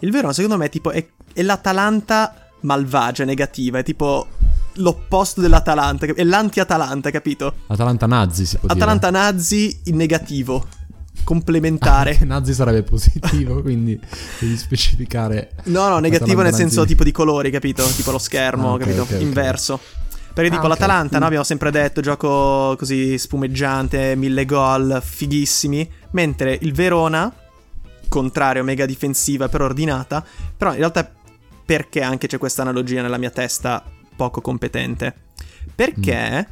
Il 0.00 0.10
Verona, 0.10 0.32
secondo 0.32 0.56
me, 0.56 0.68
tipo, 0.68 0.90
è, 0.90 1.06
è 1.32 1.42
l'Atalanta 1.42 2.34
malvagia, 2.60 3.24
negativa. 3.24 3.78
È 3.78 3.82
tipo 3.84 4.26
l'opposto 4.74 5.40
dell'Atalanta. 5.40 6.06
È 6.06 6.24
l'anti-Atalanta, 6.24 7.10
capito? 7.10 7.54
Atalanta 7.68 8.06
Nazi 8.06 8.46
si 8.46 8.56
può 8.58 8.68
Atalanta 8.68 9.10
Nazi 9.10 9.80
in 9.84 9.96
negativo. 9.96 10.66
Complementare. 11.22 12.12
dire. 12.12 12.24
Nazi 12.26 12.54
sarebbe 12.54 12.82
positivo, 12.82 13.60
quindi 13.62 13.98
devi 14.40 14.56
specificare 14.56 15.52
No, 15.64 15.88
no, 15.88 15.98
negativo 15.98 16.24
Atalanta 16.32 16.42
nel 16.44 16.54
senso 16.54 16.76
Nazi. 16.80 16.88
tipo 16.88 17.04
di 17.04 17.12
colori, 17.12 17.50
capito? 17.50 17.84
Tipo 17.84 18.10
lo 18.10 18.18
schermo, 18.18 18.70
Ah, 18.70 18.74
ok, 18.74 18.80
capito? 18.80 19.02
ok, 19.02 19.10
ok. 19.12 19.20
Inverso. 19.20 19.80
Perché 20.32 20.50
tipo 20.50 20.66
Ah, 20.66 20.68
l'Atalanta, 20.68 21.18
no, 21.18 21.26
abbiamo 21.26 21.44
sempre 21.44 21.70
detto, 21.70 22.00
gioco 22.00 22.74
così 22.78 23.18
spumeggiante, 23.18 24.14
mille 24.16 24.44
gol, 24.44 25.00
fighissimi. 25.04 25.90
Mentre 26.12 26.56
il 26.60 26.72
Verona, 26.72 27.32
contrario, 28.08 28.62
mega 28.64 28.86
difensiva, 28.86 29.48
però 29.48 29.64
ordinata. 29.64 30.24
Però 30.56 30.70
in 30.70 30.78
realtà 30.78 31.10
perché 31.64 32.02
anche 32.02 32.26
c'è 32.26 32.38
questa 32.38 32.62
analogia 32.62 33.02
nella 33.02 33.18
mia 33.18 33.30
testa 33.30 33.82
poco 34.16 34.40
competente? 34.40 35.14
Perché 35.74 36.48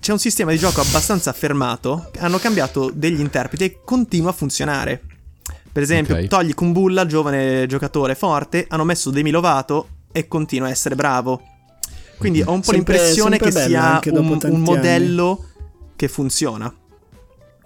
c'è 0.00 0.12
un 0.12 0.18
sistema 0.18 0.50
di 0.52 0.58
gioco 0.58 0.80
abbastanza 0.80 1.30
affermato, 1.30 2.10
hanno 2.18 2.38
cambiato 2.38 2.90
degli 2.94 3.20
interpreti 3.20 3.64
e 3.64 3.80
continua 3.84 4.30
a 4.30 4.34
funzionare. 4.34 5.02
Per 5.70 5.82
esempio, 5.82 6.16
Ok. 6.16 6.26
togli 6.26 6.54
Kumbulla, 6.54 7.06
giovane 7.06 7.66
giocatore 7.66 8.14
forte, 8.14 8.66
hanno 8.68 8.84
messo 8.84 9.10
Demi 9.10 9.30
Lovato 9.30 9.88
e 10.12 10.26
continua 10.28 10.68
a 10.68 10.70
essere 10.70 10.94
bravo. 10.94 11.42
Quindi 12.18 12.42
ho 12.42 12.52
un 12.52 12.60
po' 12.60 12.72
Sempre- 12.72 12.94
l'impressione 12.96 13.36
sempre 13.36 13.48
che 13.48 13.54
bello, 13.54 13.68
sia 13.68 13.92
anche 13.94 14.10
dopo 14.10 14.32
un, 14.32 14.38
tanti 14.38 14.56
un 14.56 14.62
modello 14.62 15.44
che 15.96 16.08
funziona. 16.08 16.74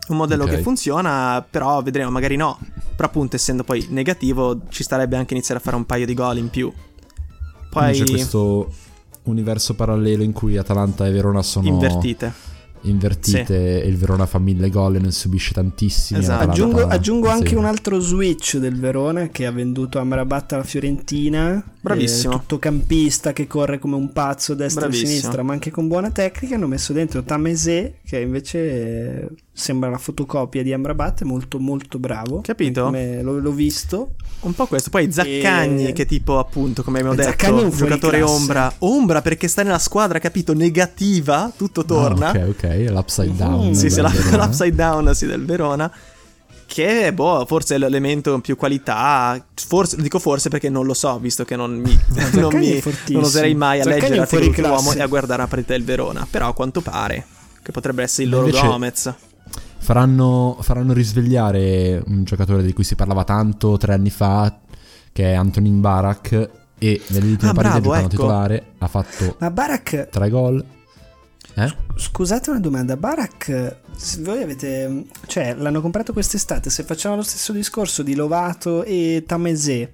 Un 0.09 0.17
modello 0.17 0.45
Ok. 0.45 0.51
che 0.51 0.63
funziona, 0.63 1.45
però 1.49 1.81
vedremo, 1.83 2.11
magari 2.11 2.37
no. 2.37 2.59
Però 2.95 3.09
appunto, 3.09 3.37
essendo 3.37 3.65
poi 3.65 3.87
negativo, 3.91 4.63
ci 4.69 4.83
starebbe 4.83 5.17
anche 5.17 5.33
iniziare 5.35 5.61
a 5.61 5.63
fare 5.63 5.77
un 5.77 5.87
paio 5.87 6.07
di 6.07 6.15
gol 6.15 6.39
in 6.39 6.51
più. 6.51 6.73
Poi 7.71 7.91
Quindi 7.91 8.03
c'è 8.05 8.11
questo 8.11 8.73
universo 9.25 9.75
parallelo 9.75 10.23
in 10.23 10.33
cui 10.33 10.57
Atalanta 10.57 11.07
e 11.07 11.11
Verona 11.13 11.43
sono 11.43 11.67
invertite. 11.69 12.33
Invertite 12.83 13.83
e 13.83 13.87
il 13.87 13.97
Verona 13.97 14.27
fa 14.27 14.39
mille 14.39 14.71
gol 14.71 14.97
e 14.97 14.99
non 14.99 15.13
subisce 15.13 15.53
tantissimi. 15.53 16.21
Esatto. 16.21 16.51
Aggiungo, 16.51 16.87
aggiungo 16.87 17.29
anche 17.29 17.49
sì. 17.49 17.55
un 17.55 17.65
altro 17.65 18.01
switch 18.01 18.57
del 18.57 18.79
Verona 18.79 19.29
che 19.29 19.47
ha 19.47 19.51
venduto 19.51 19.99
Amrabat 19.99 20.53
alla 20.53 20.65
Fiorentina. 20.65 21.63
Bravissimo. 21.81 22.35
Eh, 22.35 22.39
tuttocampista 22.39 23.33
che 23.33 23.47
corre 23.47 23.79
come 23.79 23.97
un 23.97 24.13
pazzo 24.13 24.55
destra 24.55 24.87
e 24.87 24.89
Bravissimo. 24.89 25.09
sinistra, 25.09 25.43
ma 25.43 25.53
anche 25.53 25.71
con 25.71 25.89
buona 25.89 26.11
tecnica. 26.11 26.55
Hanno 26.55 26.67
messo 26.69 26.93
dentro 26.93 27.23
Tamese, 27.23 27.99
che 28.05 28.21
invece 28.21 28.59
eh, 28.59 29.29
sembra 29.55 29.91
la 29.91 29.99
fotocopia 29.99 30.63
di 30.63 30.73
Amrabat, 30.73 31.23
è 31.23 31.25
molto 31.25 31.59
molto 31.59 31.99
bravo. 31.99 32.41
Capito? 32.41 32.85
Come 32.85 33.23
l'ho, 33.23 33.39
l'ho 33.39 33.53
visto. 33.53 34.15
Un 34.41 34.55
po' 34.55 34.67
questo. 34.67 34.91
Poi 34.91 35.13
Zaccagni, 35.13 35.89
E- 35.89 35.93
che 35.93 36.07
tipo, 36.07 36.39
appunto, 36.39 36.83
come 36.83 36.99
abbiamo 36.99 37.15
detto, 37.17 37.31
Zaccagni 37.31 37.61
è 37.61 37.65
un 37.65 37.71
giocatore 37.71 38.23
ombra. 38.23 38.73
Ombra 38.79 39.21
perché 39.23 39.47
sta 39.49 39.63
nella 39.63 39.79
squadra, 39.79 40.19
capito? 40.19 40.55
Negativa, 40.55 41.53
tutto 41.57 41.85
torna. 41.85 42.31
Ah, 42.31 42.39
ok, 42.49 42.55
ok, 42.59 42.91
l'upside 42.91 43.37
down. 43.37 43.69
Mm. 43.69 43.73
Sì, 43.73 43.91
sì, 43.91 44.01
la- 44.01 44.11
l'upside 44.33 44.75
down 44.75 45.15
sì, 45.15 45.27
del 45.27 45.45
Verona. 45.45 45.93
Che 46.67 47.13
boh, 47.13 47.45
forse 47.47 47.75
è 47.75 47.79
l'elemento 47.79 48.41
più 48.41 48.57
qualità. 48.57 49.45
Forse, 49.55 49.97
dico 50.01 50.19
forse 50.19 50.49
perché 50.49 50.71
non 50.71 50.87
lo 50.87 50.95
so, 50.95 51.19
visto 51.19 51.45
che 51.45 51.55
non 51.55 51.73
mi. 51.77 51.97
non, 52.33 52.55
mi 52.57 52.83
non 53.09 53.25
oserei 53.25 53.55
mai 53.55 53.81
a 53.81 53.83
Zaccagni 53.83 54.01
leggere 54.01 54.17
l'articolo 54.17 54.27
fuoriclasse. 54.47 54.63
dell'uomo 54.77 54.93
e 54.99 55.03
a 55.03 55.07
guardare 55.07 55.43
la 55.43 55.49
partita 55.49 55.75
del 55.75 55.85
Verona. 55.85 56.27
Però 56.29 56.49
a 56.49 56.55
quanto 56.55 56.81
pare 56.81 57.27
che 57.63 57.71
potrebbe 57.73 58.03
essere 58.03 58.25
il 58.25 58.31
loro 58.31 58.47
invece- 58.47 58.67
Gomez. 58.67 59.15
Faranno, 59.83 60.57
faranno 60.61 60.93
risvegliare 60.93 62.01
un 62.07 62.23
giocatore 62.23 62.63
di 62.63 62.73
cui 62.73 62.85
si 62.85 62.95
parlava 62.95 63.25
tanto 63.25 63.77
tre 63.77 63.95
anni 63.95 64.11
fa, 64.11 64.61
che 65.13 65.33
è 65.33 65.35
Antonin 65.35 65.81
Barak, 65.81 66.51
e 66.79 67.03
nelle 67.09 67.27
ultime 67.27 67.51
Ah, 67.51 67.55
partite 67.55 67.81
bravo, 67.81 67.95
ecco. 67.97 68.09
titolare 68.09 68.67
ha 68.79 68.87
fatto 68.87 69.37
Ma 69.39 69.51
Barak, 69.51 70.09
tre 70.09 70.31
gol. 70.31 70.65
Eh? 71.55 71.75
scusate 71.97 72.51
una 72.51 72.61
domanda, 72.61 72.97
Barak, 72.97 73.77
voi 74.21 74.43
avete, 74.43 75.05
cioè 75.27 75.55
l'hanno 75.55 75.81
comprato 75.81 76.13
quest'estate, 76.13 76.71
se 76.71 76.85
facciamo 76.85 77.17
lo 77.17 77.23
stesso 77.23 77.53
discorso 77.53 78.03
di 78.03 78.15
Lovato 78.15 78.85
e 78.85 79.25
Tamese, 79.27 79.93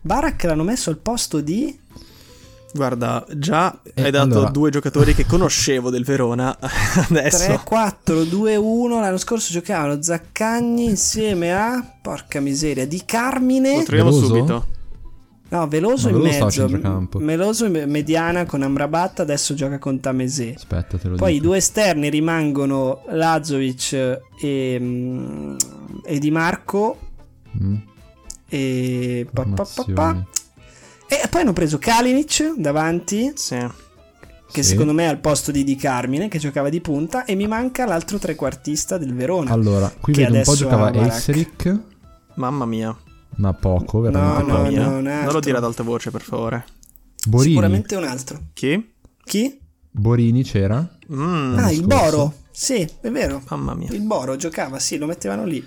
Barak 0.00 0.44
l'hanno 0.44 0.62
messo 0.62 0.88
al 0.88 0.98
posto 0.98 1.40
di... 1.40 1.78
Guarda, 2.76 3.24
già 3.36 3.76
Eh, 3.94 4.02
hai 4.04 4.10
dato 4.10 4.34
allora- 4.34 4.50
due 4.50 4.70
giocatori 4.70 5.14
che 5.14 5.24
conoscevo 5.26 5.90
del 5.90 6.04
Verona. 6.04 6.56
Adesso 6.60 7.46
3, 7.46 7.60
4, 7.64 8.24
2, 8.24 8.56
1. 8.56 9.00
L'anno 9.00 9.16
scorso 9.18 9.52
giocavano 9.52 10.00
Zaccagni 10.02 10.84
insieme 10.84 11.52
a. 11.52 11.82
Porca 12.02 12.38
miseria, 12.40 12.86
di 12.86 12.98
lo 12.98 13.02
Carmine. 13.06 13.82
troviamo 13.82 14.10
Veloso? 14.10 14.26
subito. 14.34 14.66
No, 15.48 15.68
Veloso 15.68 16.10
Ma 16.10 16.16
in 16.16 16.22
mezzo. 16.22 16.68
Veloso 17.18 17.64
in 17.66 17.84
mediana 17.86 18.44
con 18.46 18.62
Amrabat. 18.62 19.20
Adesso 19.20 19.54
gioca 19.54 19.78
con 19.78 20.00
Tamese. 20.00 20.54
Aspetta, 20.56 20.98
te 20.98 21.08
lo 21.08 21.16
Poi 21.16 21.30
i 21.30 21.34
dico. 21.34 21.46
due 21.46 21.56
esterni 21.58 22.10
rimangono 22.10 23.02
Lazovic 23.10 23.92
e, 24.40 24.76
mm, 24.80 25.56
e 26.04 26.18
Di 26.18 26.30
Marco. 26.32 26.98
Mm, 27.62 27.74
E, 28.48 29.26
pa, 29.32 29.44
pa, 29.44 29.66
pa. 29.94 30.24
E 31.08 31.28
poi 31.28 31.40
hanno 31.42 31.52
preso 31.52 31.78
Kalinic 31.78 32.54
davanti. 32.56 33.32
Sì. 33.34 33.56
Che 34.50 34.62
Sì. 34.62 34.70
secondo 34.70 34.92
me 34.92 35.04
è 35.04 35.08
al 35.08 35.18
posto 35.18 35.50
di 35.50 35.64
Di 35.64 35.74
Carmine, 35.76 36.28
che 36.28 36.38
giocava 36.38 36.68
di 36.68 36.80
punta. 36.80 37.24
E 37.24 37.34
mi 37.34 37.46
manca 37.46 37.84
l'altro 37.84 38.18
trequartista 38.18 38.96
del 38.98 39.12
Verona. 39.14 39.50
Allora, 39.50 39.92
qui 40.00 40.12
Che 40.12 40.22
vedo 40.24 40.36
un 40.36 40.42
po' 40.44 40.54
giocava. 40.54 40.92
Esseric, 41.06 41.78
Mamma 42.34 42.64
mia. 42.66 42.96
ma 43.36 43.52
poco, 43.54 44.00
veramente 44.00 44.50
No, 44.52 44.56
no, 44.58 44.70
no, 44.70 44.96
un 44.98 45.02
non 45.02 45.32
lo 45.32 45.40
dire 45.40 45.56
ad 45.58 45.64
alta 45.64 45.82
voce, 45.82 46.10
per 46.10 46.22
favore. 46.22 46.64
Borini, 47.26 47.50
Sicuramente 47.54 47.96
un 47.96 48.04
altro. 48.04 48.40
Chi? 48.52 48.92
Chi? 49.24 49.58
Borini 49.90 50.42
c'era? 50.44 50.86
Mm, 51.12 51.58
ah, 51.58 51.70
il 51.72 51.78
scorso. 51.84 51.86
Boro. 51.86 52.34
Sì, 52.50 52.88
è 53.00 53.10
vero. 53.10 53.42
mamma 53.48 53.74
mia. 53.74 53.88
Il 53.90 54.00
Boro 54.02 54.36
giocava, 54.36 54.78
sì, 54.78 54.96
lo 54.96 55.06
mettevano 55.06 55.44
lì. 55.44 55.66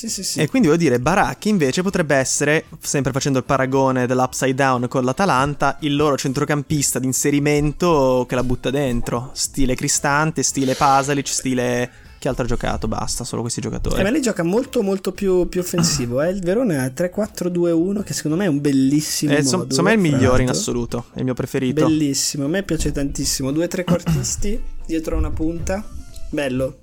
Sì, 0.00 0.08
sì, 0.08 0.22
sì. 0.24 0.40
E 0.40 0.48
quindi 0.48 0.68
voglio 0.68 0.80
dire, 0.80 0.98
Baracchi 0.98 1.50
invece 1.50 1.82
potrebbe 1.82 2.14
essere, 2.14 2.64
sempre 2.80 3.12
facendo 3.12 3.36
il 3.36 3.44
paragone 3.44 4.06
dell'upside 4.06 4.54
down 4.54 4.88
con 4.88 5.04
l'Atalanta, 5.04 5.76
il 5.80 5.94
loro 5.94 6.16
centrocampista 6.16 6.98
di 6.98 7.04
inserimento 7.04 8.24
che 8.26 8.34
la 8.34 8.42
butta 8.42 8.70
dentro. 8.70 9.28
Stile 9.34 9.74
Cristante, 9.74 10.42
stile 10.42 10.74
Pasalic, 10.74 11.28
stile... 11.28 11.90
Che 12.18 12.28
altro 12.28 12.44
ha 12.44 12.48
giocato? 12.48 12.88
Basta, 12.88 13.24
solo 13.24 13.42
questi 13.42 13.60
E 13.60 13.62
ma 13.66 13.76
giocatori. 13.76 14.10
lei 14.10 14.22
gioca 14.22 14.42
molto 14.42 14.82
molto 14.82 15.12
più, 15.12 15.48
più 15.50 15.60
offensivo. 15.60 16.22
Eh? 16.22 16.30
Il 16.30 16.40
Verona 16.40 16.82
ha 16.82 16.86
3-4-2-1 16.86 18.02
che 18.02 18.14
secondo 18.14 18.38
me 18.38 18.44
è 18.44 18.48
un 18.48 18.60
bellissimo 18.62 19.32
Eh, 19.32 19.42
modulo, 19.42 19.64
Insomma 19.64 19.90
è 19.90 19.94
il 19.94 19.98
migliore 20.00 20.42
in 20.42 20.48
assoluto, 20.48 21.06
è 21.12 21.18
il 21.18 21.24
mio 21.24 21.34
preferito. 21.34 21.84
Bellissimo, 21.84 22.46
a 22.46 22.48
me 22.48 22.62
piace 22.62 22.90
tantissimo. 22.90 23.52
Due 23.52 23.68
trequartisti 23.68 24.62
dietro 24.86 25.18
una 25.18 25.30
punta. 25.30 25.84
Bello. 26.30 26.78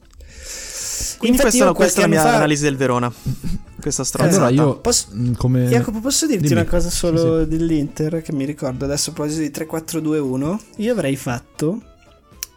Quindi 1.18 1.38
Infatti 1.38 1.58
questa, 1.58 1.74
questa 1.74 2.00
è 2.00 2.02
la 2.04 2.08
mia 2.10 2.22
fa- 2.22 2.36
analisi 2.36 2.64
del 2.64 2.76
Verona. 2.78 3.12
Questa 3.80 4.04
stronzata. 4.04 4.46
Allora 4.48 4.70
io, 4.70 4.80
Posso- 4.80 5.08
mm, 5.14 5.34
come... 5.34 5.66
Jacopo, 5.68 6.00
posso 6.00 6.26
dirti 6.26 6.48
Dimmi. 6.48 6.60
una 6.62 6.70
cosa 6.70 6.90
solo 6.90 7.42
Sì, 7.44 7.48
dell'Inter 7.50 8.22
che 8.22 8.34
mi 8.34 8.46
ricordo 8.46 8.86
adesso 8.86 9.12
a 9.12 9.14
proposito 9.14 9.42
di 9.42 9.50
3-4-2-1? 9.52 10.60
Io 10.78 10.92
avrei 10.92 11.16
fatto, 11.16 11.82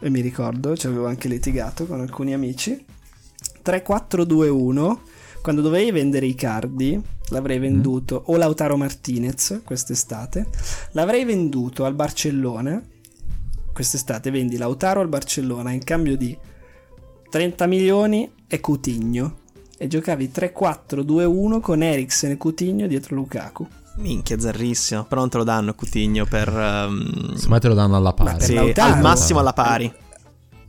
e 0.00 0.10
mi 0.10 0.20
ricordo, 0.20 0.76
ci 0.76 0.86
avevo 0.86 1.06
anche 1.06 1.28
litigato 1.28 1.86
con 1.86 2.00
alcuni 2.00 2.32
amici, 2.34 2.84
3-4-2-1, 3.62 4.96
quando 5.42 5.62
dovevi 5.62 5.90
vendere 5.90 6.26
i 6.26 6.34
cardi, 6.34 7.00
l'avrei 7.30 7.58
Mm. 7.58 7.62
venduto, 7.62 8.22
o 8.26 8.36
Lautaro 8.36 8.76
Martinez 8.76 9.60
quest'estate, 9.64 10.46
l'avrei 10.92 11.24
venduto 11.24 11.84
al 11.84 11.94
Barcellona, 11.94 12.82
quest'estate 13.72 14.30
vendi 14.30 14.56
Lautaro 14.56 15.00
al 15.00 15.08
Barcellona 15.08 15.70
in 15.72 15.84
cambio 15.84 16.16
di 16.16 16.36
30 17.30 17.66
milioni 17.66 18.30
e 18.46 18.60
Coutinho. 18.60 19.36
E 19.78 19.86
giocavi 19.86 20.30
3-4-2-1 20.34 21.60
con 21.60 21.82
Eriksen 21.82 22.32
e 22.32 22.36
Coutinho 22.36 22.86
dietro 22.86 23.14
Lukaku. 23.14 23.66
Minchia, 23.96 24.38
zarrissimo. 24.38 25.04
Però 25.04 25.20
non 25.20 25.30
te 25.30 25.38
lo 25.38 25.44
danno 25.44 25.74
Coutinho 25.74 26.26
per... 26.26 26.48
ehm, 26.48 27.34
Secondo 27.34 27.48
me 27.48 27.60
te 27.60 27.68
lo 27.68 27.74
danno 27.74 27.96
alla 27.96 28.12
pari. 28.12 28.40
sì, 28.44 28.56
al 28.56 29.00
massimo 29.00 29.38
alla 29.38 29.52
pari. 29.54 29.90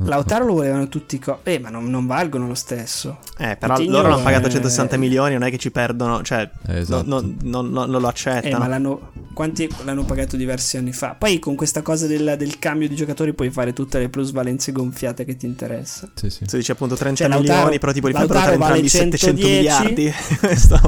Lautaro 0.05 0.45
lo 0.45 0.53
volevano 0.53 0.87
tutti 0.87 1.19
co- 1.19 1.39
Eh, 1.43 1.59
ma 1.59 1.69
non, 1.69 1.89
non 1.89 2.05
valgono 2.07 2.47
lo 2.47 2.55
stesso. 2.55 3.19
Eh, 3.37 3.55
però 3.57 3.75
Coutinho 3.75 3.97
loro 4.01 4.13
hanno 4.13 4.23
pagato 4.23 4.49
160 4.49 4.97
milioni, 4.97 5.33
non 5.33 5.43
è 5.43 5.49
che 5.49 5.57
ci 5.57 5.71
perdono, 5.71 6.21
cioè, 6.23 6.49
Eh, 6.67 6.79
esatto. 6.79 7.03
no- 7.07 7.21
no- 7.21 7.61
no- 7.61 7.61
no- 7.61 7.85
non 7.85 8.01
lo 8.01 8.07
Eh, 8.07 8.09
accettano. 8.09 8.57
ma 8.57 8.67
l'hanno, 8.67 9.11
quanti 9.33 9.69
l'hanno 9.83 10.03
pagato 10.03 10.35
diversi 10.37 10.77
anni 10.77 10.93
fa. 10.93 11.15
Poi 11.17 11.39
con 11.39 11.55
questa 11.55 11.81
cosa 11.81 12.07
del, 12.07 12.35
del 12.37 12.59
cambio 12.59 12.87
di 12.87 12.95
giocatori 12.95 13.33
puoi 13.33 13.49
fare 13.49 13.73
tutte 13.73 13.99
le 13.99 14.09
plusvalenze 14.09 14.71
gonfiate 14.71 15.25
che 15.25 15.35
ti 15.37 15.45
interessa. 15.45 16.09
Sì, 16.15 16.29
sì. 16.29 16.43
Si 16.47 16.57
dice 16.57 16.71
appunto 16.71 16.95
30 16.95 17.17
Cioè, 17.23 17.27
Lautaro- 17.27 17.53
milioni, 17.57 17.79
però 17.79 17.91
tipo 17.91 18.07
li 18.07 18.13
fai 18.13 18.27
Lautaro 18.27 18.57
portare 18.57 18.75
entrambi 18.81 18.87
vale 18.87 19.17
700 19.17 19.41
110. 19.41 19.83
miliardi. 19.83 20.13
Questo. 20.39 20.79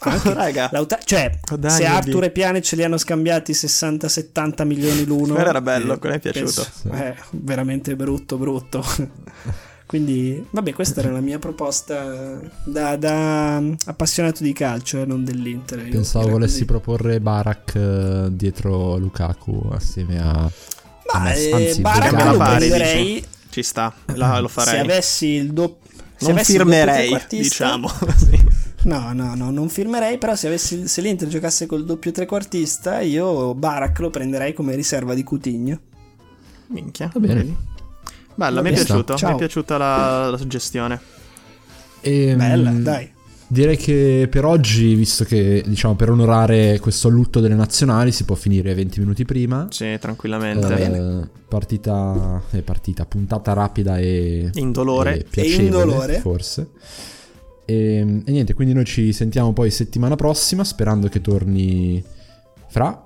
Anche- 0.00 0.32
Raga, 0.34 0.68
Lauta- 0.72 0.98
cioè, 1.04 1.38
Oh, 1.52 1.56
dai, 1.56 1.70
se 1.70 1.84
Arthur 1.84 2.14
Dio. 2.20 2.22
e 2.22 2.30
Piane 2.30 2.62
ce 2.62 2.76
li 2.76 2.84
hanno 2.84 2.96
scambiati 2.98 3.52
60-70 3.52 4.64
milioni 4.66 5.04
l'uno. 5.04 5.34
Quello 5.34 5.48
era 5.48 5.60
bello, 5.60 5.94
eh, 5.94 5.98
quello 5.98 6.14
mi 6.14 6.20
è 6.20 6.22
piaciuto. 6.32 6.66
penso- 6.82 7.02
eh, 7.04 7.14
veramente 7.32 7.96
brutto, 7.96 8.08
brutto. 8.36 8.84
Quindi, 9.90 10.46
vabbè, 10.50 10.72
questa 10.72 11.00
era 11.00 11.10
la 11.10 11.20
mia 11.20 11.40
proposta 11.40 12.38
da, 12.64 12.94
da 12.94 13.56
appassionato 13.86 14.44
di 14.44 14.52
calcio, 14.52 15.02
eh, 15.02 15.04
non 15.04 15.24
dell'Inter. 15.24 15.88
Pensavo 15.88 16.28
volessi 16.28 16.52
così. 16.52 16.64
proporre 16.64 17.20
Barak 17.20 17.74
eh, 17.74 18.28
dietro 18.30 18.96
Lukaku 18.98 19.68
assieme 19.72 20.20
a... 20.20 20.48
Ma 21.12 21.32
eh, 21.32 21.50
Anzi, 21.52 21.80
Barak 21.80 22.24
lo 22.24 22.36
prenderei 22.38 23.24
Ci 23.48 23.62
sta, 23.64 23.92
la- 24.14 24.38
lo 24.38 24.46
farei. 24.46 24.74
se 24.74 24.78
avessi 24.78 25.26
il 25.26 25.52
doppio. 25.52 25.90
non 26.20 26.38
il 26.38 26.44
firmerei, 26.44 27.08
trequartista- 27.08 27.64
diciamo. 27.64 27.88
Sì. 28.16 28.58
No, 28.82 29.12
no, 29.12 29.34
no, 29.34 29.50
non 29.50 29.68
firmerei, 29.68 30.18
però 30.18 30.36
se, 30.36 30.46
avessi, 30.46 30.86
se 30.86 31.00
l'Inter 31.02 31.26
giocasse 31.26 31.66
col 31.66 31.84
doppio 31.84 32.12
trequartista, 32.12 33.00
io 33.00 33.54
Barak 33.54 33.98
lo 33.98 34.08
prenderei 34.10 34.54
come 34.54 34.76
riserva 34.76 35.14
di 35.14 35.24
Coutinho. 35.24 35.80
Minchia. 36.68 37.10
Va 37.12 37.18
bene. 37.20 37.56
Bella, 38.40 38.62
mi 38.62 38.70
è 38.70 38.72
piaciuto, 38.72 39.16
mi 39.20 39.32
è 39.32 39.34
piaciuta 39.34 39.76
la, 39.76 40.30
la 40.30 40.36
suggestione. 40.38 40.98
E, 42.00 42.34
Bella, 42.34 42.70
mm, 42.70 42.82
dai. 42.82 43.12
Direi 43.46 43.76
che 43.76 44.28
per 44.30 44.46
oggi, 44.46 44.94
visto 44.94 45.24
che 45.24 45.62
diciamo 45.66 45.94
per 45.94 46.08
onorare 46.08 46.78
questo 46.80 47.10
lutto 47.10 47.40
delle 47.40 47.54
nazionali, 47.54 48.12
si 48.12 48.24
può 48.24 48.34
finire 48.36 48.72
20 48.72 49.00
minuti 49.00 49.26
prima. 49.26 49.66
Sì, 49.68 49.94
tranquillamente. 50.00 50.74
Eh, 50.74 51.28
partita, 51.46 52.40
eh, 52.52 52.62
partita, 52.62 53.04
puntata 53.04 53.52
rapida 53.52 53.98
e, 53.98 54.50
Indolore. 54.54 55.18
e 55.18 55.24
piacevole, 55.28 55.64
indolore. 55.64 56.18
forse. 56.20 56.70
E, 57.66 58.22
e 58.24 58.30
niente, 58.30 58.54
quindi 58.54 58.72
noi 58.72 58.86
ci 58.86 59.12
sentiamo 59.12 59.52
poi 59.52 59.70
settimana 59.70 60.16
prossima, 60.16 60.64
sperando 60.64 61.08
che 61.08 61.20
torni 61.20 62.02
Fra 62.68 63.04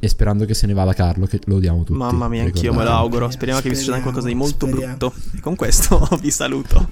e 0.00 0.08
sperando 0.08 0.44
che 0.44 0.54
se 0.54 0.66
ne 0.66 0.74
vada 0.74 0.92
Carlo, 0.92 1.26
che 1.26 1.40
lo 1.44 1.56
odiamo 1.56 1.82
tutti. 1.82 1.98
Mamma 1.98 2.28
mia, 2.28 2.44
anch'io 2.44 2.72
me 2.72 2.84
lo 2.84 2.90
auguro. 2.90 3.30
Speriamo 3.30 3.60
che 3.60 3.68
vi 3.68 3.74
succeda 3.74 3.98
Speriamo, 3.98 4.20
qualcosa 4.20 4.28
di 4.28 4.34
molto 4.34 4.66
speriamo. 4.66 4.96
brutto. 4.96 5.14
E 5.36 5.40
con 5.40 5.54
questo 5.56 6.08
vi 6.20 6.30
saluto. 6.30 6.88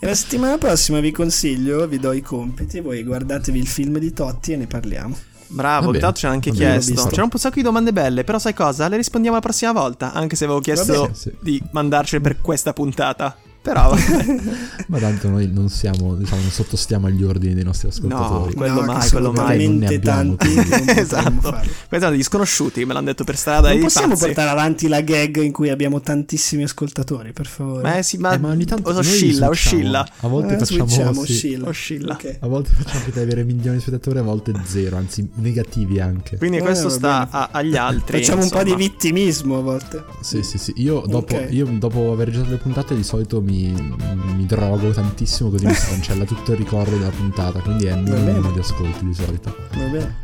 E 0.00 0.06
la 0.06 0.14
settimana 0.14 0.58
prossima 0.58 1.00
vi 1.00 1.10
consiglio, 1.12 1.86
vi 1.86 1.98
do 1.98 2.12
i 2.12 2.20
compiti, 2.20 2.80
voi 2.80 3.02
guardatevi 3.02 3.58
il 3.58 3.66
film 3.66 3.98
di 3.98 4.12
Totti 4.12 4.52
e 4.52 4.56
ne 4.56 4.66
parliamo. 4.66 5.16
Bravo, 5.46 5.86
Va 5.86 5.92
che 5.92 5.98
tanto 5.98 6.06
bene, 6.06 6.16
ci 6.16 6.24
hanno 6.26 6.34
anche 6.34 6.50
chiesto. 6.50 7.08
C'erano 7.08 7.28
un 7.32 7.38
sacco 7.38 7.54
di 7.54 7.62
domande 7.62 7.92
belle, 7.92 8.24
però 8.24 8.38
sai 8.38 8.54
cosa? 8.54 8.88
Le 8.88 8.96
rispondiamo 8.96 9.36
la 9.36 9.42
prossima 9.42 9.72
volta, 9.72 10.12
anche 10.12 10.36
se 10.36 10.44
avevo 10.44 10.60
chiesto 10.60 11.02
bene, 11.02 11.14
sì. 11.14 11.32
di 11.40 11.62
mandarcele 11.70 12.20
per 12.20 12.40
questa 12.40 12.72
puntata. 12.72 13.36
Però 13.64 13.94
Ma 14.88 14.98
tanto 14.98 15.30
noi 15.30 15.50
non 15.50 15.70
siamo, 15.70 16.14
diciamo, 16.16 16.42
non 16.42 16.50
sottostiamo 16.50 17.06
agli 17.06 17.24
ordini 17.24 17.54
dei 17.54 17.64
nostri 17.64 17.88
ascoltatori. 17.88 18.50
No, 18.52 18.60
quello 18.60 18.80
No, 18.80 18.86
mai, 18.92 19.08
quello 19.08 19.32
mai. 19.32 19.66
Non 19.66 19.76
ne 19.78 19.86
abbiamo, 19.94 20.34
tanti. 20.36 20.90
esatto. 21.00 21.50
Questi 21.50 21.98
sono 21.98 22.10
degli 22.10 22.22
sconosciuti 22.22 22.80
che 22.80 22.86
me 22.86 22.92
l'hanno 22.92 23.06
detto 23.06 23.24
per 23.24 23.36
strada 23.38 23.70
Non 23.70 23.80
possiamo 23.80 24.08
pazzi. 24.12 24.24
portare 24.26 24.50
avanti 24.50 24.86
la 24.86 25.00
gag 25.00 25.40
in 25.42 25.50
cui 25.52 25.70
abbiamo 25.70 26.02
tantissimi 26.02 26.62
ascoltatori, 26.64 27.32
per 27.32 27.46
favore. 27.46 27.82
Ma 27.82 27.96
eh 27.96 28.02
sì, 28.02 28.18
ma, 28.18 28.34
Eh, 28.34 28.38
ma 28.38 28.50
ogni 28.50 28.66
tanto 28.66 28.90
oscilla, 28.90 29.48
oscilla. 29.48 30.06
A 30.20 30.28
volte 30.28 30.56
Eh, 30.56 30.58
facciamo 30.58 30.86
sì, 30.86 31.00
oscilla. 31.00 31.68
Oscilla. 31.68 32.12
Ok. 32.12 32.36
A 32.40 32.46
volte 32.46 32.68
facciamo 32.74 33.04
di 33.10 33.18
avere 33.18 33.44
milioni 33.44 33.76
di 33.78 33.82
spettatori, 33.82 34.18
a 34.18 34.22
volte 34.22 34.52
zero, 34.66 34.96
anzi 34.98 35.26
negativi 35.36 36.00
anche. 36.00 36.36
Quindi 36.36 36.58
Eh, 36.58 36.60
questo 36.60 36.90
sta 36.90 37.28
a- 37.30 37.48
agli 37.50 37.76
altri. 37.76 38.18
Facciamo 38.18 38.42
un 38.42 38.48
po' 38.50 38.62
di 38.62 38.72
insomma. 38.72 38.76
vittimismo 38.76 39.58
a 39.58 39.62
volte. 39.62 40.04
Sì, 40.20 40.42
sì, 40.42 40.58
sì. 40.58 40.72
Io 40.76 41.02
dopo, 41.06 41.34
Ok. 41.34 41.46
io 41.50 41.64
dopo 41.78 42.12
aver 42.12 42.26
registrato 42.26 42.54
le 42.56 42.60
puntate 42.60 42.94
di 42.94 43.02
solito 43.02 43.40
mi, 43.40 43.52
mi 43.54 44.46
drogo 44.46 44.90
tantissimo 44.90 45.50
così 45.50 45.66
mi 45.66 45.74
si 45.74 45.88
cancella 45.90 46.24
tutto 46.24 46.52
il 46.52 46.58
ricordo 46.58 46.96
della 46.96 47.10
puntata. 47.10 47.60
Quindi 47.60 47.86
è 47.86 47.94
minimo 47.94 48.50
di 48.50 48.58
ascolti 48.58 49.04
di 49.06 49.14
solito. 49.14 49.54
Va 49.76 49.84
bene. 49.84 50.16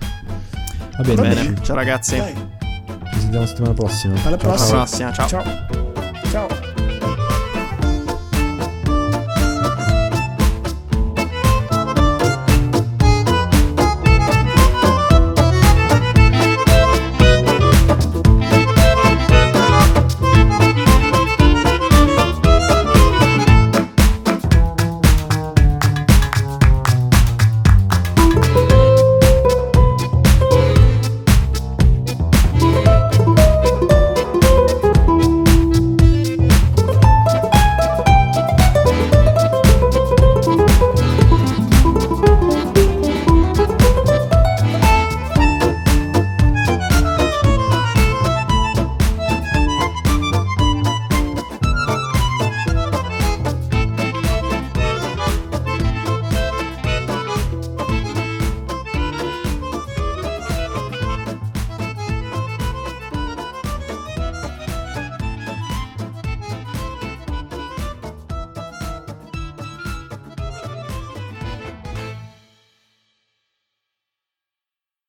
Va 0.97 1.03
bene, 1.03 1.15
Va 1.15 1.23
Bene, 1.23 1.63
ciao 1.63 1.77
ragazzi. 1.77 2.17
Dai, 2.17 2.35
Ci 3.13 3.21
sentiamo 3.21 3.47
settimana 3.47 3.75
prossima. 3.75 4.15
alla 4.25 4.37
prossima. 4.37 4.79
prossima, 4.79 5.13
ciao. 5.13 5.29
Ciao. 5.29 5.45
Ciao. 6.31 6.70